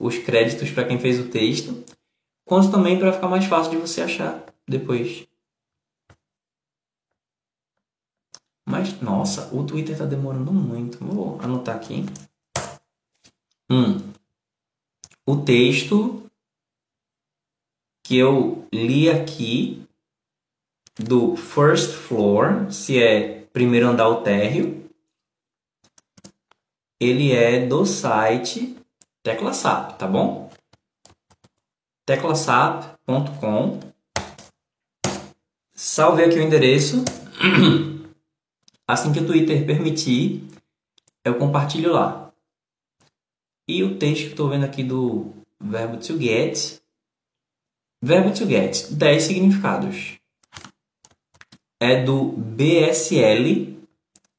os 0.00 0.16
créditos 0.16 0.70
para 0.70 0.86
quem 0.86 0.98
fez 0.98 1.20
o 1.20 1.28
texto, 1.28 1.84
quanto 2.46 2.70
também 2.70 2.98
para 2.98 3.12
ficar 3.12 3.28
mais 3.28 3.44
fácil 3.44 3.72
de 3.72 3.76
você 3.76 4.00
achar 4.00 4.42
depois. 4.66 5.28
Mas, 8.66 9.00
nossa, 9.02 9.54
o 9.54 9.66
Twitter 9.66 9.92
está 9.92 10.04
demorando 10.04 10.52
muito. 10.52 10.98
Vou 10.98 11.40
anotar 11.40 11.76
aqui. 11.76 12.04
Um, 13.70 14.12
o 15.26 15.42
texto 15.42 16.22
que 18.02 18.16
eu 18.16 18.66
li 18.72 19.10
aqui 19.10 19.86
do 20.98 21.36
first 21.36 21.92
floor, 21.92 22.70
se 22.70 23.02
é 23.02 23.42
primeiro 23.52 23.88
andar 23.88 24.08
o 24.08 24.22
térreo, 24.22 24.77
ele 27.00 27.32
é 27.32 27.66
do 27.66 27.84
site 27.84 28.76
TeclaSap, 29.22 29.98
tá 29.98 30.06
bom? 30.06 30.50
teclasap.com 32.06 33.80
Salve 35.74 36.24
aqui 36.24 36.38
o 36.38 36.42
endereço. 36.42 37.04
Assim 38.88 39.12
que 39.12 39.20
o 39.20 39.26
Twitter 39.26 39.66
permitir, 39.66 40.42
eu 41.24 41.34
compartilho 41.34 41.92
lá. 41.92 42.32
E 43.68 43.84
o 43.84 43.98
texto 43.98 44.24
que 44.24 44.30
estou 44.30 44.48
vendo 44.48 44.64
aqui 44.64 44.82
do 44.82 45.32
verbo 45.60 45.98
to 45.98 46.18
get. 46.18 46.80
Verbo 48.02 48.32
to 48.32 48.46
get, 48.46 48.90
10 48.90 49.22
significados 49.22 50.18
é 51.80 52.02
do 52.02 52.32
bsl 52.32 53.76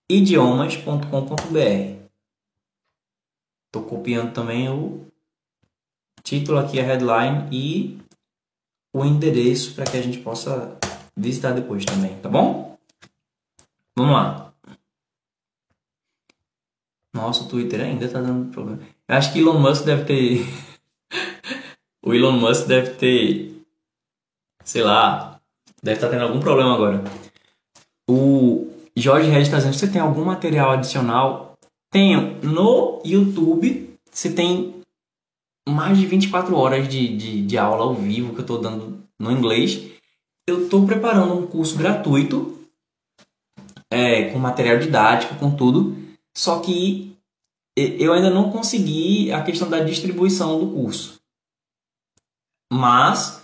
idiomas.com.br. 0.10 1.99
Estou 3.70 3.84
copiando 3.84 4.34
também 4.34 4.68
o 4.68 5.06
título 6.24 6.58
aqui, 6.58 6.80
a 6.80 6.84
headline 6.84 7.48
e 7.52 8.00
o 8.92 9.06
endereço 9.06 9.76
para 9.76 9.86
que 9.86 9.96
a 9.96 10.02
gente 10.02 10.18
possa 10.20 10.76
visitar 11.16 11.52
depois 11.52 11.86
também, 11.86 12.18
tá 12.18 12.28
bom? 12.28 12.76
Vamos 13.96 14.14
lá. 14.14 14.54
Nossa, 17.14 17.44
o 17.44 17.48
Twitter 17.48 17.82
ainda 17.82 18.06
está 18.06 18.20
dando 18.20 18.52
problema. 18.52 18.82
Eu 19.08 19.16
acho 19.16 19.32
que 19.34 19.40
Elon 19.40 19.60
Musk 19.60 19.86
deve 19.86 20.06
ter. 20.06 20.46
o 22.02 22.14
Elon 22.14 22.32
Musk 22.40 22.66
deve 22.66 22.96
ter. 22.96 23.64
Sei 24.64 24.82
lá. 24.82 25.40
Deve 25.84 25.98
estar 25.98 26.08
tá 26.08 26.14
tendo 26.14 26.24
algum 26.24 26.40
problema 26.40 26.74
agora. 26.74 27.04
O 28.10 28.72
Jorge 28.96 29.30
Regis 29.30 29.48
está 29.48 29.58
dizendo: 29.58 29.74
você 29.76 29.92
tem 29.92 30.02
algum 30.02 30.26
material 30.26 30.72
adicional? 30.72 31.49
Tenho. 31.92 32.40
No 32.44 33.02
YouTube, 33.06 33.98
você 34.12 34.32
tem 34.32 34.82
mais 35.68 35.98
de 35.98 36.06
24 36.06 36.56
horas 36.56 36.88
de, 36.88 37.16
de, 37.18 37.46
de 37.46 37.58
aula 37.58 37.84
ao 37.84 37.96
vivo 37.96 38.34
que 38.34 38.40
eu 38.40 38.44
estou 38.44 38.62
dando 38.62 39.04
no 39.20 39.32
inglês. 39.32 39.92
Eu 40.48 40.64
estou 40.64 40.86
preparando 40.86 41.34
um 41.34 41.48
curso 41.48 41.78
gratuito, 41.78 42.60
é, 43.92 44.32
com 44.32 44.40
material 44.40 44.80
didático, 44.80 45.36
com 45.36 45.56
tudo. 45.56 45.96
Só 46.36 46.60
que 46.60 47.16
eu 47.76 48.14
ainda 48.14 48.30
não 48.30 48.52
consegui 48.52 49.32
a 49.32 49.42
questão 49.42 49.70
da 49.70 49.80
distribuição 49.80 50.60
do 50.60 50.74
curso. 50.74 51.20
Mas 52.72 53.42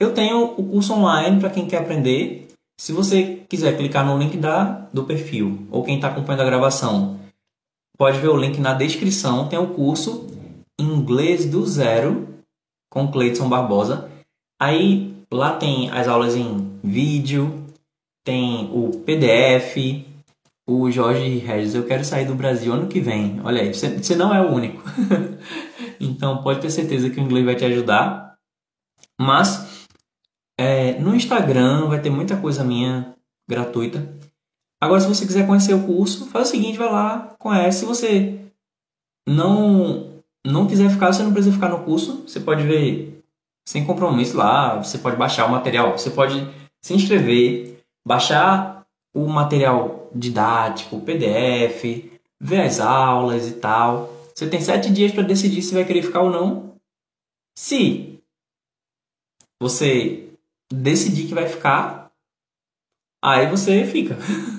eu 0.00 0.12
tenho 0.12 0.44
o 0.44 0.68
curso 0.68 0.92
online 0.92 1.40
para 1.40 1.50
quem 1.50 1.66
quer 1.66 1.78
aprender 1.78 2.48
se 2.78 2.92
você 2.92 3.44
quiser 3.48 3.76
clicar 3.76 4.04
no 4.04 4.18
link 4.18 4.36
da, 4.36 4.88
do 4.92 5.04
perfil, 5.04 5.66
ou 5.70 5.82
quem 5.82 5.96
está 5.96 6.08
acompanhando 6.08 6.42
a 6.42 6.46
gravação, 6.46 7.18
pode 7.96 8.18
ver 8.18 8.28
o 8.28 8.36
link 8.36 8.58
na 8.58 8.74
descrição. 8.74 9.48
Tem 9.48 9.58
o 9.58 9.68
curso 9.68 10.26
Inglês 10.78 11.46
do 11.46 11.66
Zero 11.66 12.28
com 12.90 13.10
Cleiton 13.10 13.48
Barbosa. 13.48 14.10
Aí 14.60 15.14
lá 15.32 15.56
tem 15.56 15.90
as 15.90 16.08
aulas 16.08 16.34
em 16.34 16.78
vídeo, 16.82 17.66
tem 18.24 18.70
o 18.72 18.90
PDF, 19.04 20.04
o 20.68 20.90
Jorge 20.90 21.38
Regis. 21.38 21.74
Eu 21.74 21.86
quero 21.86 22.04
sair 22.04 22.26
do 22.26 22.34
Brasil 22.34 22.72
ano 22.72 22.88
que 22.88 23.00
vem. 23.00 23.40
Olha 23.44 23.62
aí, 23.62 23.72
você, 23.72 24.16
não 24.16 24.34
é 24.34 24.40
o 24.40 24.52
único. 24.52 24.82
então 26.00 26.42
pode 26.42 26.60
ter 26.60 26.70
certeza 26.70 27.10
que 27.10 27.20
o 27.20 27.22
inglês 27.22 27.44
vai 27.44 27.54
te 27.54 27.64
ajudar. 27.64 28.34
Mas 29.18 29.86
é, 30.58 30.98
no 30.98 31.14
Instagram 31.14 31.86
vai 31.88 32.00
ter 32.00 32.10
muita 32.10 32.36
coisa 32.36 32.64
minha 32.64 33.14
gratuita. 33.48 34.16
Agora, 34.80 35.00
se 35.00 35.08
você 35.08 35.26
quiser 35.26 35.46
conhecer 35.46 35.74
o 35.74 35.86
curso, 35.86 36.26
faz 36.26 36.48
o 36.48 36.50
seguinte, 36.50 36.78
vai 36.78 36.90
lá, 36.90 37.34
conhece. 37.38 37.80
Se 37.80 37.84
você 37.84 38.38
não 39.26 40.22
não 40.46 40.66
quiser 40.66 40.90
ficar, 40.90 41.12
você 41.12 41.22
não 41.22 41.32
precisa 41.32 41.54
ficar 41.54 41.70
no 41.70 41.84
curso. 41.84 42.22
Você 42.22 42.38
pode 42.38 42.62
ver 42.62 43.24
sem 43.66 43.84
compromisso 43.84 44.36
lá. 44.36 44.76
Você 44.76 44.98
pode 44.98 45.16
baixar 45.16 45.46
o 45.46 45.50
material. 45.50 45.98
Você 45.98 46.10
pode 46.10 46.46
se 46.82 46.94
inscrever, 46.94 47.84
baixar 48.06 48.86
o 49.14 49.26
material 49.26 50.10
didático, 50.14 50.96
o 50.96 51.00
PDF, 51.00 52.10
ver 52.40 52.60
as 52.60 52.78
aulas 52.78 53.48
e 53.48 53.54
tal. 53.54 54.14
Você 54.34 54.46
tem 54.46 54.60
sete 54.60 54.92
dias 54.92 55.12
para 55.12 55.22
decidir 55.22 55.62
se 55.62 55.74
vai 55.74 55.84
querer 55.84 56.02
ficar 56.02 56.20
ou 56.20 56.30
não. 56.30 56.76
Se 57.58 58.20
você 59.60 60.28
decidir 60.70 61.26
que 61.26 61.34
vai 61.34 61.48
ficar, 61.48 62.12
aí 63.24 63.48
você 63.48 63.84
fica. 63.86 64.16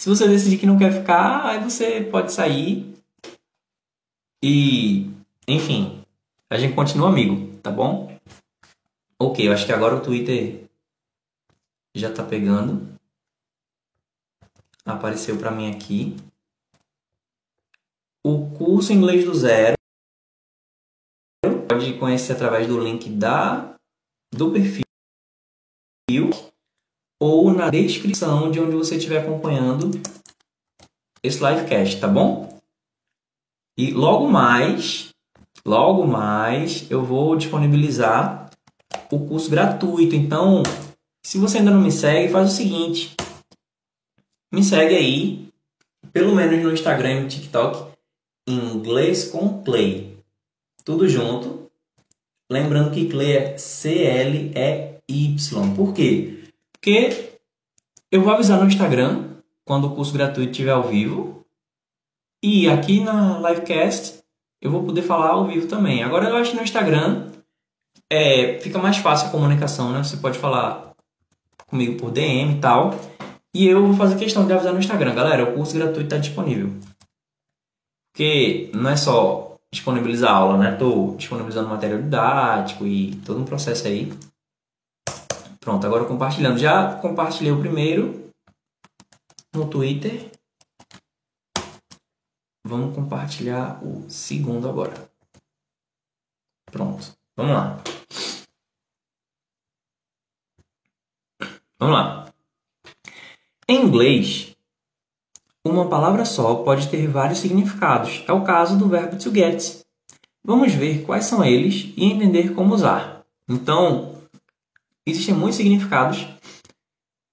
Se 0.00 0.08
você 0.08 0.26
decidir 0.26 0.56
que 0.56 0.64
não 0.64 0.78
quer 0.78 0.90
ficar, 0.90 1.44
aí 1.44 1.62
você 1.62 2.02
pode 2.02 2.32
sair 2.32 2.90
e, 4.42 5.10
enfim, 5.46 6.02
a 6.48 6.56
gente 6.56 6.74
continua 6.74 7.10
amigo, 7.10 7.58
tá 7.58 7.70
bom? 7.70 8.18
Ok, 9.20 9.46
eu 9.46 9.52
acho 9.52 9.66
que 9.66 9.72
agora 9.74 9.96
o 9.96 10.02
Twitter 10.02 10.64
já 11.94 12.10
tá 12.10 12.24
pegando. 12.24 12.98
Apareceu 14.86 15.36
para 15.36 15.50
mim 15.50 15.70
aqui. 15.70 16.16
O 18.24 18.56
curso 18.56 18.94
Inglês 18.94 19.26
do 19.26 19.34
Zero 19.34 19.76
pode 21.68 21.98
conhecer 21.98 22.32
através 22.32 22.66
do 22.66 22.82
link 22.82 23.10
da 23.10 23.76
do 24.34 24.50
perfil 24.50 24.82
ou 27.20 27.52
na 27.52 27.68
descrição 27.68 28.50
de 28.50 28.58
onde 28.58 28.74
você 28.74 28.96
estiver 28.96 29.18
acompanhando 29.18 29.90
esse 31.22 31.44
livecast, 31.44 32.00
tá 32.00 32.08
bom? 32.08 32.58
E 33.76 33.90
logo 33.92 34.26
mais, 34.28 35.10
logo 35.64 36.06
mais, 36.06 36.90
eu 36.90 37.04
vou 37.04 37.36
disponibilizar 37.36 38.50
o 39.12 39.26
curso 39.26 39.50
gratuito. 39.50 40.16
Então, 40.16 40.62
se 41.24 41.36
você 41.38 41.58
ainda 41.58 41.70
não 41.70 41.82
me 41.82 41.92
segue, 41.92 42.32
faz 42.32 42.52
o 42.52 42.56
seguinte: 42.56 43.14
me 44.52 44.64
segue 44.64 44.94
aí, 44.94 45.48
pelo 46.12 46.34
menos 46.34 46.62
no 46.62 46.72
Instagram 46.72 47.12
e 47.12 47.20
no 47.20 47.28
TikTok, 47.28 47.92
inglês 48.48 49.28
com 49.28 49.62
Clay. 49.62 50.16
Tudo 50.84 51.06
junto. 51.08 51.70
Lembrando 52.50 52.92
que 52.92 53.08
Clay 53.08 53.32
é 53.36 53.58
C-L-E-Y. 53.58 54.96
Por 55.76 55.94
quê? 55.94 56.39
Porque 56.80 57.30
eu 58.10 58.22
vou 58.22 58.32
avisar 58.32 58.58
no 58.58 58.66
Instagram 58.66 59.36
quando 59.66 59.86
o 59.86 59.94
curso 59.94 60.12
gratuito 60.14 60.50
estiver 60.50 60.72
ao 60.72 60.88
vivo. 60.88 61.44
E 62.42 62.68
aqui 62.68 63.00
na 63.00 63.38
livecast 63.38 64.20
eu 64.62 64.70
vou 64.70 64.82
poder 64.82 65.02
falar 65.02 65.30
ao 65.30 65.46
vivo 65.46 65.68
também. 65.68 66.02
Agora 66.02 66.28
eu 66.28 66.36
acho 66.36 66.52
que 66.52 66.56
no 66.56 66.62
Instagram 66.62 67.30
é, 68.10 68.58
fica 68.60 68.78
mais 68.78 68.96
fácil 68.96 69.28
a 69.28 69.30
comunicação, 69.30 69.92
né? 69.92 70.02
Você 70.02 70.16
pode 70.16 70.38
falar 70.38 70.92
comigo 71.66 71.98
por 71.98 72.10
DM 72.10 72.56
e 72.56 72.60
tal. 72.60 72.94
E 73.54 73.66
eu 73.66 73.86
vou 73.86 73.94
fazer 73.94 74.18
questão 74.18 74.46
de 74.46 74.52
avisar 74.52 74.72
no 74.72 74.78
Instagram, 74.78 75.14
galera, 75.14 75.44
o 75.44 75.54
curso 75.54 75.74
gratuito 75.74 76.02
está 76.02 76.18
disponível. 76.18 76.72
Porque 78.12 78.70
não 78.74 78.90
é 78.90 78.96
só 78.96 79.56
disponibilizar 79.72 80.34
aula, 80.34 80.56
né? 80.56 80.76
Tô 80.76 81.14
disponibilizando 81.16 81.68
material 81.68 82.00
didático 82.00 82.86
e 82.86 83.14
todo 83.26 83.40
um 83.40 83.44
processo 83.44 83.86
aí. 83.86 84.12
Pronto, 85.60 85.86
agora 85.86 86.06
compartilhando. 86.06 86.58
Já 86.58 86.96
compartilhei 86.96 87.52
o 87.52 87.60
primeiro 87.60 88.32
no 89.54 89.68
Twitter. 89.68 90.30
Vamos 92.66 92.94
compartilhar 92.94 93.84
o 93.84 94.08
segundo 94.08 94.68
agora. 94.68 95.10
Pronto, 96.70 97.14
vamos 97.36 97.52
lá. 97.52 97.82
Vamos 101.78 101.94
lá. 101.94 102.32
Em 103.68 103.84
inglês, 103.84 104.56
uma 105.64 105.88
palavra 105.88 106.24
só 106.24 106.56
pode 106.56 106.88
ter 106.88 107.06
vários 107.06 107.38
significados. 107.38 108.24
É 108.26 108.32
o 108.32 108.44
caso 108.44 108.78
do 108.78 108.88
verbo 108.88 109.18
to 109.18 109.30
get. 109.30 109.84
Vamos 110.42 110.72
ver 110.72 111.04
quais 111.04 111.26
são 111.26 111.44
eles 111.44 111.92
e 111.96 112.04
entender 112.04 112.54
como 112.54 112.74
usar. 112.74 113.26
Então, 113.48 114.19
existem 115.10 115.34
muitos 115.34 115.56
significados. 115.56 116.26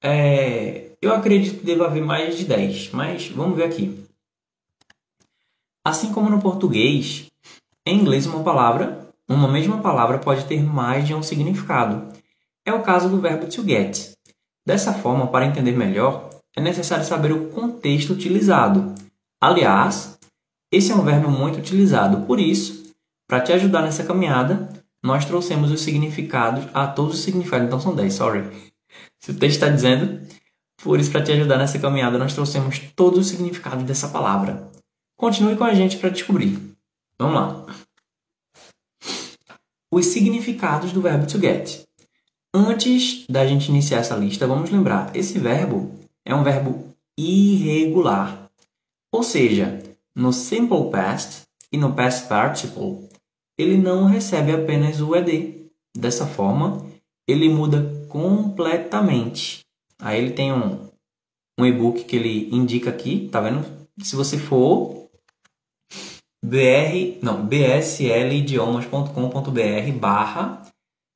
É, 0.04 0.92
eu 1.02 1.14
acredito 1.14 1.60
que 1.60 1.66
deva 1.66 1.86
haver 1.86 2.04
mais 2.04 2.38
de 2.38 2.46
10, 2.46 2.92
mas 2.92 3.28
vamos 3.30 3.56
ver 3.56 3.66
aqui. 3.66 4.04
Assim 5.86 6.12
como 6.12 6.30
no 6.30 6.42
português, 6.42 7.28
em 7.86 8.00
inglês 8.00 8.26
uma 8.26 8.44
palavra, 8.44 9.08
uma 9.28 9.48
mesma 9.48 9.80
palavra 9.80 10.20
pode 10.20 10.46
ter 10.46 10.62
mais 10.64 11.08
de 11.08 11.14
um 11.14 11.24
significado. 11.24 12.14
É 12.66 12.74
o 12.74 12.84
caso 12.84 13.10
do 13.10 13.22
verbo 13.22 13.48
to 13.48 13.64
get. 13.64 14.12
Dessa 14.66 14.94
forma, 14.94 15.28
para 15.28 15.46
entender 15.46 15.72
melhor, 15.72 16.30
é 16.56 16.62
necessário 16.62 17.06
saber 17.06 17.32
o 17.32 17.50
contexto 17.50 18.12
utilizado. 18.12 18.94
Aliás, 19.40 20.18
esse 20.72 20.92
é 20.92 20.96
um 20.96 21.04
verbo 21.04 21.30
muito 21.30 21.60
utilizado, 21.60 22.26
por 22.26 22.40
isso, 22.40 22.94
para 23.28 23.40
te 23.40 23.54
ajudar 23.54 23.82
nessa 23.82 24.04
caminhada, 24.04 24.70
nós 25.08 25.26
trouxemos 25.26 25.72
os 25.72 25.82
significados, 25.82 26.68
a 26.74 26.86
todos 26.86 27.16
os 27.16 27.22
significados, 27.22 27.66
então 27.66 27.80
são 27.80 27.96
10, 27.96 28.14
sorry. 28.14 28.74
Se 29.20 29.32
o 29.32 29.34
texto 29.34 29.56
está 29.56 29.70
dizendo, 29.70 30.22
por 30.84 31.00
isso, 31.00 31.12
para 31.12 31.24
te 31.24 31.32
ajudar 31.32 31.58
nessa 31.58 31.80
caminhada, 31.80 32.18
nós 32.18 32.34
trouxemos 32.34 32.80
todos 32.96 33.20
os 33.20 33.28
significados 33.28 33.86
dessa 33.86 34.10
palavra. 34.10 34.70
Continue 35.18 35.56
com 35.56 35.64
a 35.64 35.74
gente 35.74 35.98
para 35.98 36.10
descobrir. 36.10 36.60
Vamos 37.18 37.36
lá. 37.36 37.66
Os 39.92 40.08
significados 40.08 40.92
do 40.92 41.02
verbo 41.02 41.26
to 41.26 41.40
get. 41.40 41.88
Antes 42.54 43.26
da 43.28 43.48
gente 43.48 43.70
iniciar 43.70 44.00
essa 44.00 44.16
lista, 44.16 44.46
vamos 44.46 44.70
lembrar: 44.70 45.16
esse 45.16 45.40
verbo 45.40 45.98
é 46.26 46.36
um 46.36 46.44
verbo 46.44 46.94
irregular. 47.18 48.50
Ou 49.12 49.24
seja, 49.24 49.82
no 50.14 50.34
simple 50.34 50.92
past 50.92 51.44
e 51.72 51.78
no 51.78 51.94
past 51.94 52.28
participle, 52.28 53.07
ele 53.58 53.78
não 53.78 54.06
recebe 54.06 54.52
apenas 54.52 55.02
o 55.02 55.16
ed. 55.16 55.66
Dessa 55.96 56.28
forma, 56.28 56.86
ele 57.28 57.50
muda 57.50 58.06
completamente. 58.08 59.62
Aí 60.00 60.20
ele 60.20 60.32
tem 60.32 60.54
um, 60.54 60.88
um 61.60 61.66
e-book 61.66 62.04
que 62.04 62.16
ele 62.16 62.56
indica 62.56 62.90
aqui, 62.90 63.28
tá 63.32 63.42
vendo? 63.42 63.66
Se 64.04 64.16
você 64.16 64.38
for 64.38 65.10
br, 66.46 67.18
não, 67.22 67.46
bslidiomas.com.br 67.46 69.92
barra 70.00 70.62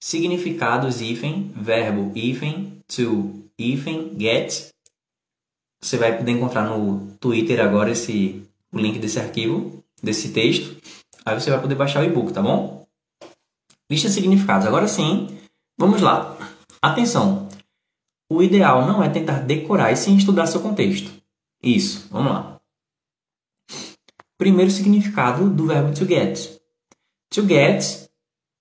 significados 0.02 1.00
hífen, 1.00 1.54
verbo 1.56 2.12
hífen, 2.18 2.82
to 2.88 3.32
hífen, 3.58 4.18
get, 4.18 4.72
você 5.82 5.98
vai 5.98 6.16
poder 6.16 6.32
encontrar 6.32 6.70
no 6.70 7.18
Twitter 7.20 7.60
agora 7.60 7.92
esse, 7.92 8.44
o 8.72 8.78
link 8.78 9.00
desse 9.00 9.20
arquivo, 9.20 9.84
desse 10.02 10.32
texto. 10.32 10.78
Aí 11.26 11.40
você 11.40 11.50
vai 11.50 11.62
poder 11.62 11.76
baixar 11.76 12.02
o 12.02 12.06
e-book, 12.06 12.34
tá 12.34 12.42
bom? 12.42 12.88
Lista 13.90 14.08
de 14.08 14.14
significados. 14.14 14.66
Agora 14.66 14.88
sim, 14.88 15.28
vamos 15.78 16.02
lá. 16.02 16.38
Atenção! 16.82 17.50
O 18.30 18.42
ideal 18.42 18.88
não 18.88 19.04
é 19.04 19.10
tentar 19.10 19.40
decorar 19.40 19.92
e 19.92 19.98
sim 19.98 20.16
estudar 20.16 20.48
seu 20.48 20.62
contexto. 20.62 21.12
Isso, 21.62 22.08
vamos 22.10 22.32
lá. 22.32 22.62
Primeiro 24.38 24.72
significado 24.72 25.50
do 25.50 25.68
verbo 25.68 25.94
to 25.94 26.06
get. 26.06 26.60
To 27.32 27.46
get, 27.46 28.10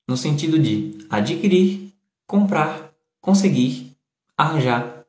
no 0.08 0.16
sentido 0.16 0.58
de 0.58 1.06
adquirir, 1.08 1.94
comprar, 2.26 2.92
conseguir, 3.20 3.96
arranjar, 4.36 5.04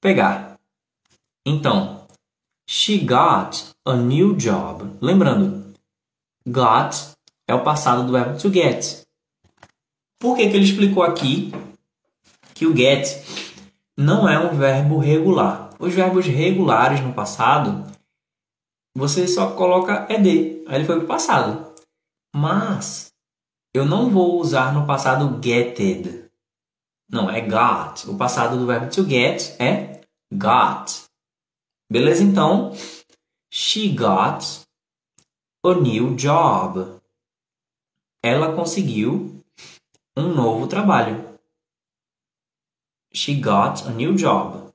pegar. 0.00 0.58
Então, 1.44 2.06
she 2.66 2.98
got 2.98 3.76
a 3.84 3.94
new 3.94 4.34
job. 4.34 4.96
Lembrando, 5.00 5.65
got 6.46 7.16
é 7.48 7.54
o 7.54 7.64
passado 7.64 8.06
do 8.06 8.12
verbo 8.12 8.38
to 8.38 8.52
get. 8.52 9.02
Por 10.18 10.36
que, 10.36 10.48
que 10.48 10.56
ele 10.56 10.64
explicou 10.64 11.02
aqui 11.02 11.52
que 12.54 12.66
o 12.66 12.74
get 12.74 13.22
não 13.96 14.28
é 14.28 14.38
um 14.38 14.56
verbo 14.56 14.98
regular? 14.98 15.74
Os 15.78 15.92
verbos 15.92 16.26
regulares 16.26 17.00
no 17.00 17.12
passado, 17.12 17.84
você 18.96 19.28
só 19.28 19.50
coloca 19.52 20.06
ed, 20.08 20.64
aí 20.66 20.76
ele 20.76 20.84
foi 20.84 20.96
para 20.96 21.04
o 21.04 21.08
passado. 21.08 21.74
Mas 22.34 23.12
eu 23.74 23.84
não 23.84 24.10
vou 24.10 24.40
usar 24.40 24.72
no 24.72 24.86
passado 24.86 25.38
getted. 25.42 26.30
Não, 27.10 27.30
é 27.30 27.40
got. 27.40 28.08
O 28.08 28.16
passado 28.16 28.58
do 28.58 28.66
verbo 28.66 28.90
to 28.90 29.04
get 29.04 29.54
é 29.60 30.00
got. 30.32 31.04
Beleza? 31.90 32.22
Então, 32.22 32.72
she 33.50 33.88
got 33.88 34.65
a 35.68 35.80
new 35.80 36.14
job. 36.16 37.00
Ela 38.22 38.54
conseguiu 38.54 39.42
um 40.16 40.34
novo 40.34 40.66
trabalho. 40.66 41.24
She 43.12 43.40
got 43.40 43.86
a 43.86 43.90
new 43.90 44.14
job. 44.14 44.72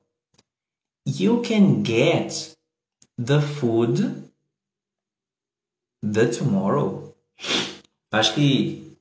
You 1.05 1.41
can 1.41 1.83
get 1.83 2.55
the 3.17 3.41
food 3.41 4.23
the 6.01 6.27
tomorrow. 6.27 7.13
Acho 8.11 8.33
que 8.33 8.97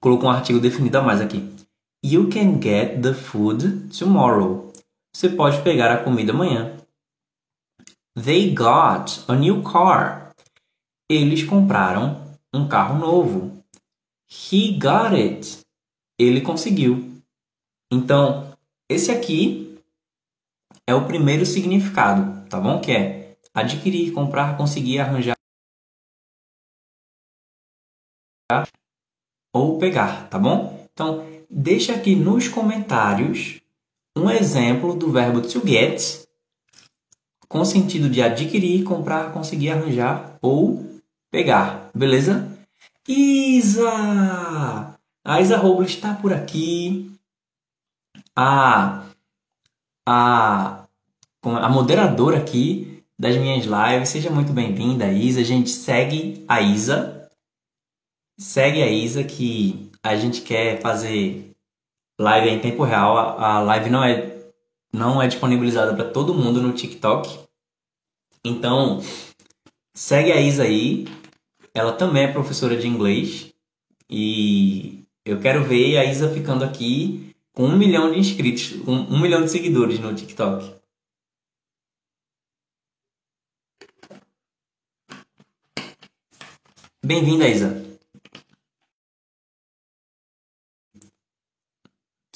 colocou 0.00 0.28
um 0.28 0.32
artigo 0.32 0.60
definido 0.60 0.98
a 0.98 1.02
mais 1.02 1.20
aqui. 1.20 1.54
You 2.02 2.28
can 2.28 2.60
get 2.60 3.00
the 3.02 3.14
food 3.14 3.88
tomorrow. 3.96 4.72
Você 5.12 5.28
pode 5.28 5.62
pegar 5.62 5.92
a 5.92 6.02
comida 6.02 6.32
amanhã. 6.32 6.76
They 8.14 8.52
got 8.54 9.24
a 9.28 9.34
new 9.34 9.62
car. 9.62 10.23
Eles 11.08 11.42
compraram 11.44 12.38
um 12.52 12.66
carro 12.66 12.98
novo. 12.98 13.62
He 14.30 14.78
got 14.78 15.12
it. 15.12 15.60
Ele 16.18 16.40
conseguiu. 16.40 17.22
Então, 17.92 18.56
esse 18.88 19.10
aqui 19.10 19.78
é 20.86 20.94
o 20.94 21.06
primeiro 21.06 21.44
significado, 21.44 22.48
tá 22.48 22.60
bom? 22.60 22.80
Que 22.80 22.92
é 22.92 23.36
adquirir, 23.52 24.12
comprar, 24.12 24.56
conseguir, 24.56 24.98
arranjar 24.98 25.34
ou 29.52 29.78
pegar, 29.78 30.28
tá 30.28 30.38
bom? 30.38 30.86
Então, 30.92 31.24
deixa 31.48 31.94
aqui 31.94 32.14
nos 32.16 32.48
comentários 32.48 33.60
um 34.16 34.30
exemplo 34.30 34.94
do 34.94 35.10
verbo 35.10 35.40
to 35.40 35.66
get 35.66 36.24
com 37.48 37.64
sentido 37.64 38.10
de 38.10 38.20
adquirir, 38.20 38.82
comprar, 38.84 39.32
conseguir 39.32 39.70
arranjar 39.70 40.38
ou 40.42 40.93
pegar, 41.34 41.90
beleza? 41.92 42.46
Isa! 43.08 43.90
A 45.24 45.40
Isa 45.40 45.56
Robles 45.56 45.90
está 45.90 46.14
por 46.14 46.32
aqui. 46.32 47.10
A, 48.36 49.04
a, 50.08 50.86
a 51.42 51.68
moderadora 51.68 52.38
aqui 52.38 53.02
das 53.18 53.36
minhas 53.36 53.64
lives. 53.64 54.10
Seja 54.10 54.30
muito 54.30 54.52
bem-vinda, 54.52 55.10
Isa. 55.10 55.40
A 55.40 55.44
gente 55.44 55.70
segue 55.70 56.44
a 56.46 56.60
Isa. 56.60 57.28
Segue 58.38 58.80
a 58.80 58.88
Isa 58.88 59.24
que 59.24 59.90
a 60.04 60.14
gente 60.14 60.40
quer 60.40 60.80
fazer 60.80 61.50
live 62.20 62.48
em 62.48 62.60
tempo 62.60 62.84
real. 62.84 63.18
A, 63.18 63.56
a 63.56 63.60
live 63.60 63.90
não 63.90 64.04
é 64.04 64.32
não 64.92 65.20
é 65.20 65.26
disponibilizada 65.26 65.96
para 65.96 66.08
todo 66.12 66.32
mundo 66.32 66.62
no 66.62 66.72
TikTok. 66.72 67.40
Então, 68.44 69.00
segue 69.92 70.30
a 70.30 70.40
Isa 70.40 70.62
aí. 70.62 71.08
Ela 71.74 71.92
também 71.92 72.22
é 72.22 72.32
professora 72.32 72.76
de 72.76 72.86
inglês. 72.86 73.52
E 74.08 75.04
eu 75.24 75.40
quero 75.40 75.64
ver 75.64 75.98
a 75.98 76.04
Isa 76.04 76.32
ficando 76.32 76.64
aqui 76.64 77.34
com 77.52 77.64
um 77.64 77.76
milhão 77.76 78.12
de 78.12 78.18
inscritos, 78.18 78.72
um, 78.86 79.14
um 79.14 79.20
milhão 79.20 79.42
de 79.42 79.50
seguidores 79.50 79.98
no 79.98 80.14
TikTok. 80.14 80.72
Bem-vinda, 87.04 87.48
Isa. 87.48 87.84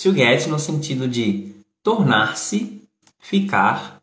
To 0.03 0.13
get 0.13 0.47
no 0.47 0.59
sentido 0.59 1.09
de 1.09 1.55
tornar-se, 1.83 2.83
ficar, 3.19 4.03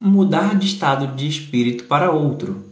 mudar 0.00 0.58
de 0.58 0.66
estado 0.66 1.14
de 1.14 1.28
espírito 1.28 1.84
para 1.84 2.10
outro. 2.10 2.69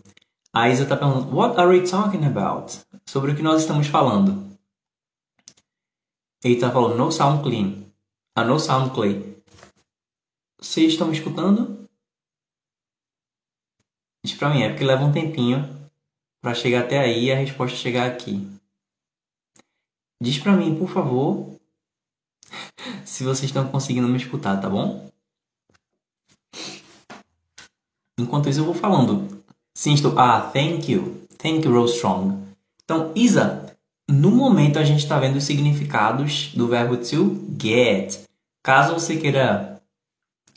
A 0.59 0.69
Isa 0.69 0.83
está 0.83 0.97
perguntando, 0.97 1.37
What 1.37 1.57
are 1.61 1.69
we 1.69 1.89
talking 1.89 2.25
about? 2.25 2.85
Sobre 3.09 3.31
o 3.31 3.37
que 3.37 3.43
nós 3.43 3.61
estamos 3.61 3.87
falando. 3.87 4.59
Ele 6.43 6.55
está 6.55 6.69
falando, 6.69 6.97
no 6.97 7.13
sound 7.13 7.45
clean. 7.45 7.85
Ah, 8.35 8.43
no 8.43 8.59
sound 8.59 8.93
clean. 8.93 9.23
Vocês 10.61 10.95
estão 10.95 11.07
me 11.07 11.17
escutando? 11.17 11.89
Diz 14.25 14.35
pra 14.35 14.51
mim, 14.51 14.63
é 14.63 14.71
porque 14.71 14.83
leva 14.83 15.05
um 15.05 15.13
tempinho 15.13 15.63
para 16.43 16.57
chegar 16.57 16.81
até 16.81 16.99
aí 16.99 17.27
e 17.27 17.33
a 17.33 17.37
resposta 17.37 17.77
chegar 17.77 18.11
aqui. 18.11 18.45
Diz 20.21 20.41
pra 20.41 20.57
mim, 20.57 20.77
por 20.77 20.89
favor, 20.89 21.57
se 23.07 23.23
vocês 23.23 23.45
estão 23.45 23.71
conseguindo 23.71 24.09
me 24.09 24.17
escutar, 24.17 24.61
tá 24.61 24.69
bom? 24.69 25.09
Enquanto 28.19 28.49
isso, 28.49 28.59
eu 28.59 28.65
vou 28.65 28.75
falando. 28.75 29.39
Sim, 29.79 29.95
estou. 29.95 30.19
Ah, 30.19 30.41
thank 30.41 30.91
you. 30.91 31.23
Thank 31.39 31.65
you, 31.65 31.73
Rose 31.73 31.95
Strong. 31.95 32.37
Então, 32.83 33.13
Isa, 33.15 33.77
no 34.11 34.33
momento 34.33 34.77
a 34.77 34.83
gente 34.83 35.05
está 35.05 35.21
vendo 35.21 35.37
os 35.37 35.45
significados 35.45 36.51
do 36.53 36.67
verbo 36.67 36.97
to 36.97 37.47
get. 37.63 38.25
Caso 38.61 38.95
você 38.95 39.17
queira 39.17 39.81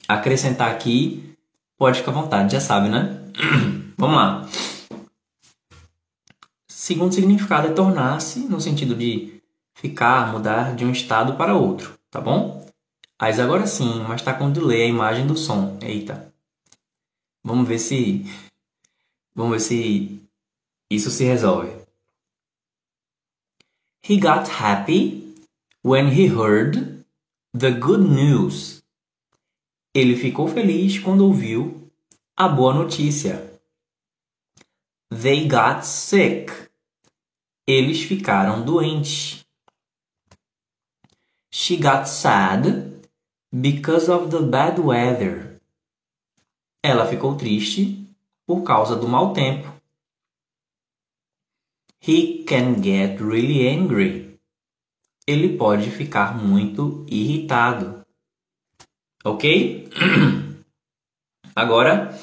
acrescentar 0.08 0.72
aqui, 0.72 1.36
pode 1.78 2.00
ficar 2.00 2.10
à 2.10 2.16
vontade, 2.16 2.54
já 2.54 2.60
sabe, 2.60 2.90
né? 2.90 3.22
Vamos 3.96 4.16
lá. 4.16 4.50
Segundo 6.68 7.14
significado 7.14 7.68
é 7.68 7.74
tornar-se, 7.74 8.40
no 8.40 8.60
sentido 8.60 8.96
de 8.96 9.40
ficar, 9.76 10.34
mudar 10.34 10.76
de 10.76 10.84
um 10.84 10.92
estado 10.92 11.36
para 11.36 11.54
outro, 11.54 11.94
tá 12.10 12.20
bom? 12.20 12.68
Mas 13.22 13.40
agora 13.40 13.68
sim, 13.68 14.04
mas 14.08 14.22
está 14.22 14.34
com 14.34 14.52
delay 14.52 14.82
a 14.82 14.88
imagem 14.88 15.28
do 15.28 15.38
som. 15.38 15.78
Eita. 15.80 16.34
Vamos 17.44 17.68
ver 17.68 17.78
se 17.78 18.26
vamos 19.36 19.52
ver 19.52 19.60
se 19.60 20.22
isso 20.90 21.10
se 21.10 21.26
resolve. 21.26 21.72
He 24.04 24.18
got 24.18 24.48
happy 24.50 25.36
when 25.84 26.08
he 26.08 26.28
heard 26.28 27.06
the 27.54 27.72
good 27.72 28.02
news. 28.02 28.82
Ele 29.94 30.16
ficou 30.16 30.48
feliz 30.48 30.98
quando 31.00 31.22
ouviu 31.22 31.92
a 32.36 32.48
boa 32.48 32.74
notícia. 32.74 33.52
They 35.10 35.48
got 35.48 35.86
sick. 35.86 36.52
Eles 37.68 38.02
ficaram 38.02 38.64
doentes. 38.66 39.46
She 41.52 41.78
got 41.78 42.08
sad 42.08 43.02
because 43.54 44.10
of 44.10 44.30
the 44.30 44.42
bad 44.42 44.80
weather. 44.80 45.60
Ela 46.82 47.06
ficou 47.06 47.38
triste 47.38 48.01
por 48.52 48.64
causa 48.64 48.98
do 48.98 49.08
mau 49.08 49.32
tempo. 49.32 49.74
He 52.06 52.44
can 52.44 52.84
get 52.84 53.22
really 53.22 53.66
angry. 53.66 54.38
Ele 55.26 55.58
pode 55.58 55.90
ficar 55.90 56.38
muito 56.38 57.06
irritado. 57.08 58.06
Ok? 59.24 59.90
Agora, 61.56 62.14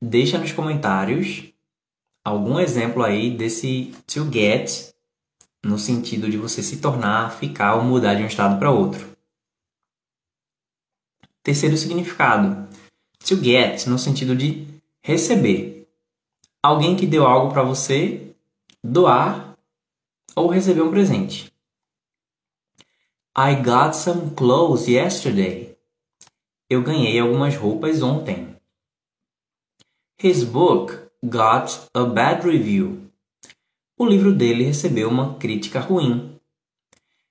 deixa 0.00 0.38
nos 0.38 0.50
comentários 0.50 1.52
algum 2.24 2.58
exemplo 2.58 3.02
aí 3.02 3.36
desse 3.36 3.92
to 4.06 4.32
get 4.32 4.94
no 5.62 5.78
sentido 5.78 6.30
de 6.30 6.38
você 6.38 6.62
se 6.62 6.78
tornar, 6.78 7.36
ficar 7.36 7.74
ou 7.74 7.84
mudar 7.84 8.14
de 8.14 8.22
um 8.22 8.26
estado 8.26 8.58
para 8.58 8.70
outro. 8.70 9.10
Terceiro 11.42 11.76
significado, 11.76 12.66
to 13.26 13.36
get 13.36 13.86
no 13.86 13.98
sentido 13.98 14.34
de 14.34 14.69
receber. 15.02 15.88
Alguém 16.62 16.96
que 16.96 17.06
deu 17.06 17.26
algo 17.26 17.52
para 17.52 17.62
você, 17.62 18.34
doar 18.82 19.56
ou 20.36 20.48
receber 20.48 20.82
um 20.82 20.90
presente. 20.90 21.52
I 23.36 23.54
got 23.56 23.94
some 23.94 24.34
clothes 24.34 24.86
yesterday. 24.86 25.76
Eu 26.68 26.82
ganhei 26.82 27.18
algumas 27.18 27.56
roupas 27.56 28.02
ontem. 28.02 28.56
His 30.22 30.44
book 30.44 30.98
got 31.24 31.88
a 31.94 32.04
bad 32.04 32.46
review 32.46 33.10
o 34.00 34.06
livro 34.06 34.32
dele 34.32 34.64
recebeu 34.64 35.10
uma 35.10 35.34
crítica 35.34 35.78
ruim. 35.78 36.40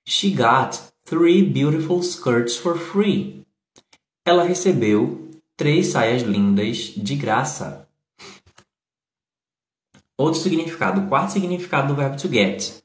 She 0.06 0.30
got 0.30 0.80
three 1.04 1.42
beautiful 1.42 1.98
skirts 2.00 2.56
for 2.56 2.78
free. 2.78 3.44
Ela 4.24 4.44
recebeu 4.44 5.29
três 5.60 5.88
saias 5.88 6.22
lindas 6.22 6.94
de 6.96 7.14
graça. 7.14 7.86
Outro 10.16 10.40
significado, 10.40 11.06
quarto 11.06 11.32
significado 11.32 11.88
do 11.88 11.94
verbo 11.94 12.16
to 12.16 12.28
get. 12.28 12.82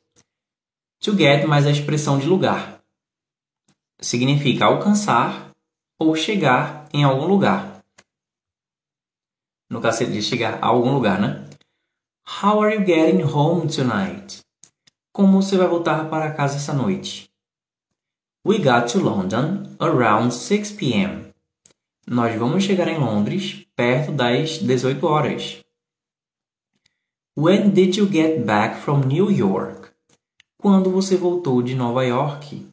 To 1.00 1.16
get 1.16 1.48
mais 1.48 1.66
a 1.66 1.72
expressão 1.72 2.20
de 2.20 2.28
lugar. 2.28 2.82
Significa 4.02 4.66
alcançar 4.66 5.52
ou 5.98 6.18
chegar 6.18 6.90
em 6.94 7.06
algum 7.06 7.26
lugar. 7.26 7.82
No 9.70 9.80
caso 9.80 10.06
de 10.06 10.22
chegar 10.22 10.62
a 10.62 10.68
algum 10.68 10.94
lugar, 10.94 11.18
né? 11.18 11.48
How 12.44 12.62
are 12.62 12.76
you 12.76 12.86
getting 12.86 13.24
home 13.24 13.74
tonight? 13.74 14.42
Como 15.14 15.42
você 15.42 15.56
vai 15.56 15.70
voltar 15.70 16.10
para 16.10 16.34
casa 16.34 16.58
essa 16.58 16.74
noite? 16.74 17.30
We 18.46 18.58
got 18.58 18.92
to 18.92 19.00
London 19.00 19.78
around 19.80 20.34
6 20.34 20.74
p.m. 20.74 21.25
Nós 22.08 22.38
vamos 22.38 22.64
chegar 22.64 22.88
em 22.88 23.00
Londres 23.00 23.66
perto 23.76 24.12
das 24.12 24.60
18 24.60 25.08
horas. 25.08 25.64
When 27.36 27.72
did 27.72 27.96
you 27.98 28.06
get 28.08 28.46
back 28.46 28.80
from 28.80 29.08
New 29.08 29.32
York? 29.32 29.90
Quando 30.56 30.92
você 30.92 31.18
voltou 31.18 31.64
de 31.64 31.74
Nova 31.74 32.06
York? 32.06 32.70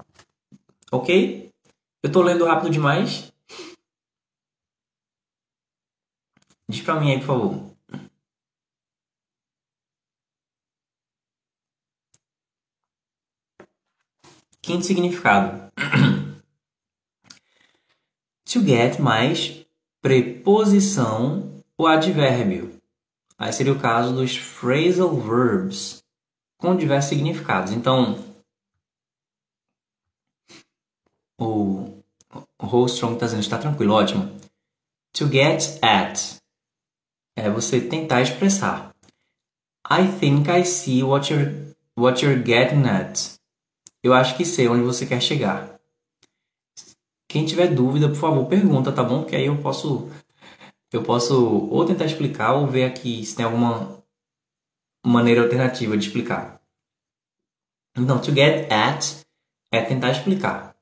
Ok? 0.91 1.51
Eu 2.03 2.09
estou 2.09 2.22
lendo 2.22 2.45
rápido 2.45 2.70
demais? 2.70 3.33
Diz 6.68 6.83
para 6.83 7.01
mim 7.01 7.12
aí, 7.12 7.18
por 7.18 7.26
favor. 7.26 7.72
Quinto 14.61 14.85
significado. 14.85 15.72
to 18.53 18.61
get 18.61 19.00
mais 19.00 19.64
preposição 20.03 21.62
ou 21.76 21.86
advérbio. 21.86 22.78
Aí 23.38 23.53
seria 23.53 23.72
o 23.72 23.80
caso 23.80 24.14
dos 24.14 24.36
phrasal 24.36 25.18
verbs 25.18 26.05
com 26.59 26.76
diversos 26.76 27.09
significados. 27.09 27.72
Então, 27.72 28.22
o, 31.40 31.98
Holstrom 32.61 33.14
está 33.14 33.26
dizendo, 33.26 33.40
está 33.40 33.59
tranquilo, 33.59 33.94
ótimo. 33.94 34.38
To 35.14 35.26
get 35.28 35.78
at 35.82 36.36
é 37.34 37.48
você 37.50 37.80
tentar 37.80 38.20
expressar. 38.20 38.94
I 39.90 40.07
think 40.20 40.48
I 40.50 40.64
see 40.64 41.03
what 41.03 41.32
you're, 41.32 41.74
what 41.96 42.24
you're 42.24 42.40
getting 42.40 42.86
at. 42.86 43.34
Eu 44.03 44.12
acho 44.12 44.36
que 44.36 44.44
sei 44.44 44.68
onde 44.68 44.82
você 44.82 45.07
quer 45.07 45.20
chegar. 45.20 45.72
Quem 47.33 47.47
tiver 47.47 47.68
dúvida, 47.68 48.09
por 48.09 48.16
favor, 48.16 48.47
pergunta, 48.47 48.93
tá 48.93 49.03
bom? 49.03 49.24
Que 49.24 49.35
aí 49.35 49.47
eu 49.47 49.57
posso 49.57 50.07
eu 50.93 51.03
posso 51.03 51.35
ou 51.70 51.87
tentar 51.87 52.05
explicar 52.05 52.53
ou 52.53 52.66
ver 52.66 52.85
aqui 52.85 53.24
se 53.24 53.35
tem 53.35 53.47
alguma 53.47 54.05
maneira 55.03 55.41
alternativa 55.41 55.97
de 55.97 56.07
explicar. 56.07 56.61
Então, 57.97 58.20
to 58.20 58.35
get 58.35 58.70
at 58.70 59.24
é 59.72 59.80
tentar 59.80 60.11
explicar. 60.11 60.76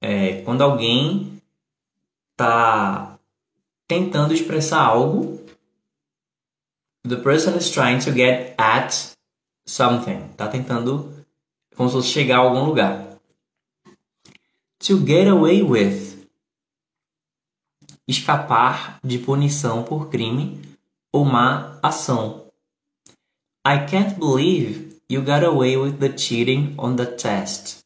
É 0.00 0.42
quando 0.42 0.62
alguém 0.62 1.42
está 2.30 3.18
tentando 3.88 4.32
expressar 4.32 4.82
algo. 4.84 5.44
The 7.08 7.16
person 7.16 7.56
is 7.56 7.68
trying 7.72 7.98
to 7.98 8.12
get 8.12 8.54
at 8.56 9.16
something. 9.66 10.30
Está 10.30 10.46
tentando 10.46 11.12
como 11.74 11.88
se 11.88 11.96
fosse 11.96 12.08
chegar 12.10 12.36
a 12.36 12.42
algum 12.42 12.64
lugar. 12.66 13.11
To 14.86 14.98
get 14.98 15.28
away 15.28 15.62
with. 15.62 16.26
Escapar 18.08 18.98
de 19.04 19.16
punição 19.16 19.84
por 19.84 20.10
crime 20.10 20.60
ou 21.12 21.24
má 21.24 21.78
ação. 21.80 22.50
I 23.64 23.86
can't 23.88 24.18
believe 24.18 25.00
you 25.08 25.22
got 25.22 25.44
away 25.44 25.76
with 25.76 25.98
the 25.98 26.18
cheating 26.18 26.74
on 26.76 26.96
the 26.96 27.06
test. 27.06 27.84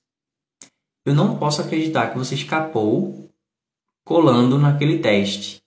Eu 1.04 1.14
não 1.14 1.38
posso 1.38 1.60
acreditar 1.60 2.12
que 2.12 2.18
você 2.18 2.34
escapou 2.34 3.30
colando 4.02 4.58
naquele 4.58 4.98
teste. 5.00 5.62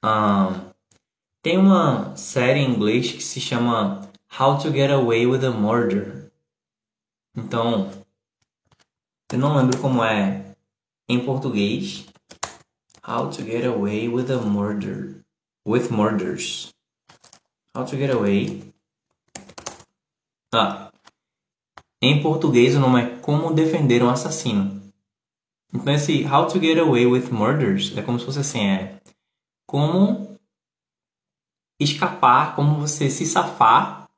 Ah, 0.00 0.72
tem 1.42 1.58
uma 1.58 2.14
série 2.14 2.60
em 2.60 2.70
inglês 2.70 3.10
que 3.10 3.24
se 3.24 3.40
chama 3.40 4.08
How 4.38 4.56
to 4.58 4.70
Get 4.70 4.92
Away 4.92 5.26
with 5.26 5.44
a 5.44 5.50
Murder. 5.50 6.30
Então, 7.36 7.90
Eu 9.32 9.38
não 9.38 9.56
lembro 9.56 9.80
como 9.80 10.04
é 10.04 10.54
em 11.08 11.24
português. 11.24 12.04
How 13.02 13.30
to 13.30 13.42
get 13.42 13.64
away 13.64 14.06
with 14.06 14.30
a 14.30 14.36
murder. 14.36 15.24
With 15.66 15.90
murders. 15.90 16.70
How 17.74 17.86
to 17.86 17.96
get 17.96 18.10
away. 18.10 18.62
Ah. 20.52 20.92
Em 22.02 22.22
português 22.22 22.76
o 22.76 22.80
nome 22.80 23.00
é 23.00 23.16
Como 23.20 23.54
defender 23.54 24.02
um 24.02 24.10
assassino. 24.10 24.82
Então 25.72 25.94
esse 25.94 26.26
How 26.26 26.46
to 26.46 26.60
get 26.60 26.78
away 26.78 27.06
with 27.06 27.30
murders 27.30 27.96
é 27.96 28.02
como 28.02 28.18
se 28.18 28.26
fosse 28.26 28.40
assim, 28.40 28.66
é 28.66 29.00
como 29.66 30.38
escapar, 31.80 32.54
como 32.54 32.78
você 32.78 33.08
se 33.08 33.24
safar. 33.24 34.10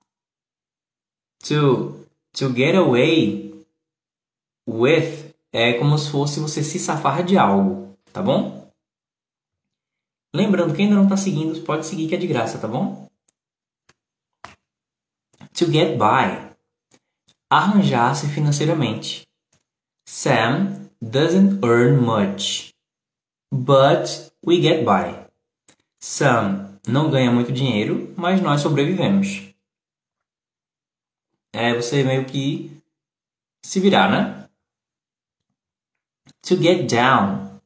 To 1.45 2.05
to 2.33 2.53
get 2.53 2.75
away 2.75 3.44
with 4.69 5.35
é 5.53 5.75
como 5.75 5.97
se 5.97 6.11
fosse 6.11 6.41
você 6.41 6.63
se 6.63 6.79
safar 6.79 7.25
de 7.25 7.39
algo, 7.39 7.97
tá 8.13 8.23
bom? 8.23 8.71
Lembrando, 10.35 10.75
quem 10.75 10.87
ainda 10.87 10.97
não 10.97 11.05
está 11.05 11.17
seguindo, 11.17 11.65
pode 11.65 11.87
seguir 11.87 12.09
que 12.09 12.15
é 12.15 12.19
de 12.19 12.27
graça, 12.27 12.59
tá 12.59 12.67
bom? 12.67 13.09
To 15.53 15.67
get 15.71 15.97
by. 15.97 16.53
Arranjar-se 17.49 18.27
financeiramente. 18.29 19.29
Sam 20.09 20.91
doesn't 21.01 21.65
earn 21.65 22.01
much, 22.01 22.75
but 23.53 24.33
we 24.45 24.61
get 24.61 24.85
by. 24.85 25.25
Sam 26.01 26.81
não 26.87 27.11
ganha 27.11 27.31
muito 27.31 27.53
dinheiro, 27.53 28.13
mas 28.17 28.41
nós 28.41 28.61
sobrevivemos. 28.61 29.55
É 31.53 31.73
você 31.75 32.03
meio 32.03 32.25
que 32.27 32.83
se 33.65 33.79
virar, 33.79 34.11
né? 34.11 34.44
To 36.45 36.57
get 36.57 36.87
down. 36.87 37.59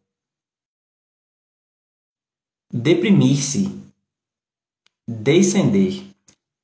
Deprimir-se. 2.72 3.76
Descender. 5.08 6.14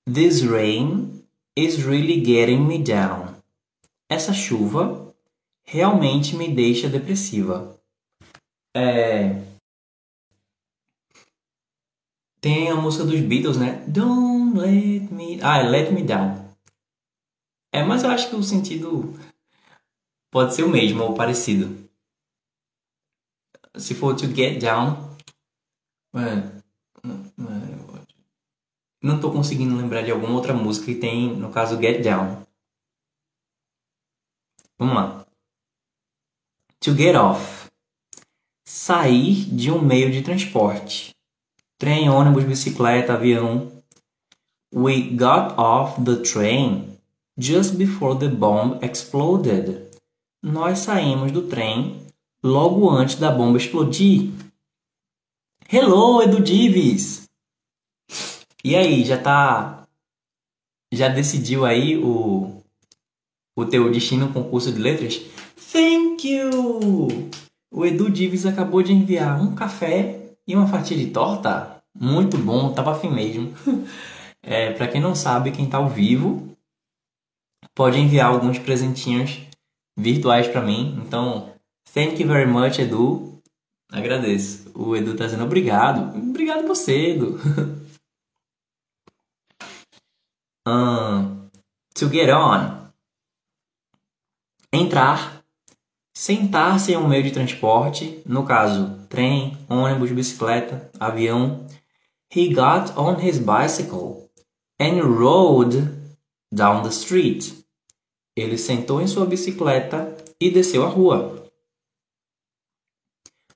This 0.06 0.44
rain 0.44 1.24
is 1.56 1.82
really 1.84 2.20
getting 2.20 2.68
me 2.68 2.78
down. 2.78 3.34
Essa 4.08 4.32
chuva 4.32 5.12
realmente 5.64 6.36
me 6.36 6.54
deixa 6.54 6.88
depressiva. 6.88 7.80
É... 8.76 9.42
Tem 12.40 12.70
a 12.70 12.76
música 12.76 13.04
dos 13.04 13.20
Beatles, 13.22 13.56
né? 13.56 13.84
Don't 13.88 14.56
let 14.56 15.10
me. 15.10 15.40
Ah, 15.42 15.58
é 15.58 15.68
Let 15.68 15.90
Me 15.90 16.04
Down. 16.04 16.48
É, 17.72 17.82
mas 17.82 18.04
eu 18.04 18.10
acho 18.10 18.28
que 18.28 18.36
o 18.36 18.42
sentido 18.42 19.18
pode 20.30 20.54
ser 20.54 20.62
o 20.62 20.68
mesmo 20.68 21.02
ou 21.02 21.14
parecido 21.14 21.83
se 23.76 23.94
for 23.94 24.14
to 24.14 24.26
get 24.26 24.60
down. 24.60 25.14
Não 29.02 29.16
estou 29.16 29.32
conseguindo 29.32 29.76
lembrar 29.76 30.02
de 30.02 30.10
alguma 30.10 30.34
outra 30.34 30.54
música 30.54 30.86
que 30.86 30.94
tem, 30.94 31.36
no 31.36 31.50
caso, 31.50 31.80
Get 31.80 32.02
Down. 32.02 32.42
Vamos 34.78 34.94
lá. 34.94 35.26
To 36.80 36.94
get 36.94 37.14
off. 37.14 37.70
Sair 38.64 39.44
de 39.54 39.70
um 39.70 39.80
meio 39.80 40.10
de 40.10 40.22
transporte. 40.22 41.14
Trem, 41.78 42.08
ônibus, 42.08 42.44
bicicleta, 42.44 43.12
avião. 43.12 43.70
We 44.74 45.10
got 45.10 45.58
off 45.58 46.02
the 46.02 46.16
train 46.16 46.98
just 47.36 47.76
before 47.76 48.18
the 48.18 48.28
bomb 48.28 48.78
exploded. 48.82 49.90
Nós 50.42 50.80
saímos 50.80 51.30
do 51.30 51.42
trem 51.42 52.03
logo 52.44 52.90
antes 52.90 53.14
da 53.14 53.30
bomba 53.30 53.56
explodir. 53.56 54.30
Hello, 55.72 56.22
Edu 56.22 56.42
Dives! 56.42 57.26
E 58.62 58.76
aí, 58.76 59.02
já 59.02 59.16
tá. 59.16 59.86
Já 60.92 61.08
decidiu 61.08 61.64
aí 61.64 61.96
o, 61.96 62.62
o 63.56 63.64
teu 63.64 63.90
destino 63.90 64.26
no 64.26 64.32
concurso 64.32 64.70
de 64.70 64.78
letras? 64.78 65.22
Thank 65.72 66.28
you! 66.28 67.30
O 67.72 67.86
Edu 67.86 68.10
Dives 68.10 68.44
acabou 68.44 68.82
de 68.82 68.92
enviar 68.92 69.40
um 69.40 69.54
café 69.54 70.36
e 70.46 70.54
uma 70.54 70.68
fatia 70.68 70.98
de 70.98 71.06
torta. 71.06 71.82
Muito 71.98 72.36
bom, 72.36 72.74
tava 72.74 72.92
afim 72.92 73.10
mesmo. 73.10 73.54
É, 74.46 74.70
para 74.74 74.86
quem 74.86 75.00
não 75.00 75.14
sabe, 75.14 75.52
quem 75.52 75.66
tá 75.66 75.78
ao 75.78 75.88
vivo 75.88 76.54
pode 77.74 77.98
enviar 77.98 78.26
alguns 78.26 78.58
presentinhos 78.58 79.40
virtuais 79.96 80.46
para 80.46 80.60
mim. 80.60 81.00
Então, 81.02 81.53
Thank 81.92 82.20
you 82.20 82.28
very 82.28 82.46
much, 82.46 82.78
Edu. 82.78 83.42
Agradeço. 83.90 84.70
O 84.74 84.96
Edu 84.96 85.16
tá 85.16 85.26
dizendo 85.26 85.44
obrigado. 85.44 86.16
Obrigado 86.16 86.66
você, 86.66 87.10
Edu. 87.10 87.38
um, 90.66 91.48
to 91.94 92.08
get 92.08 92.28
on. 92.30 92.88
Entrar. 94.72 95.44
Sentar-se 96.16 96.92
em 96.92 96.96
um 96.96 97.08
meio 97.08 97.22
de 97.22 97.32
transporte. 97.32 98.22
No 98.26 98.44
caso, 98.44 99.06
trem, 99.08 99.56
ônibus, 99.68 100.10
bicicleta, 100.10 100.90
avião. 100.98 101.66
He 102.34 102.52
got 102.52 102.96
on 102.96 103.20
his 103.20 103.38
bicycle 103.38 104.28
and 104.80 105.02
rode 105.02 105.88
down 106.52 106.82
the 106.82 106.88
street. 106.88 107.52
Ele 108.36 108.58
sentou 108.58 109.00
em 109.00 109.06
sua 109.06 109.24
bicicleta 109.24 110.16
e 110.40 110.50
desceu 110.50 110.84
a 110.84 110.88
rua. 110.88 111.43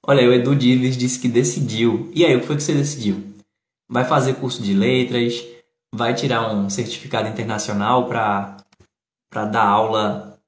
Olha, 0.09 0.27
o 0.27 0.33
Edu 0.33 0.57
Dives 0.57 0.97
disse 0.97 1.21
que 1.21 1.29
decidiu. 1.29 2.11
E 2.15 2.25
aí, 2.25 2.35
o 2.35 2.41
que 2.41 2.47
foi 2.47 2.57
que 2.57 2.63
você 2.63 2.73
decidiu? 2.73 3.23
Vai 3.87 4.07
fazer 4.07 4.37
curso 4.37 4.63
de 4.63 4.73
letras? 4.73 5.47
Vai 5.95 6.15
tirar 6.15 6.51
um 6.51 6.71
certificado 6.71 7.29
internacional 7.29 8.09
para 8.09 8.57
dar 9.31 9.67
aula 9.67 10.41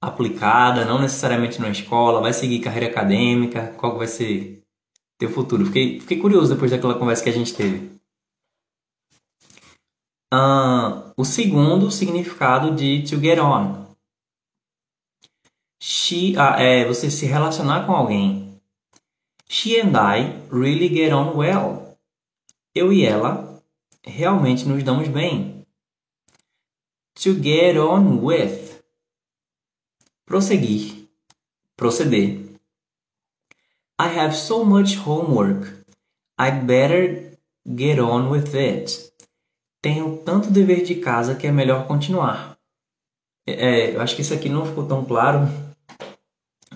aplicada, 0.00 0.84
não 0.84 1.00
necessariamente 1.00 1.60
na 1.60 1.70
escola? 1.70 2.20
Vai 2.20 2.32
seguir 2.32 2.60
carreira 2.60 2.86
acadêmica? 2.86 3.74
Qual 3.76 3.98
vai 3.98 4.06
ser 4.06 4.62
teu 5.18 5.28
futuro? 5.28 5.66
Fiquei, 5.66 5.98
fiquei 5.98 6.20
curioso 6.20 6.54
depois 6.54 6.70
daquela 6.70 6.96
conversa 6.96 7.24
que 7.24 7.30
a 7.30 7.32
gente 7.32 7.52
teve. 7.52 7.90
Uh, 10.32 11.12
o 11.16 11.24
segundo 11.24 11.90
significado 11.90 12.72
de 12.72 13.02
to 13.02 13.20
get 13.20 13.40
on. 13.40 13.86
She, 15.82 16.36
ah, 16.38 16.62
é 16.62 16.84
você 16.84 17.10
se 17.10 17.26
relacionar 17.26 17.86
com 17.86 17.92
alguém. 17.92 18.43
She 19.48 19.80
and 19.80 19.96
I 19.96 20.40
really 20.50 20.88
get 20.88 21.12
on 21.12 21.36
well. 21.36 21.98
Eu 22.74 22.92
e 22.92 23.04
ela 23.04 23.62
realmente 24.04 24.66
nos 24.66 24.82
damos 24.82 25.08
bem. 25.08 25.64
To 27.16 27.34
get 27.34 27.76
on 27.76 28.24
with. 28.24 28.82
Prosseguir. 30.26 31.08
Proceder. 31.76 32.58
I 33.98 34.08
have 34.08 34.34
so 34.34 34.64
much 34.64 34.96
homework. 34.96 35.84
I'd 36.38 36.66
better 36.66 37.36
get 37.64 38.00
on 38.00 38.28
with 38.28 38.54
it. 38.54 39.12
Tenho 39.80 40.16
tanto 40.24 40.50
dever 40.50 40.82
de 40.82 40.96
casa 40.96 41.34
que 41.34 41.46
é 41.46 41.52
melhor 41.52 41.86
continuar. 41.86 42.58
É, 43.46 43.94
eu 43.94 44.00
acho 44.00 44.16
que 44.16 44.22
isso 44.22 44.34
aqui 44.34 44.48
não 44.48 44.66
ficou 44.66 44.86
tão 44.86 45.04
claro. 45.04 45.40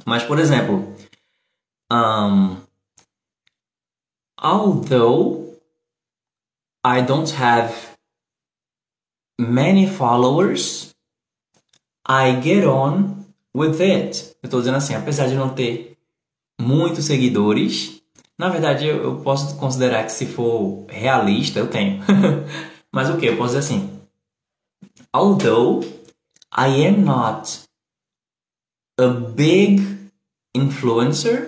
Mas, 0.05 0.23
por 0.23 0.39
exemplo, 0.39 0.95
um, 1.91 2.63
although 4.37 5.59
I 6.85 7.01
don't 7.03 7.31
have 7.31 7.75
many 9.39 9.87
followers, 9.87 10.95
I 12.05 12.41
get 12.41 12.65
on 12.65 13.27
with 13.55 13.81
it. 13.81 14.37
Eu 14.43 14.47
estou 14.47 14.61
dizendo 14.61 14.77
assim, 14.77 14.95
apesar 14.95 15.29
de 15.29 15.35
não 15.35 15.51
ter 15.51 15.97
muitos 16.61 17.05
seguidores, 17.05 18.03
na 18.39 18.49
verdade 18.49 18.87
eu, 18.87 19.03
eu 19.03 19.21
posso 19.21 19.57
considerar 19.57 20.05
que 20.05 20.13
se 20.13 20.27
for 20.27 20.85
realista, 20.89 21.59
eu 21.59 21.69
tenho. 21.69 22.03
Mas 22.93 23.11
o 23.11 23.17
que? 23.17 23.27
Eu 23.27 23.37
posso 23.37 23.55
dizer 23.55 23.59
assim, 23.59 24.01
although 25.13 25.85
I 26.57 26.87
am 26.87 27.05
not 27.05 27.61
a 28.99 29.09
big 29.09 30.11
influencer, 30.55 31.48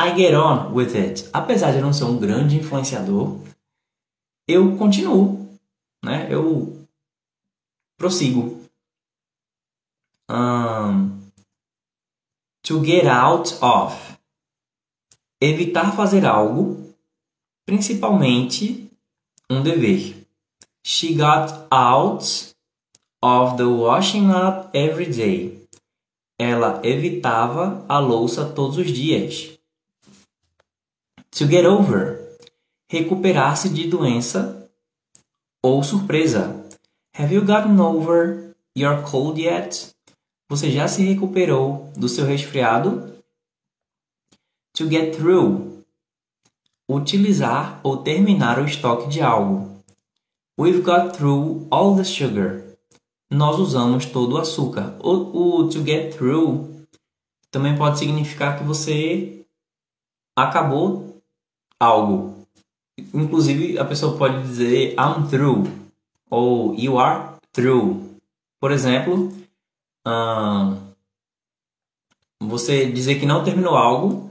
I 0.00 0.14
get 0.16 0.34
on 0.34 0.72
with 0.72 0.94
it. 0.96 1.28
Apesar 1.32 1.72
de 1.72 1.78
eu 1.78 1.82
não 1.82 1.92
ser 1.92 2.04
um 2.04 2.18
grande 2.18 2.56
influenciador, 2.56 3.38
eu 4.48 4.76
continuo, 4.78 5.46
né? 6.02 6.26
Eu 6.32 6.86
prossigo. 7.98 8.60
Um, 10.30 11.20
to 12.62 12.82
get 12.84 13.06
out 13.06 13.54
of. 13.60 14.18
Evitar 15.42 15.94
fazer 15.94 16.24
algo, 16.24 16.94
principalmente 17.66 18.90
um 19.50 19.62
dever. 19.62 20.16
She 20.82 21.14
got 21.14 21.66
out 21.70 22.54
of 23.22 23.56
the 23.56 23.64
washing 23.64 24.30
up 24.30 24.70
every 24.72 25.06
day. 25.06 25.60
ela 26.40 26.80
evitava 26.82 27.84
a 27.86 27.98
louça 27.98 28.46
todos 28.46 28.78
os 28.78 28.90
dias. 28.90 29.59
To 31.32 31.46
get 31.46 31.64
over, 31.64 32.36
recuperar-se 32.90 33.68
de 33.68 33.88
doença 33.88 34.68
ou 35.62 35.82
surpresa. 35.82 36.66
Have 37.16 37.34
you 37.34 37.44
gotten 37.44 37.80
over 37.80 38.54
your 38.76 39.02
cold 39.02 39.40
yet? 39.40 39.94
Você 40.48 40.70
já 40.70 40.88
se 40.88 41.02
recuperou 41.02 41.92
do 41.96 42.08
seu 42.08 42.24
resfriado? 42.24 43.22
To 44.76 44.88
get 44.88 45.16
through, 45.16 45.84
utilizar 46.90 47.80
ou 47.82 47.98
terminar 47.98 48.58
o 48.58 48.64
estoque 48.64 49.08
de 49.08 49.20
algo. 49.20 49.82
We've 50.58 50.82
got 50.82 51.16
through 51.16 51.66
all 51.70 51.96
the 51.96 52.04
sugar 52.04 52.70
nós 53.30 53.58
usamos 53.60 54.06
todo 54.06 54.34
o 54.34 54.38
açúcar. 54.38 54.96
O, 55.00 55.60
o 55.60 55.68
to 55.68 55.84
get 55.84 56.16
through 56.16 56.84
também 57.50 57.76
pode 57.76 57.98
significar 57.98 58.58
que 58.58 58.64
você 58.64 59.46
acabou 60.36 61.09
algo. 61.80 62.46
Inclusive, 62.98 63.78
a 63.78 63.84
pessoa 63.84 64.18
pode 64.18 64.42
dizer 64.42 64.94
I'm 64.98 65.26
through 65.28 65.64
ou 66.28 66.74
you 66.74 66.98
are 66.98 67.34
through. 67.52 68.18
Por 68.60 68.70
exemplo, 68.70 69.32
você 72.38 72.90
dizer 72.90 73.18
que 73.18 73.26
não 73.26 73.42
terminou 73.42 73.74
algo, 73.74 74.30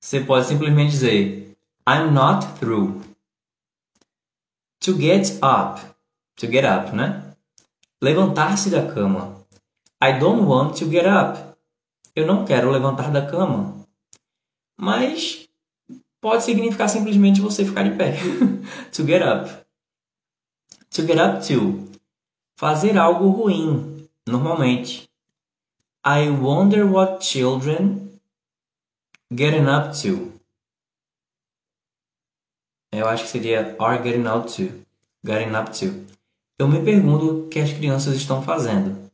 você 0.00 0.20
pode 0.20 0.46
simplesmente 0.46 0.90
dizer 0.90 1.56
I'm 1.86 2.10
not 2.10 2.46
through. 2.58 3.02
To 4.80 4.96
get 4.98 5.38
up. 5.42 5.80
To 6.36 6.46
get 6.46 6.64
up, 6.64 6.94
né? 6.94 7.34
Levantar-se 8.00 8.70
da 8.70 8.90
cama. 8.92 9.44
I 10.02 10.18
don't 10.18 10.46
want 10.46 10.78
to 10.78 10.88
get 10.88 11.04
up. 11.04 11.38
Eu 12.14 12.26
não 12.26 12.44
quero 12.44 12.70
levantar 12.70 13.10
da 13.10 13.26
cama. 13.26 13.84
Mas 14.76 15.47
pode 16.28 16.44
significar 16.44 16.90
simplesmente 16.90 17.40
você 17.40 17.64
ficar 17.64 17.84
de 17.84 17.96
pé. 17.96 18.12
to 18.92 19.06
get 19.06 19.22
up. 19.22 19.50
To 20.90 21.06
get 21.06 21.18
up 21.18 21.46
to. 21.48 21.88
Fazer 22.56 22.98
algo 22.98 23.30
ruim, 23.30 24.06
normalmente. 24.26 25.08
I 26.04 26.28
wonder 26.28 26.84
what 26.84 27.24
children 27.24 28.20
getting 29.32 29.66
up 29.66 29.98
to. 30.02 30.32
Eu 32.92 33.08
acho 33.08 33.24
que 33.24 33.30
seria 33.30 33.74
are 33.78 34.02
getting 34.02 34.26
up 34.26 34.52
to. 34.52 34.84
Getting 35.24 35.54
up 35.56 35.70
to. 35.78 36.06
Eu 36.58 36.68
me 36.68 36.82
pergunto 36.84 37.46
o 37.46 37.48
que 37.48 37.58
as 37.58 37.72
crianças 37.72 38.16
estão 38.16 38.42
fazendo. 38.42 39.10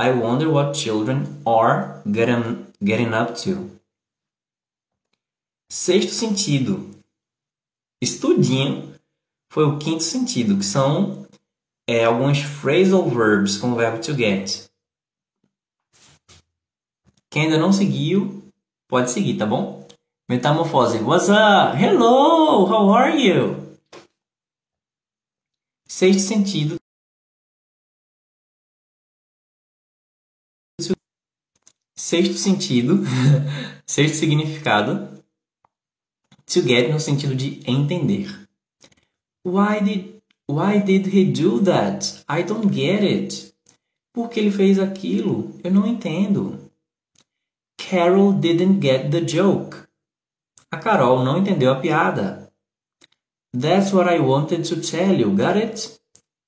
I 0.00 0.10
wonder 0.10 0.48
what 0.48 0.78
children 0.78 1.24
are 1.44 2.02
getting, 2.06 2.66
getting 2.84 3.12
up 3.14 3.32
to. 3.42 3.70
Sexto 5.68 6.12
sentido. 6.12 6.90
Estudinho 8.00 8.94
foi 9.50 9.64
o 9.64 9.78
quinto 9.78 10.02
sentido, 10.02 10.58
que 10.58 10.64
são 10.64 11.26
é, 11.88 12.04
alguns 12.04 12.38
phrasal 12.38 13.08
verbs 13.08 13.56
com 13.56 13.72
o 13.72 13.74
verbo 13.74 14.00
to 14.00 14.14
get. 14.14 14.66
Quem 17.30 17.44
ainda 17.44 17.58
não 17.58 17.72
seguiu, 17.72 18.50
pode 18.88 19.10
seguir, 19.10 19.36
tá 19.36 19.46
bom? 19.46 19.86
Metamorfose. 20.28 20.98
What's 20.98 21.28
up? 21.28 21.76
Hello! 21.76 22.66
How 22.66 22.90
are 22.90 23.16
you? 23.16 23.76
Sexto 25.88 26.20
sentido. 26.20 26.76
Sexto 31.98 32.34
sentido, 32.34 33.02
sexto 33.86 34.16
significado, 34.16 35.15
to 36.46 36.62
get 36.62 36.90
no 36.90 36.98
sentido 36.98 37.34
de 37.34 37.62
entender. 37.66 38.46
Why 39.44 39.80
did, 39.80 40.22
why 40.48 40.78
did 40.78 41.06
he 41.06 41.24
do 41.24 41.60
that? 41.62 42.24
I 42.28 42.42
don't 42.42 42.72
get 42.72 43.02
it. 43.02 43.54
Por 44.12 44.28
que 44.28 44.40
ele 44.40 44.50
fez 44.50 44.78
aquilo? 44.78 45.54
Eu 45.62 45.70
não 45.70 45.86
entendo. 45.86 46.70
Carol 47.76 48.32
didn't 48.32 48.80
get 48.80 49.10
the 49.10 49.20
joke. 49.20 49.76
A 50.70 50.78
Carol 50.78 51.24
não 51.24 51.38
entendeu 51.38 51.70
a 51.70 51.80
piada. 51.80 52.52
That's 53.52 53.92
what 53.92 54.12
I 54.12 54.18
wanted 54.18 54.64
to 54.68 54.80
tell 54.80 55.14
you, 55.14 55.30
got 55.30 55.56
it? 55.56 55.98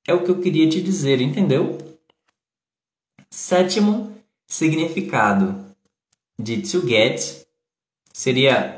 É 0.07 0.15
o 0.15 0.25
que 0.25 0.31
eu 0.31 0.41
queria 0.41 0.69
te 0.69 0.83
dizer, 0.83 1.21
entendeu? 1.21 1.79
Sétimo 3.31 4.15
significado 4.47 5.75
de 6.39 6.63
to 6.63 6.87
get 6.87 7.47
seria 8.13 8.78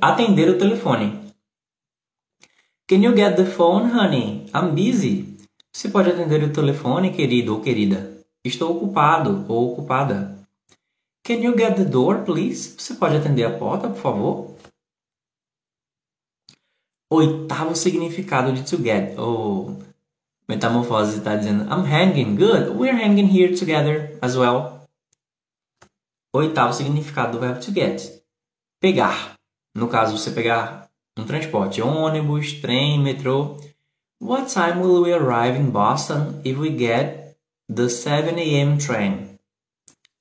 atender 0.00 0.48
o 0.48 0.58
telefone. 0.58 1.20
Can 2.88 3.02
you 3.02 3.14
get 3.14 3.36
the 3.36 3.44
phone, 3.44 3.90
honey? 3.90 4.46
I'm 4.54 4.74
busy. 4.74 5.36
Você 5.72 5.88
pode 5.88 6.10
atender 6.10 6.42
o 6.42 6.52
telefone, 6.52 7.12
querido 7.12 7.54
ou 7.54 7.60
querida? 7.60 8.24
Estou 8.44 8.76
ocupado 8.76 9.44
ou 9.48 9.72
ocupada. 9.72 10.38
Can 11.22 11.42
you 11.42 11.56
get 11.56 11.76
the 11.76 11.84
door, 11.84 12.24
please? 12.24 12.74
Você 12.78 12.94
pode 12.94 13.16
atender 13.16 13.44
a 13.44 13.58
porta, 13.58 13.88
por 13.88 13.98
favor? 13.98 14.54
oitavo 17.14 17.76
significado 17.76 18.52
de 18.52 18.62
to 18.64 18.82
get. 18.82 19.18
O 19.18 19.78
Metamorfose 20.48 21.18
está 21.18 21.36
dizendo 21.36 21.64
I'm 21.64 21.84
hanging. 21.84 22.36
Good. 22.36 22.76
We're 22.76 22.96
hanging 22.96 23.28
here 23.28 23.56
together 23.56 24.18
as 24.20 24.36
well. 24.36 24.86
Oitavo 26.34 26.72
significado 26.72 27.32
do 27.32 27.40
verbo 27.40 27.60
to 27.60 27.70
get. 27.70 28.23
Pegar. 28.80 29.34
No 29.74 29.88
caso, 29.88 30.16
você 30.16 30.30
pegar 30.30 30.88
um 31.18 31.24
transporte, 31.24 31.80
ônibus, 31.80 32.52
trem, 32.60 33.00
metrô. 33.00 33.56
What 34.20 34.52
time 34.52 34.80
will 34.80 35.02
we 35.02 35.12
arrive 35.12 35.58
in 35.58 35.70
Boston 35.70 36.40
if 36.44 36.58
we 36.58 36.70
get 36.70 37.36
the 37.68 37.88
7 37.88 38.38
a.m. 38.38 38.78
train? 38.78 39.38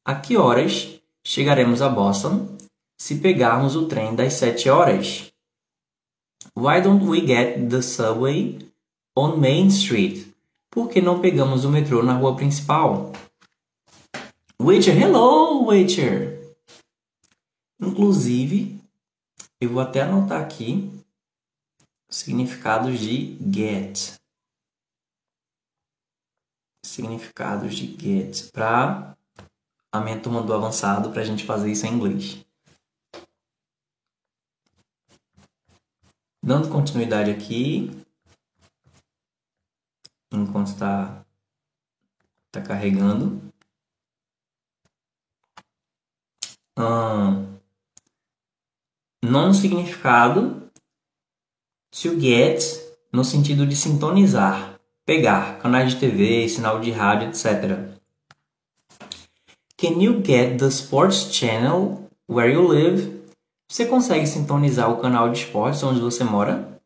A 0.06 0.16
que 0.16 0.38
horas 0.38 1.00
chegaremos 1.26 1.82
a 1.82 1.90
Boston 1.90 2.58
se 2.98 3.16
pegarmos 3.16 3.76
o 3.76 3.88
trem 3.88 4.16
das 4.16 4.34
7 4.34 4.70
horas? 4.70 5.32
Why 6.56 6.82
don't 6.82 7.06
we 7.06 7.26
get 7.26 7.70
the 7.70 7.82
subway 7.82 8.60
on 9.16 9.38
Main 9.38 9.68
Street? 9.68 10.28
Por 10.70 10.90
que 10.90 11.02
não 11.02 11.20
pegamos 11.20 11.66
o 11.66 11.70
metrô 11.70 12.04
na 12.04 12.14
rua 12.14 12.36
principal? 12.36 13.12
Witcher, 14.62 14.96
hello, 14.96 15.66
Witcher! 15.68 16.43
Inclusive, 17.86 18.80
eu 19.60 19.70
vou 19.70 19.82
até 19.82 20.02
anotar 20.02 20.42
aqui 20.42 20.90
significados 22.10 23.00
de 23.00 23.38
get. 23.52 24.18
Significados 26.86 27.76
de 27.76 27.88
get 27.98 28.52
para 28.52 29.18
a 29.92 30.00
minha 30.00 30.22
turma 30.22 30.42
do 30.42 30.54
avançado 30.54 31.12
para 31.12 31.22
a 31.22 31.26
gente 31.26 31.46
fazer 31.46 31.72
isso 31.72 31.86
em 31.86 31.94
inglês. 31.94 32.46
Dando 36.42 36.70
continuidade 36.70 37.32
aqui, 37.32 37.90
enquanto 40.32 40.68
está 40.68 41.26
tá 42.52 42.62
carregando. 42.62 43.42
Hum, 46.78 47.53
nono 49.24 49.54
significado, 49.54 50.70
to 51.92 52.20
get, 52.20 52.62
no 53.12 53.24
sentido 53.24 53.66
de 53.66 53.76
sintonizar, 53.76 54.80
pegar, 55.06 55.60
canais 55.60 55.94
de 55.94 56.00
TV, 56.00 56.50
sinal 56.50 56.80
de 56.82 56.92
rádio, 56.92 57.30
etc. 57.30 57.94
Can 59.78 60.02
you 60.02 60.22
get 60.24 60.58
the 60.58 60.70
sports 60.70 61.32
channel 61.32 62.10
where 62.28 62.52
you 62.52 62.68
live? 62.68 63.24
Você 63.70 63.86
consegue 63.86 64.28
sintonizar 64.28 64.92
o 64.92 65.00
canal 65.00 65.30
de 65.30 65.40
esportes 65.40 65.82
onde 65.84 66.00
você 66.00 66.24
mora? 66.24 66.80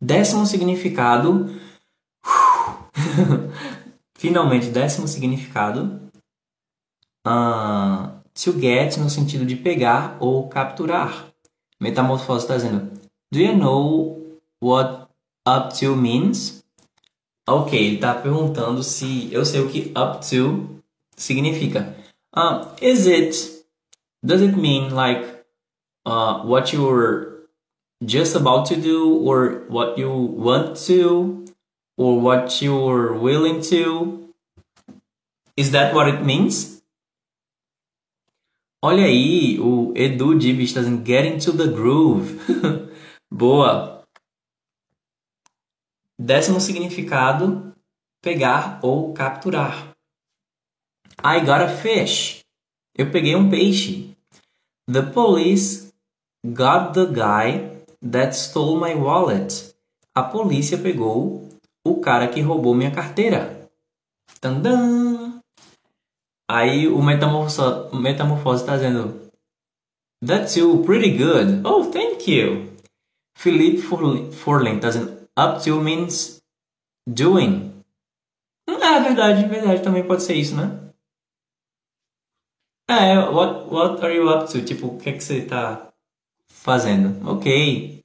Décimo 0.00 0.46
significado. 0.46 1.60
Finalmente, 4.16 4.70
décimo 4.70 5.08
significado. 5.08 6.00
Uh, 7.26 8.07
to 8.42 8.52
get 8.52 8.96
no 8.98 9.08
sentido 9.08 9.44
de 9.44 9.56
pegar 9.56 10.16
ou 10.20 10.48
capturar. 10.48 11.26
Metamorfose 11.80 12.44
está 12.44 12.56
dizendo: 12.56 12.90
Do 13.30 13.38
you 13.38 13.56
know 13.56 14.38
what 14.60 15.08
up 15.46 15.78
to 15.78 15.96
means? 15.96 16.64
Ok, 17.48 17.78
ele 17.78 17.94
está 17.94 18.14
perguntando 18.14 18.82
se 18.82 19.32
eu 19.32 19.44
sei 19.44 19.60
o 19.60 19.68
que 19.68 19.92
up 19.96 20.20
to 20.28 20.82
significa. 21.16 21.94
Uh, 22.34 22.66
is 22.80 23.06
it? 23.06 23.64
Does 24.22 24.42
it 24.42 24.56
mean 24.56 24.94
like 24.94 25.24
uh, 26.04 26.42
what 26.44 26.74
you're 26.74 27.48
just 28.04 28.36
about 28.36 28.66
to 28.68 28.76
do 28.76 29.24
or 29.24 29.64
what 29.68 29.98
you 29.98 30.10
want 30.10 30.76
to 30.86 31.44
or 31.96 32.20
what 32.20 32.62
you're 32.62 33.14
willing 33.14 33.60
to 33.60 34.28
Is 35.58 35.72
that 35.72 35.92
what 35.92 36.06
it 36.06 36.24
means? 36.24 36.77
Olha 38.80 39.06
aí, 39.06 39.58
o 39.58 39.92
Edu 39.96 40.38
Divi 40.38 40.62
está 40.62 40.78
dizendo 40.78 41.04
Get 41.04 41.26
into 41.26 41.52
the 41.52 41.66
groove. 41.66 42.38
Boa. 43.28 44.04
Décimo 46.16 46.60
significado, 46.60 47.74
pegar 48.22 48.78
ou 48.80 49.12
capturar. 49.12 49.96
I 51.24 51.40
got 51.40 51.60
a 51.60 51.68
fish. 51.68 52.44
Eu 52.96 53.10
peguei 53.10 53.34
um 53.34 53.50
peixe. 53.50 54.16
The 54.86 55.02
police 55.02 55.92
got 56.46 56.92
the 56.94 57.06
guy 57.06 57.82
that 58.00 58.36
stole 58.36 58.80
my 58.80 58.94
wallet. 58.94 59.74
A 60.14 60.22
polícia 60.22 60.78
pegou 60.78 61.48
o 61.84 62.00
cara 62.00 62.28
que 62.28 62.40
roubou 62.40 62.76
minha 62.76 62.92
carteira. 62.92 63.68
Tandam! 64.40 65.17
Aí 66.50 66.88
o 66.88 67.02
Metamorfose, 67.02 67.94
Metamorfose 67.94 68.62
está 68.62 68.76
dizendo 68.76 69.28
That's 70.24 70.56
you 70.56 70.82
pretty 70.84 71.16
good. 71.16 71.62
Oh, 71.64 71.90
thank 71.90 72.30
you. 72.30 72.72
Felipe 73.36 73.82
Forlin 73.82 74.76
está 74.76 74.88
dizendo 74.88 75.28
Up 75.38 75.62
to 75.62 75.80
means 75.80 76.42
doing. 77.06 77.72
Hum, 78.68 78.82
é 78.82 79.00
verdade, 79.00 79.46
verdade. 79.46 79.82
Também 79.82 80.04
pode 80.04 80.24
ser 80.24 80.34
isso, 80.34 80.56
né? 80.56 80.88
É, 82.90 83.18
what, 83.18 83.72
what 83.72 84.04
are 84.04 84.14
you 84.14 84.28
up 84.28 84.50
to? 84.50 84.64
Tipo, 84.64 84.88
o 84.88 84.98
que 84.98 85.10
é 85.10 85.12
que 85.12 85.20
você 85.20 85.38
está 85.38 85.92
fazendo? 86.48 87.28
Ok. 87.28 88.02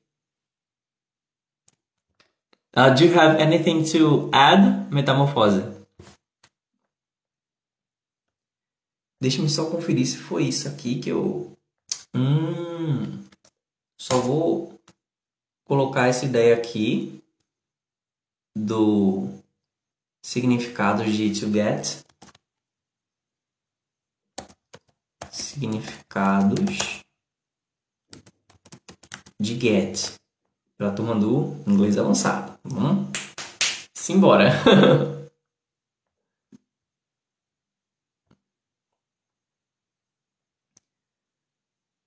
Uh, 2.75 2.93
do 2.95 3.05
you 3.05 3.19
have 3.19 3.41
anything 3.41 3.83
to 3.83 4.29
add, 4.33 4.93
Metamorfose? 4.93 5.72
Deixa-me 9.23 9.49
só 9.49 9.71
conferir 9.71 10.05
se 10.05 10.17
foi 10.17 10.43
isso 10.43 10.67
aqui 10.67 10.99
que 10.99 11.07
eu... 11.09 11.57
Hum, 12.13 13.23
só 13.97 14.19
vou 14.19 14.77
colocar 15.63 16.07
essa 16.07 16.25
ideia 16.25 16.53
aqui 16.53 17.23
do 18.53 19.29
significado 20.21 21.05
de 21.05 21.39
to 21.39 21.49
get. 21.49 22.03
significados 25.31 27.01
de 29.39 29.57
get 29.57 30.17
para 30.77 30.89
a 30.89 30.93
turma 30.93 31.15
do 31.15 31.55
inglês 31.65 31.97
avançado. 31.97 32.59
Vamos 32.63 33.09
simbora. 33.93 34.49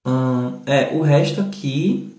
hum, 0.06 0.55
é, 0.66 0.92
o 0.94 1.00
resto 1.00 1.40
aqui, 1.40 2.18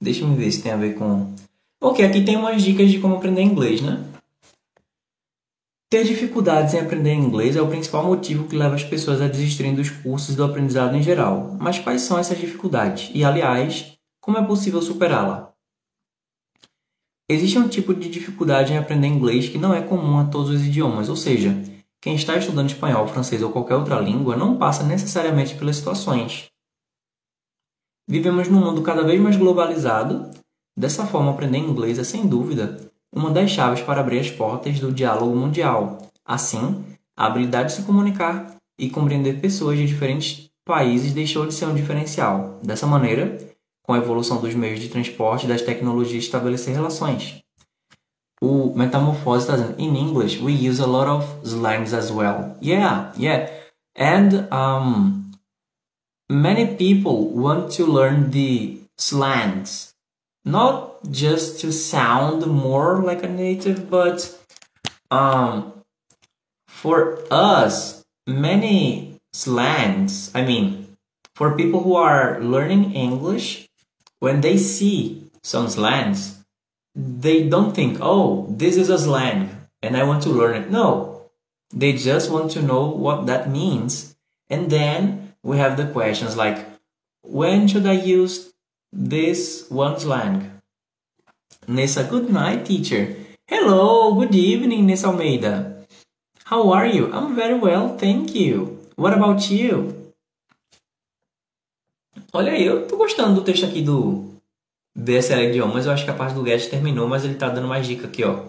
deixa 0.00 0.24
eu 0.24 0.34
ver 0.34 0.50
se 0.50 0.62
tem 0.62 0.72
a 0.72 0.76
ver 0.76 0.96
com. 0.96 1.32
Ok, 1.80 2.04
aqui 2.04 2.22
tem 2.22 2.36
umas 2.36 2.62
dicas 2.62 2.90
de 2.90 2.98
como 2.98 3.16
aprender 3.16 3.42
inglês, 3.42 3.80
né? 3.80 4.04
Ter 5.88 6.04
dificuldades 6.04 6.74
em 6.74 6.80
aprender 6.80 7.12
inglês 7.12 7.54
é 7.54 7.62
o 7.62 7.68
principal 7.68 8.04
motivo 8.04 8.48
que 8.48 8.56
leva 8.56 8.74
as 8.74 8.82
pessoas 8.82 9.20
a 9.20 9.28
desistirem 9.28 9.74
dos 9.74 9.90
cursos 9.90 10.34
do 10.34 10.42
aprendizado 10.42 10.96
em 10.96 11.02
geral. 11.02 11.56
Mas 11.60 11.78
quais 11.78 12.02
são 12.02 12.18
essas 12.18 12.38
dificuldades? 12.38 13.10
E, 13.14 13.22
aliás, 13.22 13.92
como 14.20 14.38
é 14.38 14.42
possível 14.42 14.80
superá-la? 14.80 15.52
Existe 17.28 17.58
um 17.58 17.68
tipo 17.68 17.94
de 17.94 18.08
dificuldade 18.08 18.72
em 18.72 18.78
aprender 18.78 19.06
inglês 19.06 19.48
que 19.48 19.58
não 19.58 19.74
é 19.74 19.82
comum 19.82 20.18
a 20.18 20.24
todos 20.24 20.50
os 20.50 20.66
idiomas, 20.66 21.08
ou 21.08 21.16
seja, 21.16 21.56
quem 22.00 22.14
está 22.14 22.36
estudando 22.36 22.70
espanhol, 22.70 23.06
francês 23.06 23.42
ou 23.42 23.52
qualquer 23.52 23.76
outra 23.76 24.00
língua 24.00 24.36
não 24.36 24.56
passa 24.56 24.82
necessariamente 24.82 25.54
pelas 25.54 25.76
situações. 25.76 26.51
Vivemos 28.12 28.46
num 28.46 28.60
mundo 28.60 28.82
cada 28.82 29.02
vez 29.02 29.18
mais 29.18 29.36
globalizado, 29.36 30.30
dessa 30.76 31.06
forma, 31.06 31.30
aprender 31.30 31.56
inglês 31.56 31.98
é 31.98 32.04
sem 32.04 32.26
dúvida 32.26 32.76
uma 33.10 33.30
das 33.30 33.50
chaves 33.50 33.80
para 33.80 34.02
abrir 34.02 34.18
as 34.18 34.30
portas 34.30 34.78
do 34.78 34.92
diálogo 34.92 35.34
mundial. 35.34 35.96
Assim, 36.22 36.84
a 37.16 37.24
habilidade 37.24 37.70
de 37.70 37.76
se 37.76 37.82
comunicar 37.84 38.54
e 38.78 38.90
compreender 38.90 39.40
pessoas 39.40 39.78
de 39.78 39.86
diferentes 39.86 40.50
países 40.62 41.14
deixou 41.14 41.46
de 41.46 41.54
ser 41.54 41.64
um 41.64 41.74
diferencial. 41.74 42.60
Dessa 42.62 42.86
maneira, 42.86 43.38
com 43.82 43.94
a 43.94 43.96
evolução 43.96 44.42
dos 44.42 44.54
meios 44.54 44.78
de 44.78 44.90
transporte 44.90 45.46
e 45.46 45.48
das 45.48 45.62
tecnologias, 45.62 46.24
estabelecer 46.24 46.74
relações. 46.74 47.42
O 48.42 48.74
Metamorfose 48.76 49.44
está 49.44 49.56
dizendo, 49.56 49.80
in 49.80 49.96
English, 49.96 50.38
we 50.38 50.52
use 50.52 50.82
a 50.82 50.86
lot 50.86 51.08
of 51.08 51.48
slangs 51.48 51.94
as 51.94 52.10
well. 52.10 52.58
Yeah, 52.60 53.10
yeah. 53.16 53.50
And 53.96 54.48
um, 54.52 55.31
many 56.28 56.76
people 56.76 57.28
want 57.28 57.72
to 57.72 57.86
learn 57.86 58.30
the 58.30 58.78
slangs 58.98 59.92
not 60.44 61.02
just 61.10 61.60
to 61.60 61.72
sound 61.72 62.46
more 62.46 63.02
like 63.02 63.22
a 63.22 63.28
native, 63.28 63.90
but 63.90 64.38
um, 65.10 65.72
for 66.66 67.22
us, 67.30 68.04
many 68.26 69.18
slangs, 69.32 70.30
I 70.34 70.44
mean, 70.44 70.96
for 71.34 71.56
people 71.56 71.82
who 71.82 71.94
are 71.94 72.40
learning 72.40 72.92
English, 72.92 73.68
when 74.18 74.40
they 74.40 74.56
see 74.56 75.30
some 75.42 75.68
slangs, 75.68 76.44
they 76.94 77.48
don't 77.48 77.74
think, 77.74 77.98
oh, 78.00 78.46
this 78.50 78.76
is 78.76 78.90
a 78.90 78.98
slang 78.98 79.48
and 79.82 79.96
I 79.96 80.04
want 80.04 80.22
to 80.24 80.28
learn 80.28 80.54
it. 80.54 80.70
No, 80.70 81.30
they 81.72 81.94
just 81.94 82.30
want 82.30 82.50
to 82.52 82.62
know 82.62 82.86
what 82.86 83.26
that 83.26 83.50
means. 83.50 84.14
And 84.50 84.70
then 84.70 85.21
we 85.42 85.58
have 85.58 85.76
the 85.76 85.86
questions 85.86 86.36
like, 86.36 86.66
when 87.22 87.68
should 87.68 87.86
I 87.86 87.92
use 87.92 88.52
this 88.92 89.66
one 89.70 89.98
slang. 89.98 90.60
Nessa, 91.66 92.04
good 92.04 92.30
night, 92.30 92.66
teacher. 92.66 93.16
Hello, 93.48 94.14
good 94.14 94.34
evening, 94.34 94.84
Nessa 94.86 95.08
Almeida. 95.08 95.86
How 96.44 96.70
are 96.72 96.86
you? 96.86 97.10
I'm 97.12 97.34
very 97.34 97.54
well, 97.54 97.96
thank 97.96 98.34
you. 98.34 98.78
What 98.96 99.14
about 99.14 99.50
you? 99.50 100.12
Olha 102.34 102.52
aí, 102.52 102.64
eu 102.64 102.86
tô 102.86 102.96
gostando 102.96 103.34
do 103.34 103.44
texto 103.44 103.64
aqui 103.64 103.80
do 103.80 104.34
DSL 104.94 105.48
Idiomas. 105.48 105.86
Eu 105.86 105.92
acho 105.92 106.04
que 106.04 106.10
a 106.10 106.14
parte 106.14 106.34
do 106.34 106.44
get 106.44 106.68
terminou, 106.68 107.08
mas 107.08 107.24
ele 107.24 107.34
tá 107.34 107.48
dando 107.48 107.68
mais 107.68 107.86
dica 107.86 108.06
aqui, 108.06 108.24
ó. 108.24 108.40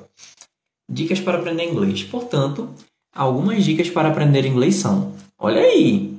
Dicas 0.89 1.21
para 1.21 1.37
aprender 1.37 1.63
inglês. 1.63 2.03
Portanto, 2.03 2.73
algumas 3.13 3.63
dicas 3.63 3.89
para 3.89 4.09
aprender 4.09 4.45
inglês 4.45 4.75
são: 4.75 5.15
olha 5.37 5.61
aí, 5.61 6.12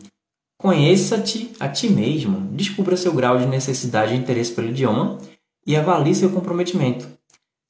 Conheça-te 0.64 1.52
a 1.60 1.68
ti 1.68 1.90
mesmo, 1.90 2.40
descubra 2.52 2.96
seu 2.96 3.12
grau 3.12 3.36
de 3.36 3.44
necessidade 3.44 4.14
e 4.14 4.16
interesse 4.16 4.54
pelo 4.54 4.70
idioma 4.70 5.18
e 5.66 5.76
avalie 5.76 6.14
seu 6.14 6.30
comprometimento. 6.30 7.06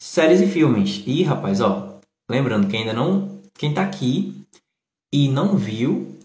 Séries 0.01 0.41
e 0.41 0.47
filmes. 0.47 1.03
E 1.05 1.25
rapaz, 1.25 1.61
ó, 1.61 1.99
lembrando 2.31 2.69
que 2.69 2.77
ainda 2.77 2.93
não, 2.93 3.41
quem 3.55 3.75
tá 3.75 3.83
aqui 3.83 4.41
e 5.13 5.29
não 5.29 5.57
viu, 5.57 6.17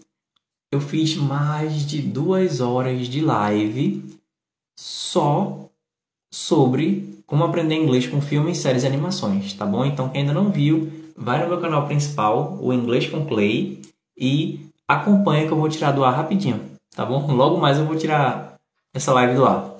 eu 0.70 0.80
fiz 0.80 1.16
mais 1.16 1.84
de 1.84 2.00
duas 2.00 2.60
horas 2.60 3.08
de 3.08 3.20
live 3.20 4.04
só 4.78 5.68
sobre 6.32 7.20
como 7.26 7.42
aprender 7.42 7.74
inglês 7.74 8.06
com 8.06 8.22
filmes, 8.22 8.58
séries 8.58 8.84
e 8.84 8.86
animações, 8.86 9.54
tá 9.54 9.66
bom? 9.66 9.84
Então 9.84 10.08
quem 10.08 10.20
ainda 10.20 10.32
não 10.32 10.52
viu, 10.52 10.88
vai 11.16 11.42
no 11.42 11.48
meu 11.48 11.60
canal 11.60 11.88
principal, 11.88 12.56
o 12.62 12.72
Inglês 12.72 13.08
com 13.08 13.26
Clay, 13.26 13.82
e 14.16 14.69
acompanha 14.94 15.46
que 15.46 15.52
eu 15.52 15.56
vou 15.56 15.68
tirar 15.68 15.92
do 15.92 16.04
ar 16.04 16.14
rapidinho, 16.14 16.70
tá 16.94 17.04
bom? 17.04 17.32
Logo 17.32 17.58
mais 17.58 17.78
eu 17.78 17.86
vou 17.86 17.96
tirar 17.96 18.54
essa 18.94 19.12
live 19.12 19.34
do 19.34 19.46
ar. 19.46 19.76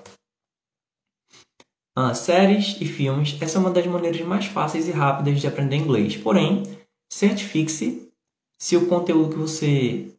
Ah, 1.96 2.14
séries 2.14 2.80
e 2.80 2.86
filmes, 2.86 3.36
essa 3.40 3.58
é 3.58 3.60
uma 3.60 3.70
das 3.70 3.86
maneiras 3.86 4.20
mais 4.22 4.46
fáceis 4.46 4.86
e 4.88 4.92
rápidas 4.92 5.40
de 5.40 5.46
aprender 5.46 5.76
inglês. 5.76 6.16
Porém, 6.16 6.62
certifique-se 7.12 8.08
se 8.58 8.76
o 8.76 8.86
conteúdo 8.88 9.30
que 9.30 9.40
você 9.40 10.14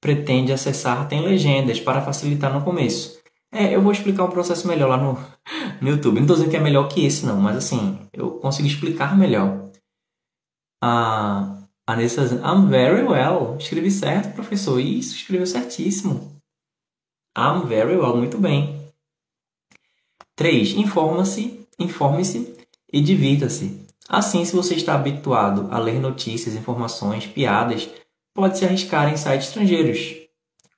pretende 0.00 0.52
acessar 0.52 1.06
tem 1.08 1.20
legendas 1.20 1.78
para 1.78 2.02
facilitar 2.02 2.52
no 2.52 2.64
começo. 2.64 3.20
É, 3.52 3.74
eu 3.74 3.82
vou 3.82 3.92
explicar 3.92 4.24
um 4.24 4.30
processo 4.30 4.66
melhor 4.66 4.88
lá 4.88 4.96
no, 4.96 5.18
no 5.80 5.88
YouTube. 5.88 6.14
Não 6.14 6.22
estou 6.22 6.36
dizendo 6.36 6.50
que 6.50 6.56
é 6.56 6.60
melhor 6.60 6.88
que 6.88 7.04
esse, 7.04 7.26
não, 7.26 7.38
mas 7.38 7.56
assim, 7.56 7.98
eu 8.12 8.32
consigo 8.38 8.66
explicar 8.66 9.16
melhor. 9.16 9.70
Ah, 10.82 11.61
a 11.86 11.96
Nessa 11.96 12.22
I'm 12.22 12.68
very 12.68 13.02
well. 13.02 13.56
Escrevi 13.58 13.90
certo, 13.90 14.34
professor. 14.34 14.80
Isso, 14.80 15.14
escreveu 15.16 15.46
certíssimo. 15.46 16.40
I'm 17.36 17.66
very 17.66 17.96
well. 17.96 18.16
Muito 18.16 18.38
bem. 18.38 18.80
3. 20.36 20.72
Informa-se, 20.72 21.66
informe-se 21.78 22.56
e 22.92 23.00
divirta-se. 23.00 23.86
Assim, 24.08 24.44
se 24.44 24.54
você 24.54 24.74
está 24.74 24.94
habituado 24.94 25.68
a 25.70 25.78
ler 25.78 26.00
notícias, 26.00 26.54
informações, 26.54 27.26
piadas, 27.26 27.88
pode 28.34 28.58
se 28.58 28.64
arriscar 28.64 29.12
em 29.12 29.16
sites 29.16 29.48
estrangeiros. 29.48 30.16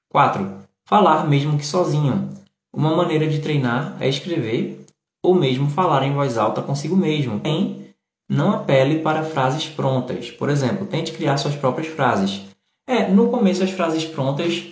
4. 0.08 0.64
Falar 0.84 1.26
mesmo 1.28 1.58
que 1.58 1.66
sozinho. 1.66 2.30
Uma 2.72 2.94
maneira 2.94 3.26
de 3.26 3.40
treinar 3.40 3.96
é 4.00 4.08
escrever 4.08 4.84
ou 5.22 5.34
mesmo 5.34 5.70
falar 5.70 6.04
em 6.04 6.12
voz 6.12 6.36
alta 6.36 6.62
consigo 6.62 6.96
mesmo. 6.96 7.38
Bem, 7.38 7.83
não 8.28 8.52
apele 8.52 9.00
para 9.00 9.22
frases 9.22 9.66
prontas. 9.66 10.30
Por 10.30 10.48
exemplo, 10.48 10.86
tente 10.86 11.12
criar 11.12 11.36
suas 11.36 11.54
próprias 11.54 11.88
frases. 11.88 12.42
É, 12.86 13.08
no 13.08 13.30
começo 13.30 13.62
as 13.62 13.70
frases 13.70 14.04
prontas 14.04 14.62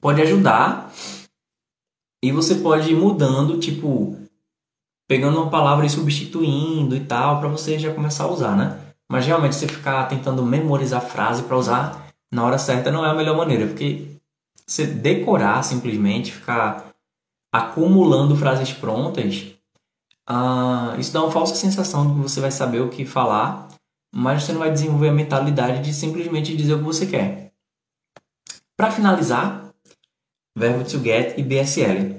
pode 0.00 0.20
ajudar 0.22 0.92
e 2.22 2.32
você 2.32 2.56
pode 2.56 2.90
ir 2.90 2.96
mudando, 2.96 3.58
tipo, 3.58 4.16
pegando 5.06 5.40
uma 5.40 5.50
palavra 5.50 5.86
e 5.86 5.90
substituindo 5.90 6.96
e 6.96 7.00
tal, 7.00 7.40
para 7.40 7.48
você 7.48 7.78
já 7.78 7.92
começar 7.92 8.24
a 8.24 8.30
usar, 8.30 8.56
né? 8.56 8.80
Mas 9.08 9.26
realmente 9.26 9.54
você 9.54 9.68
ficar 9.68 10.08
tentando 10.08 10.42
memorizar 10.42 11.02
a 11.02 11.06
frase 11.06 11.42
para 11.42 11.56
usar 11.56 12.04
na 12.32 12.44
hora 12.44 12.58
certa 12.58 12.90
não 12.90 13.04
é 13.04 13.10
a 13.10 13.14
melhor 13.14 13.36
maneira, 13.36 13.66
porque 13.66 14.18
você 14.66 14.86
decorar 14.86 15.62
simplesmente, 15.62 16.32
ficar 16.32 16.92
acumulando 17.52 18.34
frases 18.34 18.72
prontas, 18.72 19.53
uh, 20.28 20.98
isso 20.98 21.12
dá 21.12 21.22
uma 21.22 21.30
falsa 21.30 21.54
sensação 21.54 22.06
de 22.06 22.14
que 22.14 22.20
você 22.20 22.40
vai 22.40 22.50
saber 22.50 22.80
o 22.80 22.88
que 22.88 23.04
falar, 23.04 23.68
mas 24.14 24.42
você 24.42 24.52
não 24.52 24.60
vai 24.60 24.70
desenvolver 24.70 25.08
a 25.08 25.12
mentalidade 25.12 25.82
de 25.82 25.92
simplesmente 25.92 26.56
dizer 26.56 26.74
o 26.74 26.78
que 26.78 26.84
você 26.84 27.06
quer. 27.06 27.52
Para 28.76 28.90
finalizar, 28.90 29.70
verbo 30.56 30.84
to 30.84 31.02
get 31.02 31.38
e 31.38 31.42
BSL. 31.42 32.16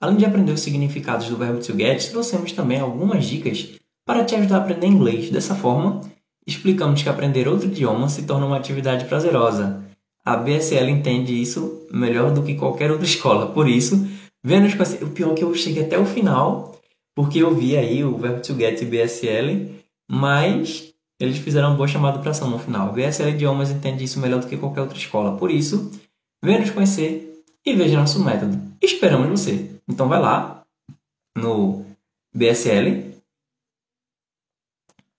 Além 0.00 0.16
de 0.16 0.24
aprender 0.24 0.52
os 0.52 0.60
significados 0.60 1.28
do 1.28 1.36
verbo 1.36 1.60
to 1.60 1.76
get, 1.76 2.10
trouxemos 2.10 2.52
também 2.52 2.80
algumas 2.80 3.24
dicas 3.24 3.68
para 4.06 4.24
te 4.24 4.34
ajudar 4.34 4.56
a 4.56 4.60
aprender 4.60 4.86
inglês. 4.86 5.30
Dessa 5.30 5.54
forma, 5.54 6.00
explicamos 6.46 7.02
que 7.02 7.08
aprender 7.08 7.48
outro 7.48 7.66
idioma 7.66 8.08
se 8.08 8.22
torna 8.22 8.46
uma 8.46 8.56
atividade 8.56 9.04
prazerosa. 9.06 9.84
A 10.24 10.36
BSL 10.36 10.90
entende 10.90 11.40
isso 11.40 11.86
melhor 11.90 12.30
do 12.30 12.42
que 12.42 12.54
qualquer 12.54 12.90
outra 12.90 13.06
escola. 13.06 13.46
Por 13.46 13.68
isso, 13.68 14.06
Vênus 14.42 14.74
com 14.74 15.04
o 15.04 15.10
pior 15.10 15.32
é 15.32 15.34
que 15.34 15.44
eu 15.44 15.54
cheguei 15.54 15.84
até 15.84 15.98
o 15.98 16.06
final, 16.06 16.67
porque 17.18 17.40
eu 17.40 17.52
vi 17.52 17.76
aí 17.76 18.04
o 18.04 18.16
verbo 18.16 18.40
to 18.40 18.54
get 18.54 18.80
e 18.80 18.84
BSL, 18.84 19.74
mas 20.08 20.94
eles 21.18 21.38
fizeram 21.38 21.70
uma 21.70 21.76
boa 21.76 21.88
chamada 21.88 22.20
para 22.20 22.30
ação 22.30 22.48
no 22.48 22.60
final. 22.60 22.92
BSL 22.92 23.30
Idiomas 23.30 23.72
entende 23.72 24.04
isso 24.04 24.20
melhor 24.20 24.38
do 24.38 24.46
que 24.46 24.56
qualquer 24.56 24.82
outra 24.82 24.96
escola. 24.96 25.36
Por 25.36 25.50
isso, 25.50 25.90
venha 26.40 26.60
nos 26.60 26.70
conhecer 26.70 27.42
e 27.66 27.74
veja 27.74 27.98
nosso 27.98 28.24
método. 28.24 28.56
Esperamos 28.80 29.26
você. 29.28 29.68
Então 29.88 30.08
vai 30.08 30.20
lá 30.20 30.62
no 31.36 31.84
BSL 32.32 33.18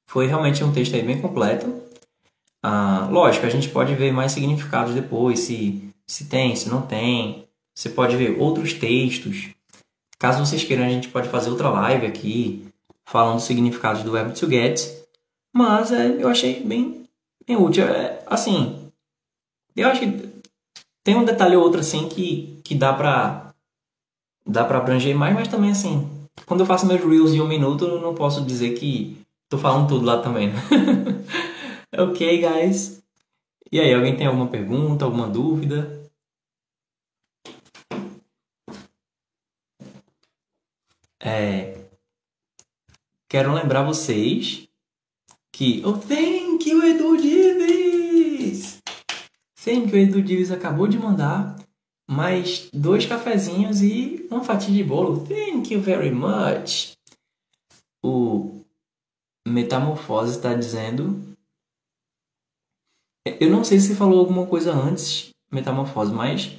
foi 0.08 0.26
realmente 0.26 0.64
um 0.64 0.72
texto 0.72 0.96
aí 0.96 1.04
bem 1.04 1.20
completo. 1.20 1.84
Ah, 2.64 3.10
lógico, 3.12 3.46
a 3.46 3.50
gente 3.50 3.68
pode 3.68 3.94
ver 3.94 4.14
mais 4.14 4.32
significados 4.32 4.94
depois, 4.94 5.40
se, 5.40 5.94
se 6.08 6.30
tem, 6.30 6.56
se 6.56 6.70
não 6.70 6.82
tem. 6.82 7.44
Você 7.76 7.90
pode 7.90 8.16
ver 8.16 8.40
outros 8.40 8.72
textos. 8.72 9.50
Caso 10.20 10.46
vocês 10.46 10.64
queiram, 10.64 10.86
a 10.86 10.90
gente 10.90 11.08
pode 11.08 11.30
fazer 11.30 11.50
outra 11.50 11.70
live 11.70 12.06
aqui, 12.06 12.68
falando 13.06 13.36
dos 13.36 13.46
significados 13.46 14.04
do 14.04 14.12
verbo 14.12 14.34
to 14.34 14.50
get. 14.50 14.86
Mas 15.54 15.92
é, 15.92 16.22
eu 16.22 16.28
achei 16.28 16.62
bem, 16.62 17.06
bem 17.48 17.58
útil. 17.58 17.86
É, 17.86 18.22
assim, 18.28 18.92
eu 19.76 19.88
acho 19.88 20.02
que 20.02 20.30
tem 21.04 21.16
um 21.16 21.26
detalhe 21.26 21.56
ou 21.56 21.64
outro 21.64 21.80
assim 21.80 22.10
que, 22.10 22.60
que 22.64 22.76
dá 22.76 22.94
pra 22.94 23.54
dá 24.46 24.66
pra 24.66 24.80
abranger 24.80 25.16
mais, 25.16 25.34
mas 25.34 25.48
também 25.48 25.72
assim, 25.72 26.10
quando 26.46 26.62
eu 26.62 26.66
faço 26.66 26.86
meus 26.86 27.02
reels 27.02 27.34
de 27.34 27.42
um 27.42 27.48
minuto, 27.48 27.86
eu 27.86 28.02
não 28.02 28.14
posso 28.14 28.44
dizer 28.44 28.74
que 28.78 29.20
Tô 29.50 29.58
falando 29.58 29.88
tudo 29.88 30.06
lá 30.06 30.22
também. 30.22 30.50
Né? 30.50 30.62
ok, 31.98 32.38
guys. 32.40 33.02
E 33.72 33.80
aí, 33.80 33.92
alguém 33.94 34.16
tem 34.16 34.28
alguma 34.28 34.48
pergunta, 34.48 35.04
alguma 35.04 35.28
dúvida? 35.28 35.99
É, 41.22 41.78
quero 43.28 43.54
lembrar 43.54 43.84
vocês 43.84 44.70
que. 45.52 45.84
Oh, 45.86 45.98
thank 45.98 46.70
you, 46.70 46.82
Edu 46.82 47.18
Dives! 47.18 48.80
Thank 49.64 49.92
you, 49.92 49.98
Edu 49.98 50.22
Dives 50.22 50.52
acabou 50.52 50.88
de 50.88 50.98
mandar 50.98 51.58
mais 52.10 52.70
dois 52.74 53.06
cafezinhos 53.06 53.82
e 53.82 54.26
uma 54.32 54.44
fatia 54.44 54.74
de 54.74 54.84
bolo. 54.84 55.28
Thank 55.28 55.74
you 55.74 55.82
very 55.82 56.10
much! 56.10 56.94
O 58.02 58.64
Metamorfose 59.46 60.38
está 60.38 60.54
dizendo. 60.54 61.22
Eu 63.40 63.50
não 63.50 63.66
sei 63.66 63.80
se 63.80 63.94
falou 63.94 64.20
alguma 64.20 64.46
coisa 64.46 64.72
antes, 64.72 65.32
Metamorfose, 65.52 66.14
mas 66.14 66.58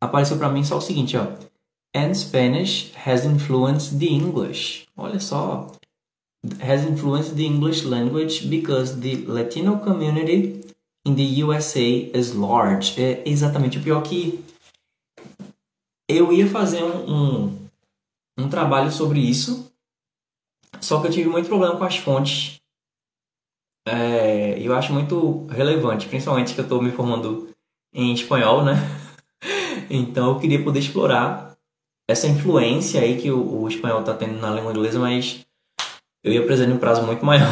apareceu 0.00 0.36
para 0.36 0.50
mim 0.50 0.64
só 0.64 0.78
o 0.78 0.80
seguinte, 0.80 1.16
ó. 1.16 1.53
And 1.94 2.14
Spanish 2.14 2.92
has 2.94 3.24
influenced 3.24 3.98
the 3.98 4.08
English. 4.08 4.86
Olha 4.96 5.20
só. 5.20 5.70
Has 6.60 6.84
influenced 6.84 7.36
the 7.36 7.44
English 7.44 7.84
language 7.84 8.48
because 8.50 9.00
the 9.00 9.24
Latino 9.26 9.78
community 9.78 10.60
in 11.06 11.14
the 11.14 11.42
USA 11.42 12.10
is 12.12 12.34
large. 12.34 13.00
É 13.00 13.22
exatamente 13.24 13.78
o 13.78 13.82
pior 13.82 14.02
que 14.02 14.44
eu 16.08 16.32
ia 16.32 16.46
fazer 16.48 16.82
um, 16.82 17.10
um, 17.10 17.58
um 18.38 18.48
trabalho 18.48 18.90
sobre 18.90 19.20
isso 19.20 19.72
só 20.84 21.00
que 21.00 21.06
eu 21.06 21.10
tive 21.10 21.28
muito 21.28 21.48
problema 21.48 21.76
com 21.76 21.84
as 21.84 21.96
fontes. 21.96 22.60
É, 23.86 24.58
eu 24.58 24.74
acho 24.74 24.92
muito 24.92 25.46
relevante, 25.46 26.08
principalmente 26.08 26.54
que 26.54 26.60
eu 26.60 26.64
estou 26.64 26.82
me 26.82 26.90
formando 26.90 27.48
em 27.92 28.12
espanhol, 28.12 28.64
né? 28.64 28.74
então 29.90 30.32
eu 30.32 30.38
queria 30.38 30.62
poder 30.62 30.80
explorar 30.80 31.53
essa 32.08 32.26
influência 32.26 33.00
aí 33.00 33.20
que 33.20 33.30
o, 33.30 33.62
o 33.62 33.68
espanhol 33.68 34.00
está 34.00 34.14
tendo 34.14 34.38
na 34.40 34.50
língua 34.50 34.72
inglesa, 34.72 34.98
mas 34.98 35.44
eu 36.22 36.32
ia 36.32 36.44
precisar 36.44 36.66
de 36.66 36.72
um 36.72 36.78
prazo 36.78 37.02
muito 37.02 37.24
maior 37.24 37.48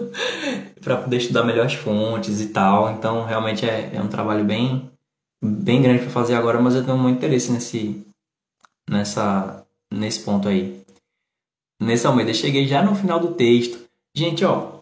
para 0.82 0.96
poder 0.96 1.16
estudar 1.16 1.44
melhor 1.44 1.66
as 1.66 1.74
fontes 1.74 2.40
e 2.40 2.48
tal. 2.48 2.90
Então 2.92 3.24
realmente 3.24 3.66
é, 3.66 3.90
é 3.94 4.00
um 4.00 4.08
trabalho 4.08 4.44
bem 4.44 4.90
bem 5.42 5.82
grande 5.82 6.02
para 6.02 6.10
fazer 6.10 6.34
agora, 6.34 6.60
mas 6.60 6.74
eu 6.74 6.84
tenho 6.84 6.96
muito 6.96 7.16
interesse 7.16 7.52
nesse 7.52 8.04
nessa 8.88 9.64
nesse 9.92 10.20
ponto 10.20 10.48
aí 10.48 10.82
nesse 11.80 12.06
Almeida. 12.06 12.32
Cheguei 12.32 12.66
já 12.66 12.82
no 12.82 12.94
final 12.94 13.20
do 13.20 13.34
texto. 13.34 13.78
Gente, 14.14 14.44
ó, 14.44 14.80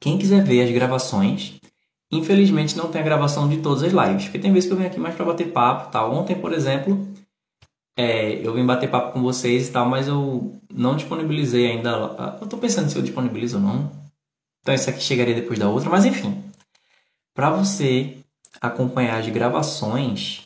quem 0.00 0.18
quiser 0.18 0.42
ver 0.42 0.62
as 0.62 0.70
gravações, 0.72 1.54
infelizmente 2.10 2.76
não 2.76 2.88
tem 2.88 3.00
a 3.00 3.04
gravação 3.04 3.48
de 3.48 3.58
todas 3.58 3.82
as 3.84 3.92
lives, 3.92 4.24
porque 4.24 4.38
tem 4.38 4.52
vezes 4.52 4.68
que 4.68 4.72
eu 4.72 4.76
venho 4.76 4.90
aqui 4.90 4.98
mais 4.98 5.14
para 5.14 5.24
bater 5.24 5.52
papo, 5.52 5.90
tal. 5.90 6.12
Ontem, 6.12 6.34
por 6.34 6.52
exemplo, 6.52 7.06
é, 7.96 8.46
eu 8.46 8.52
vim 8.54 8.66
bater 8.66 8.90
papo 8.90 9.12
com 9.12 9.22
vocês 9.22 9.68
e 9.68 9.72
tal, 9.72 9.88
mas 9.88 10.06
eu 10.06 10.60
não 10.72 10.96
disponibilizei 10.96 11.70
ainda. 11.70 11.90
Eu 12.40 12.46
tô 12.46 12.58
pensando 12.58 12.90
se 12.90 12.96
eu 12.96 13.02
disponibilizo 13.02 13.56
ou 13.56 13.62
não. 13.62 13.90
Então 14.60 14.74
isso 14.74 14.90
aqui 14.90 15.00
chegaria 15.00 15.34
depois 15.34 15.58
da 15.58 15.68
outra, 15.68 15.88
mas 15.88 16.04
enfim. 16.04 16.42
Para 17.34 17.50
você 17.50 18.18
acompanhar 18.60 19.18
as 19.18 19.28
gravações, 19.28 20.42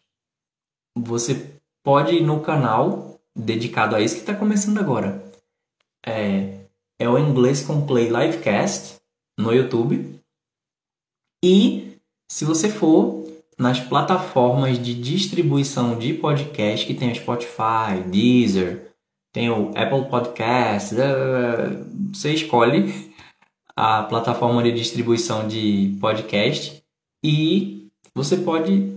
você 0.96 1.52
pode 1.82 2.16
ir 2.16 2.22
no 2.22 2.40
canal 2.40 3.20
dedicado 3.34 3.96
a 3.96 4.00
isso 4.00 4.14
que 4.14 4.20
está 4.20 4.34
começando 4.34 4.78
agora 4.78 5.30
é, 6.04 6.66
é 6.98 7.08
o 7.08 7.18
Inglês 7.18 7.64
com 7.64 7.86
Play 7.86 8.08
Livecast 8.08 9.00
no 9.38 9.52
YouTube. 9.52 10.20
E 11.44 11.98
se 12.30 12.44
você 12.44 12.68
for 12.68 13.19
nas 13.60 13.78
plataformas 13.78 14.82
de 14.82 14.94
distribuição 14.94 15.98
de 15.98 16.14
podcast 16.14 16.86
que 16.86 16.94
tem 16.94 17.12
o 17.12 17.14
Spotify, 17.14 18.02
Deezer, 18.10 18.90
tem 19.34 19.50
o 19.50 19.68
Apple 19.76 20.08
Podcasts, 20.08 20.98
é, 20.98 21.76
você 22.10 22.32
escolhe 22.32 23.12
a 23.76 24.02
plataforma 24.04 24.62
de 24.62 24.72
distribuição 24.72 25.46
de 25.46 25.94
podcast 26.00 26.82
e 27.22 27.86
você 28.14 28.38
pode 28.38 28.90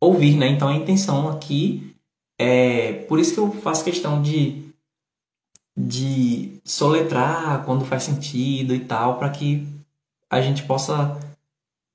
ouvir, 0.00 0.36
né? 0.36 0.48
Então 0.48 0.66
a 0.66 0.74
intenção 0.74 1.28
aqui 1.28 1.94
é 2.40 3.04
por 3.04 3.20
isso 3.20 3.34
que 3.34 3.40
eu 3.40 3.52
faço 3.52 3.84
questão 3.84 4.20
de 4.20 4.66
de 5.78 6.58
soletrar 6.64 7.64
quando 7.64 7.84
faz 7.84 8.02
sentido 8.02 8.74
e 8.74 8.80
tal, 8.80 9.18
para 9.18 9.30
que 9.30 9.64
a 10.28 10.40
gente 10.40 10.64
possa, 10.64 11.20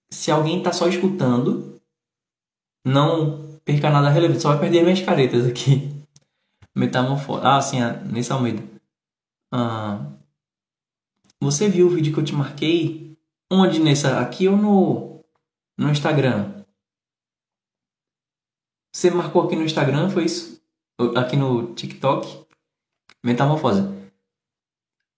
se 0.10 0.30
alguém 0.32 0.60
está 0.60 0.72
só 0.72 0.88
escutando, 0.88 1.71
não 2.86 3.60
perca 3.64 3.90
nada 3.90 4.10
relevante, 4.10 4.42
só 4.42 4.50
vai 4.50 4.60
perder 4.60 4.84
minhas 4.84 5.02
caretas 5.02 5.46
aqui. 5.46 5.92
Metamorfose. 6.76 7.42
Ah, 7.44 7.62
sim, 7.62 7.80
nesse 8.12 8.32
Almeida. 8.32 8.64
Ah, 9.52 10.06
você 11.40 11.68
viu 11.68 11.88
o 11.88 11.90
vídeo 11.90 12.14
que 12.14 12.20
eu 12.20 12.24
te 12.24 12.34
marquei? 12.34 13.18
Onde 13.52 13.80
nessa? 13.80 14.20
Aqui 14.20 14.48
ou 14.48 14.56
no, 14.56 15.26
no 15.78 15.90
Instagram? 15.90 16.64
Você 18.94 19.10
marcou 19.10 19.44
aqui 19.44 19.56
no 19.56 19.64
Instagram, 19.64 20.10
foi 20.10 20.26
isso? 20.26 20.62
Aqui 21.16 21.36
no 21.36 21.74
TikTok? 21.74 22.46
Metamorfose. 23.24 23.82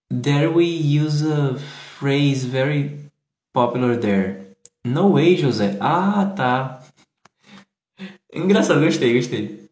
There 0.09 0.47
we 0.47 0.65
use 0.65 1.25
a 1.25 1.57
phrase 1.99 2.45
very 2.45 3.09
popular 3.53 3.97
there. 3.97 4.55
No 4.85 5.13
way, 5.13 5.35
José. 5.35 5.77
Ah, 5.79 6.25
tá. 6.35 6.82
Engraçado, 8.33 8.81
gostei, 8.81 9.13
gostei. 9.13 9.69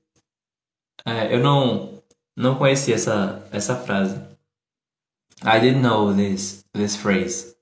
É, 1.05 1.33
eu 1.33 1.39
não 1.39 2.01
não 2.37 2.55
conhecia 2.55 2.95
essa, 2.95 3.47
essa 3.51 3.75
frase. 3.75 4.15
I 5.43 5.59
didn't 5.59 5.81
know 5.81 6.13
this, 6.13 6.63
this 6.73 6.95
phrase. 6.95 7.55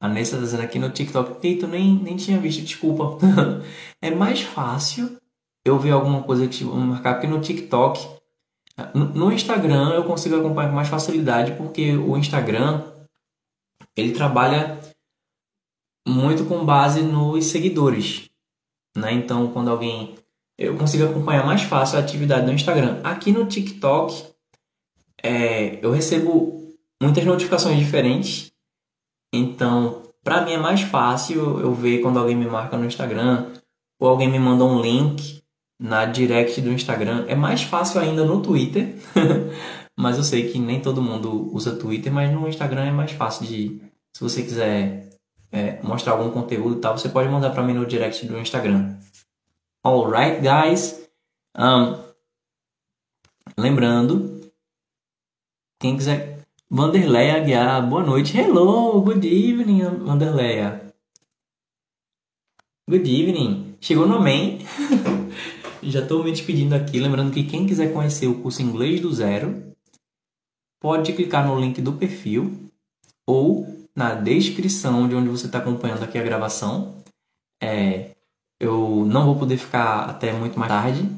A 0.00 0.08
Nessa 0.08 0.36
tá 0.36 0.42
dizendo 0.42 0.62
aqui 0.62 0.78
no 0.78 0.90
TikTok. 0.90 1.60
Eu 1.60 1.68
nem, 1.68 1.96
nem 1.96 2.16
tinha 2.16 2.38
visto, 2.38 2.62
desculpa. 2.62 3.18
é 4.00 4.10
mais 4.10 4.42
fácil 4.42 5.18
eu 5.64 5.78
ver 5.78 5.90
alguma 5.90 6.22
coisa 6.22 6.46
que 6.46 6.64
vou 6.64 6.76
marcar, 6.76 7.14
porque 7.14 7.26
no 7.26 7.40
TikTok, 7.40 8.08
no 8.94 9.32
Instagram 9.32 9.90
eu 9.94 10.04
consigo 10.04 10.36
acompanhar 10.36 10.70
com 10.70 10.76
mais 10.76 10.88
facilidade, 10.88 11.52
porque 11.56 11.96
o 11.96 12.16
Instagram 12.16 12.84
ele 13.96 14.12
trabalha 14.12 14.78
muito 16.06 16.46
com 16.46 16.64
base 16.64 17.02
nos 17.02 17.46
seguidores, 17.46 18.30
né? 18.98 19.12
Então, 19.12 19.48
quando 19.48 19.70
alguém 19.70 20.14
eu 20.58 20.76
consigo 20.76 21.04
acompanhar 21.04 21.46
mais 21.46 21.62
fácil 21.62 21.98
a 21.98 22.00
atividade 22.00 22.44
no 22.44 22.52
Instagram. 22.52 23.00
Aqui 23.04 23.30
no 23.30 23.46
TikTok, 23.46 24.24
é, 25.22 25.78
eu 25.80 25.92
recebo 25.92 26.74
muitas 27.00 27.24
notificações 27.24 27.78
diferentes, 27.78 28.50
então 29.32 30.02
para 30.24 30.44
mim 30.44 30.52
é 30.52 30.58
mais 30.58 30.82
fácil 30.82 31.60
eu 31.60 31.72
ver 31.72 32.00
quando 32.00 32.18
alguém 32.18 32.36
me 32.36 32.46
marca 32.46 32.76
no 32.76 32.84
Instagram 32.84 33.52
ou 34.00 34.08
alguém 34.08 34.28
me 34.28 34.38
manda 34.38 34.64
um 34.64 34.80
link 34.80 35.42
na 35.80 36.04
direct 36.04 36.60
do 36.60 36.72
Instagram. 36.72 37.24
É 37.28 37.36
mais 37.36 37.62
fácil 37.62 38.00
ainda 38.00 38.24
no 38.24 38.42
Twitter, 38.42 38.96
mas 39.96 40.16
eu 40.16 40.24
sei 40.24 40.50
que 40.50 40.58
nem 40.58 40.80
todo 40.80 41.00
mundo 41.00 41.54
usa 41.54 41.76
Twitter, 41.76 42.12
mas 42.12 42.32
no 42.32 42.48
Instagram 42.48 42.84
é 42.84 42.90
mais 42.90 43.12
fácil 43.12 43.46
de, 43.46 43.80
se 44.12 44.20
você 44.20 44.42
quiser 44.42 45.07
é, 45.50 45.80
mostrar 45.82 46.12
algum 46.12 46.30
conteúdo 46.30 46.78
e 46.78 46.80
tal, 46.80 46.96
você 46.96 47.08
pode 47.08 47.28
mandar 47.28 47.50
para 47.50 47.62
mim 47.62 47.72
no 47.72 47.86
direct 47.86 48.26
do 48.26 48.38
Instagram. 48.38 48.96
Alright, 49.84 50.40
guys. 50.40 51.08
Um, 51.56 52.02
lembrando, 53.56 54.50
quem 55.80 55.96
quiser. 55.96 56.38
Vanderleia 56.70 57.36
Aguiar, 57.36 57.88
boa 57.88 58.02
noite. 58.02 58.36
Hello, 58.36 59.00
good 59.00 59.26
evening, 59.26 59.80
Vanderleia. 60.04 60.92
Good 62.86 63.08
evening. 63.08 63.76
Chegou 63.80 64.06
no 64.06 64.20
main. 64.20 64.58
Já 65.82 66.00
estou 66.00 66.22
me 66.22 66.30
despedindo 66.30 66.74
aqui. 66.74 66.98
Lembrando 67.00 67.32
que 67.32 67.44
quem 67.44 67.66
quiser 67.66 67.92
conhecer 67.92 68.26
o 68.26 68.42
curso 68.42 68.60
Inglês 68.60 69.00
do 69.00 69.12
Zero, 69.12 69.72
pode 70.80 71.12
clicar 71.12 71.46
no 71.46 71.58
link 71.58 71.80
do 71.80 71.94
perfil 71.94 72.70
ou 73.26 73.77
na 73.98 74.14
descrição 74.14 75.08
de 75.08 75.16
onde 75.16 75.28
você 75.28 75.46
está 75.46 75.58
acompanhando 75.58 76.04
aqui 76.04 76.16
a 76.16 76.22
gravação. 76.22 77.02
É, 77.60 78.12
eu 78.60 79.04
não 79.04 79.26
vou 79.26 79.36
poder 79.36 79.56
ficar 79.56 80.08
até 80.08 80.32
muito 80.32 80.56
mais 80.56 80.70
tarde. 80.70 81.10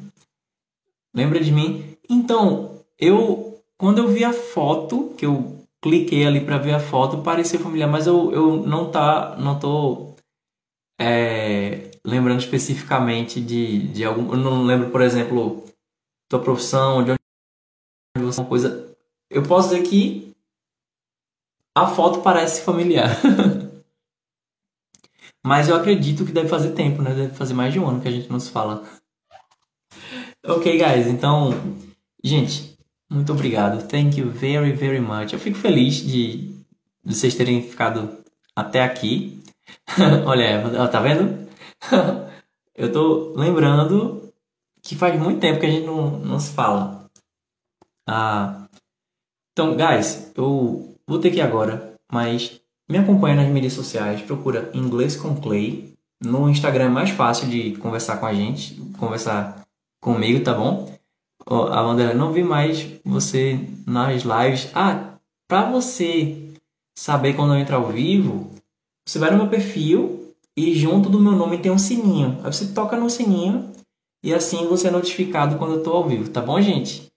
Lembra 1.15 1.45
de 1.45 1.53
mim? 1.53 1.95
Então, 2.09 2.81
eu 2.99 3.63
quando 3.77 3.99
eu 3.99 4.09
vi 4.09 4.25
a 4.25 4.33
foto, 4.33 5.15
que 5.17 5.27
eu 5.27 5.67
cliquei 5.83 6.27
ali 6.27 6.41
para 6.43 6.57
ver 6.57 6.73
a 6.73 6.81
foto, 6.81 7.23
parecia 7.23 7.59
familiar, 7.59 7.89
mas 7.89 8.07
eu, 8.07 8.33
eu 8.33 8.57
não 8.67 8.91
tá, 8.91 9.37
não 9.37 9.59
tô 9.59 10.15
é, 11.01 11.91
lembrando 12.05 12.41
especificamente 12.41 13.41
de, 13.41 13.89
de 13.89 14.05
algum, 14.05 14.33
eu 14.33 14.37
não 14.39 14.65
lembro, 14.65 14.91
por 14.91 15.01
exemplo, 15.01 15.65
tua 16.29 16.41
profissão, 16.41 17.03
de 17.03 17.13
onde 17.13 18.25
você 18.27 18.41
é 18.41 18.45
coisa. 18.45 18.95
Eu 19.31 19.43
posso 19.43 19.71
dizer 19.71 19.83
que 19.83 20.30
a 21.75 21.87
foto 21.87 22.21
parece 22.21 22.63
familiar. 22.63 23.11
Mas 25.43 25.69
eu 25.69 25.77
acredito 25.77 26.25
que 26.25 26.33
deve 26.33 26.49
fazer 26.49 26.73
tempo, 26.73 27.01
né? 27.01 27.15
Deve 27.15 27.35
fazer 27.35 27.55
mais 27.55 27.73
de 27.73 27.81
um 27.81 27.89
ano 27.89 28.01
que 28.01 28.09
a 28.09 28.11
gente 28.11 28.31
não 28.31 28.39
se 28.39 28.51
fala. 28.51 28.85
Ok, 30.45 30.79
guys. 30.79 31.07
Então, 31.07 31.55
gente, 32.23 32.79
muito 33.11 33.33
obrigado. 33.33 33.87
Thank 33.89 34.21
you 34.21 34.31
very, 34.31 34.73
very 34.73 35.01
much. 35.01 35.33
Eu 35.33 35.39
fico 35.39 35.57
feliz 35.57 35.97
de, 35.97 36.55
de 37.05 37.15
vocês 37.15 37.35
terem 37.35 37.63
ficado 37.63 38.19
até 38.55 38.83
aqui. 38.83 39.43
Olha, 40.27 40.89
tá 40.89 41.01
vendo? 41.01 41.49
eu 42.75 42.93
tô 42.93 43.33
lembrando 43.35 44.31
que 44.83 44.95
faz 44.95 45.19
muito 45.19 45.41
tempo 45.41 45.61
que 45.61 45.67
a 45.67 45.71
gente 45.71 45.87
não, 45.87 46.19
não 46.19 46.39
se 46.39 46.53
fala. 46.53 47.11
Ah, 48.07 48.69
então, 49.53 49.77
guys, 49.77 50.33
eu 50.37 50.90
vou 51.11 51.19
ter 51.19 51.33
que 51.33 51.39
ir 51.39 51.43
agora, 51.43 51.97
mas 52.11 52.61
me 52.89 52.97
acompanha 52.97 53.35
nas 53.35 53.49
mídias 53.49 53.73
sociais, 53.73 54.23
procura 54.23 54.71
Inglês 54.73 55.17
com 55.17 55.35
Clay. 55.35 55.93
No 56.23 56.49
Instagram 56.49 56.85
é 56.85 56.89
mais 56.89 57.11
fácil 57.11 57.49
de 57.49 57.73
conversar 57.79 58.19
com 58.19 58.27
a 58.27 58.33
gente, 58.33 58.75
conversar 58.97 59.67
comigo, 60.01 60.45
tá 60.45 60.55
bom? 60.55 60.89
A 61.45 61.83
Wanderlei, 61.83 62.15
não 62.15 62.33
vi 62.33 62.45
mais 62.45 62.87
você 63.05 63.59
nas 63.87 64.23
lives. 64.23 64.71
Ah, 64.73 65.15
pra 65.49 65.69
você 65.69 66.53
saber 66.97 67.35
quando 67.35 67.55
eu 67.55 67.59
entro 67.59 67.75
ao 67.75 67.89
vivo, 67.89 68.49
você 69.05 69.19
vai 69.19 69.33
no 69.33 69.39
meu 69.39 69.49
perfil 69.49 70.33
e 70.57 70.77
junto 70.77 71.09
do 71.09 71.19
meu 71.19 71.33
nome 71.33 71.59
tem 71.59 71.73
um 71.73 71.79
sininho. 71.79 72.39
Aí 72.45 72.53
você 72.53 72.69
toca 72.69 72.97
no 72.97 73.11
sininho 73.11 73.73
e 74.23 74.33
assim 74.33 74.69
você 74.69 74.87
é 74.87 74.91
notificado 74.93 75.59
quando 75.59 75.75
eu 75.75 75.83
tô 75.83 75.91
ao 75.91 76.07
vivo, 76.07 76.31
tá 76.31 76.41
bom, 76.41 76.61
gente? 76.61 77.09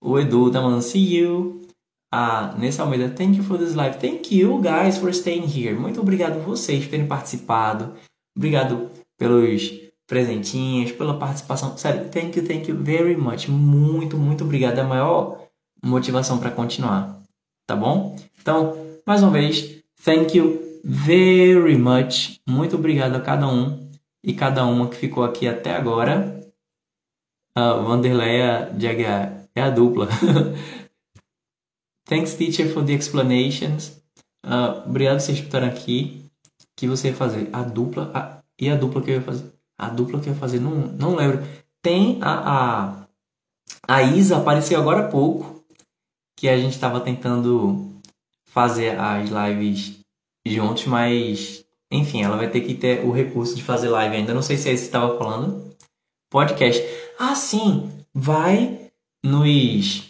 O 0.00 0.18
Edu 0.20 0.52
tá 0.52 0.60
mandando 0.60 0.82
see 0.82 1.16
you. 1.16 1.67
A 2.10 2.54
Nessa 2.56 2.82
Almeida, 2.82 3.10
thank 3.10 3.36
you 3.36 3.44
for 3.44 3.58
this 3.58 3.74
live. 3.74 3.98
Thank 3.98 4.34
you 4.34 4.60
guys 4.62 4.96
for 4.96 5.10
staying 5.10 5.46
here. 5.46 5.74
Muito 5.74 6.00
obrigado 6.00 6.42
vocês 6.42 6.84
por 6.84 6.90
terem 6.90 7.06
participado. 7.06 7.94
Obrigado 8.34 8.90
pelos 9.18 9.70
presentinhos, 10.06 10.90
pela 10.92 11.18
participação. 11.18 11.76
Sério, 11.76 12.08
thank 12.08 12.38
you, 12.38 12.46
thank 12.46 12.70
you 12.70 12.76
very 12.82 13.14
much. 13.14 13.48
Muito, 13.48 14.16
muito 14.16 14.44
obrigado. 14.44 14.78
É 14.78 14.80
a 14.80 14.86
maior 14.86 15.48
motivação 15.84 16.38
para 16.38 16.50
continuar. 16.50 17.20
Tá 17.66 17.76
bom? 17.76 18.16
Então, 18.40 18.74
mais 19.04 19.22
uma 19.22 19.30
vez, 19.30 19.82
thank 20.02 20.36
you 20.36 20.80
very 20.82 21.76
much. 21.76 22.40
Muito 22.48 22.76
obrigado 22.76 23.16
a 23.16 23.20
cada 23.20 23.46
um 23.46 23.86
e 24.24 24.32
cada 24.32 24.64
uma 24.64 24.88
que 24.88 24.96
ficou 24.96 25.24
aqui 25.24 25.46
até 25.46 25.76
agora. 25.76 26.40
A 27.54 27.74
Vanderleia 27.74 28.70
de 28.74 28.88
Aguiar 28.88 29.44
é 29.54 29.60
a 29.60 29.68
dupla. 29.68 30.08
Thanks, 32.08 32.32
teacher, 32.34 32.72
for 32.72 32.82
the 32.82 32.94
explanations. 32.94 34.00
Uh, 34.42 34.82
obrigado 34.88 35.16
por 35.16 35.20
vocês 35.20 35.38
estarem 35.38 35.68
aqui. 35.68 36.24
que 36.74 36.86
você 36.86 37.08
ia 37.08 37.14
fazer? 37.14 37.50
A 37.52 37.62
dupla. 37.62 38.10
A, 38.14 38.38
e 38.58 38.70
a 38.70 38.76
dupla 38.76 39.02
que 39.02 39.10
eu 39.10 39.16
ia 39.16 39.22
fazer? 39.22 39.52
A 39.76 39.90
dupla 39.90 40.18
que 40.18 40.30
eu 40.30 40.32
ia 40.32 40.38
fazer? 40.38 40.58
Não, 40.58 40.70
não 40.70 41.14
lembro. 41.14 41.46
Tem 41.82 42.18
a, 42.22 43.04
a, 43.86 43.96
a 43.96 44.02
Isa 44.02 44.38
apareceu 44.38 44.80
agora 44.80 45.00
há 45.00 45.08
pouco. 45.08 45.62
Que 46.34 46.48
a 46.48 46.56
gente 46.56 46.72
estava 46.72 46.98
tentando 47.00 48.00
fazer 48.46 48.98
as 48.98 49.28
lives 49.28 49.98
juntos, 50.46 50.86
mas 50.86 51.62
enfim, 51.92 52.22
ela 52.22 52.36
vai 52.36 52.48
ter 52.48 52.62
que 52.62 52.74
ter 52.74 53.04
o 53.04 53.10
recurso 53.10 53.54
de 53.54 53.62
fazer 53.62 53.88
live 53.90 54.16
ainda. 54.16 54.32
Não 54.32 54.40
sei 54.40 54.56
se 54.56 54.70
é 54.70 54.72
isso 54.72 54.84
que 54.84 54.88
estava 54.88 55.18
falando. 55.18 55.76
Podcast. 56.30 56.82
Ah, 57.18 57.34
sim. 57.34 57.90
Vai 58.14 58.90
nos 59.22 60.08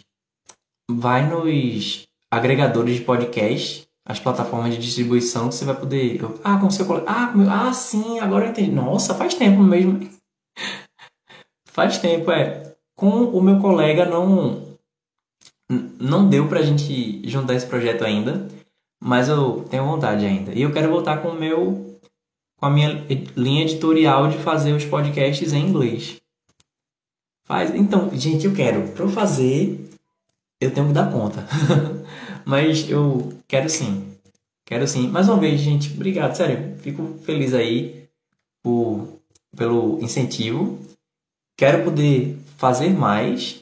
vai 0.89 1.29
nos 1.29 2.07
agregadores 2.31 2.95
de 2.95 3.01
podcast, 3.01 3.87
as 4.05 4.19
plataformas 4.19 4.73
de 4.73 4.81
distribuição, 4.81 5.49
que 5.49 5.55
você 5.55 5.65
vai 5.65 5.75
poder. 5.75 6.19
Ah, 6.43 6.57
com 6.57 6.69
seu 6.71 6.85
colega. 6.85 7.05
Ah, 7.07 7.27
com 7.27 7.47
ah, 7.49 7.71
sim, 7.71 8.19
agora 8.19 8.45
eu 8.45 8.49
entendi. 8.49 8.71
Nossa, 8.71 9.13
faz 9.13 9.35
tempo 9.35 9.61
mesmo. 9.61 10.09
faz 11.69 11.99
tempo, 11.99 12.31
é. 12.31 12.75
Com 12.95 13.25
o 13.25 13.41
meu 13.41 13.59
colega 13.59 14.05
não. 14.05 14.67
Não 15.99 16.27
deu 16.27 16.47
pra 16.47 16.63
gente 16.63 17.21
juntar 17.29 17.53
esse 17.53 17.67
projeto 17.67 18.03
ainda, 18.03 18.47
mas 18.99 19.29
eu 19.29 19.63
tenho 19.69 19.85
vontade 19.85 20.25
ainda. 20.25 20.51
E 20.53 20.63
eu 20.63 20.73
quero 20.73 20.89
voltar 20.89 21.21
com 21.21 21.29
o 21.29 21.39
meu. 21.39 21.99
com 22.57 22.65
a 22.65 22.69
minha 22.71 23.05
linha 23.35 23.61
editorial 23.61 24.27
de 24.29 24.39
fazer 24.39 24.73
os 24.73 24.83
podcasts 24.83 25.53
em 25.53 25.67
inglês. 25.67 26.19
Faz. 27.45 27.73
Então, 27.75 28.09
gente, 28.13 28.47
eu 28.47 28.55
quero. 28.55 28.91
Eu 28.97 29.07
fazer, 29.09 29.88
eu 30.59 30.73
tenho 30.73 30.87
que 30.87 30.93
dar 30.93 31.11
conta. 31.11 31.45
Mas 32.45 32.89
eu 32.89 33.33
quero 33.47 33.69
sim. 33.69 34.13
Quero 34.65 34.87
sim. 34.87 35.07
Mais 35.07 35.29
uma 35.29 35.37
vez, 35.37 35.59
gente, 35.59 35.93
obrigado. 35.93 36.35
Sério, 36.35 36.77
fico 36.79 37.17
feliz 37.23 37.53
aí 37.53 38.07
por, 38.61 39.07
pelo 39.55 39.99
incentivo. 40.01 40.79
Quero 41.57 41.83
poder 41.83 42.37
fazer 42.57 42.89
mais. 42.89 43.59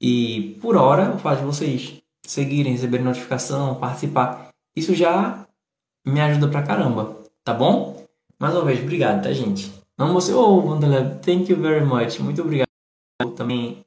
E 0.00 0.58
por 0.60 0.76
hora, 0.76 1.14
o 1.14 1.18
fato 1.18 1.40
de 1.40 1.46
vocês 1.46 2.02
seguirem, 2.26 2.72
receberem 2.72 3.04
notificação, 3.04 3.76
participar, 3.76 4.50
isso 4.76 4.94
já 4.94 5.46
me 6.06 6.20
ajuda 6.20 6.48
pra 6.48 6.62
caramba. 6.62 7.16
Tá 7.42 7.54
bom? 7.54 8.04
Mais 8.38 8.54
uma 8.54 8.64
vez, 8.64 8.80
obrigado, 8.80 9.22
tá, 9.22 9.32
gente? 9.32 9.72
Amo 9.96 10.12
você. 10.12 10.32
Oh, 10.32 10.60
Wanderlab, 10.60 11.20
thank 11.20 11.50
you 11.50 11.60
very 11.60 11.84
much. 11.84 12.18
Muito 12.18 12.42
obrigado. 12.42 12.68
Também 13.36 13.84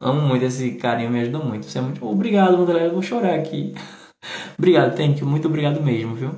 Amo 0.00 0.20
muito 0.20 0.44
esse 0.44 0.72
carinho, 0.72 1.10
me 1.10 1.20
ajuda 1.20 1.38
muito. 1.38 1.66
Você 1.66 1.78
é 1.78 1.82
muito. 1.82 2.06
Obrigado, 2.06 2.58
Wanderlei. 2.58 2.86
Eu 2.86 2.92
vou 2.92 3.02
chorar 3.02 3.34
aqui. 3.34 3.74
obrigado, 4.58 4.96
thank 4.96 5.20
you. 5.20 5.26
Muito 5.26 5.48
obrigado 5.48 5.82
mesmo, 5.82 6.14
viu? 6.14 6.30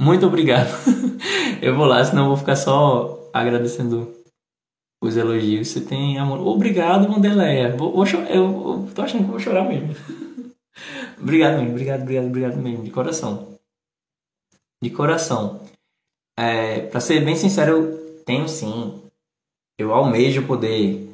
Muito 0.00 0.26
obrigado. 0.26 0.68
eu 1.62 1.74
vou 1.74 1.86
lá, 1.86 2.04
senão 2.04 2.24
eu 2.24 2.28
vou 2.28 2.36
ficar 2.36 2.56
só 2.56 3.30
agradecendo 3.32 4.14
os 5.02 5.16
elogios. 5.16 5.68
Você 5.68 5.80
tem 5.80 6.18
amor. 6.18 6.40
Obrigado, 6.40 7.08
Mandeleia. 7.08 7.76
Vou, 7.76 7.92
vou 7.92 8.06
Eu, 8.06 8.28
eu 8.28 8.90
tô 8.94 9.02
achando 9.02 9.24
que 9.24 9.30
vou 9.30 9.40
chorar 9.40 9.64
mesmo. 9.64 9.94
obrigado 11.20 11.58
mesmo, 11.58 11.70
obrigado, 11.70 12.02
obrigado, 12.02 12.26
obrigado 12.26 12.56
mesmo, 12.56 12.84
de 12.84 12.90
coração. 12.90 13.58
De 14.82 14.90
coração. 14.90 15.60
É, 16.38 16.82
pra 16.82 17.00
ser 17.00 17.24
bem 17.24 17.34
sincero, 17.34 17.72
eu 17.72 18.24
tenho 18.24 18.48
sim. 18.48 19.02
Eu 19.76 19.92
almejo 19.92 20.46
poder 20.46 21.07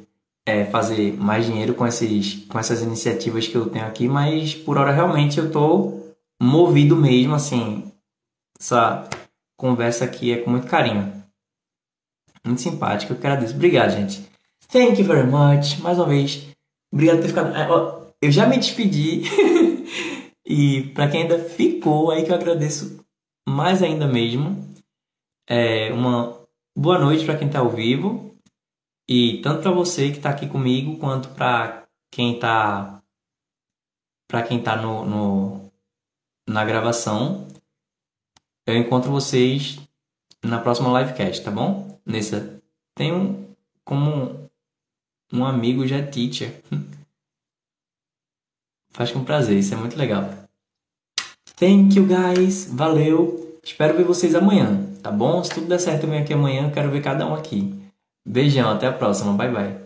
é, 0.45 0.65
fazer 0.65 1.13
mais 1.13 1.45
dinheiro 1.45 1.73
com, 1.73 1.87
esses, 1.87 2.45
com 2.45 2.59
essas 2.59 2.81
iniciativas 2.81 3.47
que 3.47 3.55
eu 3.55 3.69
tenho 3.69 3.85
aqui, 3.85 4.07
mas 4.07 4.53
por 4.53 4.77
hora 4.77 4.91
realmente 4.91 5.39
eu 5.39 5.51
tô 5.51 5.99
movido 6.41 6.95
mesmo, 6.95 7.33
assim. 7.33 7.91
Essa 8.59 9.09
conversa 9.57 10.05
aqui 10.05 10.31
é 10.31 10.37
com 10.37 10.51
muito 10.51 10.67
carinho. 10.67 11.11
Muito 12.45 12.61
simpático, 12.61 13.13
eu 13.13 13.17
agradeço. 13.17 13.55
Obrigado, 13.55 13.91
gente. 13.91 14.23
Thank 14.71 15.01
you 15.01 15.07
very 15.07 15.27
much. 15.27 15.79
Mais 15.79 15.97
uma 15.97 16.07
vez, 16.07 16.47
obrigado 16.93 17.17
por 17.17 17.21
ter 17.23 17.27
ficado. 17.29 17.55
É, 17.55 17.67
eu 18.21 18.31
já 18.31 18.45
me 18.45 18.57
despedi. 18.57 19.23
e 20.45 20.83
para 20.93 21.09
quem 21.09 21.23
ainda 21.23 21.39
ficou, 21.39 22.11
aí 22.11 22.23
que 22.23 22.31
eu 22.31 22.35
agradeço 22.35 23.03
mais 23.47 23.81
ainda 23.81 24.07
mesmo. 24.07 24.63
É, 25.47 25.91
uma 25.91 26.39
boa 26.77 26.99
noite 26.99 27.25
para 27.25 27.37
quem 27.37 27.47
está 27.47 27.59
ao 27.59 27.69
vivo. 27.69 28.24
E 29.07 29.39
tanto 29.41 29.61
para 29.61 29.71
você 29.71 30.09
que 30.09 30.17
está 30.17 30.29
aqui 30.29 30.47
comigo, 30.47 30.97
quanto 30.97 31.29
para 31.29 31.85
quem 32.11 32.35
está 32.35 33.01
para 34.27 34.41
quem 34.41 34.61
tá 34.61 34.75
no, 34.75 35.05
no, 35.05 35.71
na 36.47 36.65
gravação. 36.65 37.47
Eu 38.65 38.75
encontro 38.75 39.11
vocês 39.11 39.79
na 40.43 40.59
próxima 40.59 40.99
livecast, 40.99 41.43
tá 41.43 41.51
bom? 41.51 41.99
Nessa 42.05 42.59
tenho 42.95 43.55
como 43.83 44.49
um 45.31 45.45
amigo 45.45 45.85
já 45.85 46.05
teacher. 46.05 46.61
Faz 48.91 49.11
com 49.11 49.23
prazer, 49.23 49.59
isso 49.59 49.73
é 49.73 49.77
muito 49.77 49.97
legal. 49.97 50.23
Thank 51.57 51.97
you 51.97 52.07
guys, 52.07 52.65
valeu. 52.73 53.59
Espero 53.63 53.97
ver 53.97 54.03
vocês 54.03 54.33
amanhã, 54.35 54.85
tá 55.03 55.11
bom? 55.11 55.43
Se 55.43 55.53
tudo 55.53 55.67
der 55.67 55.79
certo 55.79 56.03
eu 56.03 56.09
venho 56.09 56.23
aqui 56.23 56.33
amanhã, 56.33 56.71
quero 56.71 56.89
ver 56.89 57.01
cada 57.01 57.27
um 57.27 57.35
aqui. 57.35 57.84
Beijão, 58.25 58.69
até 58.71 58.87
a 58.87 58.93
próxima. 58.93 59.33
Bye 59.33 59.51
bye. 59.51 59.84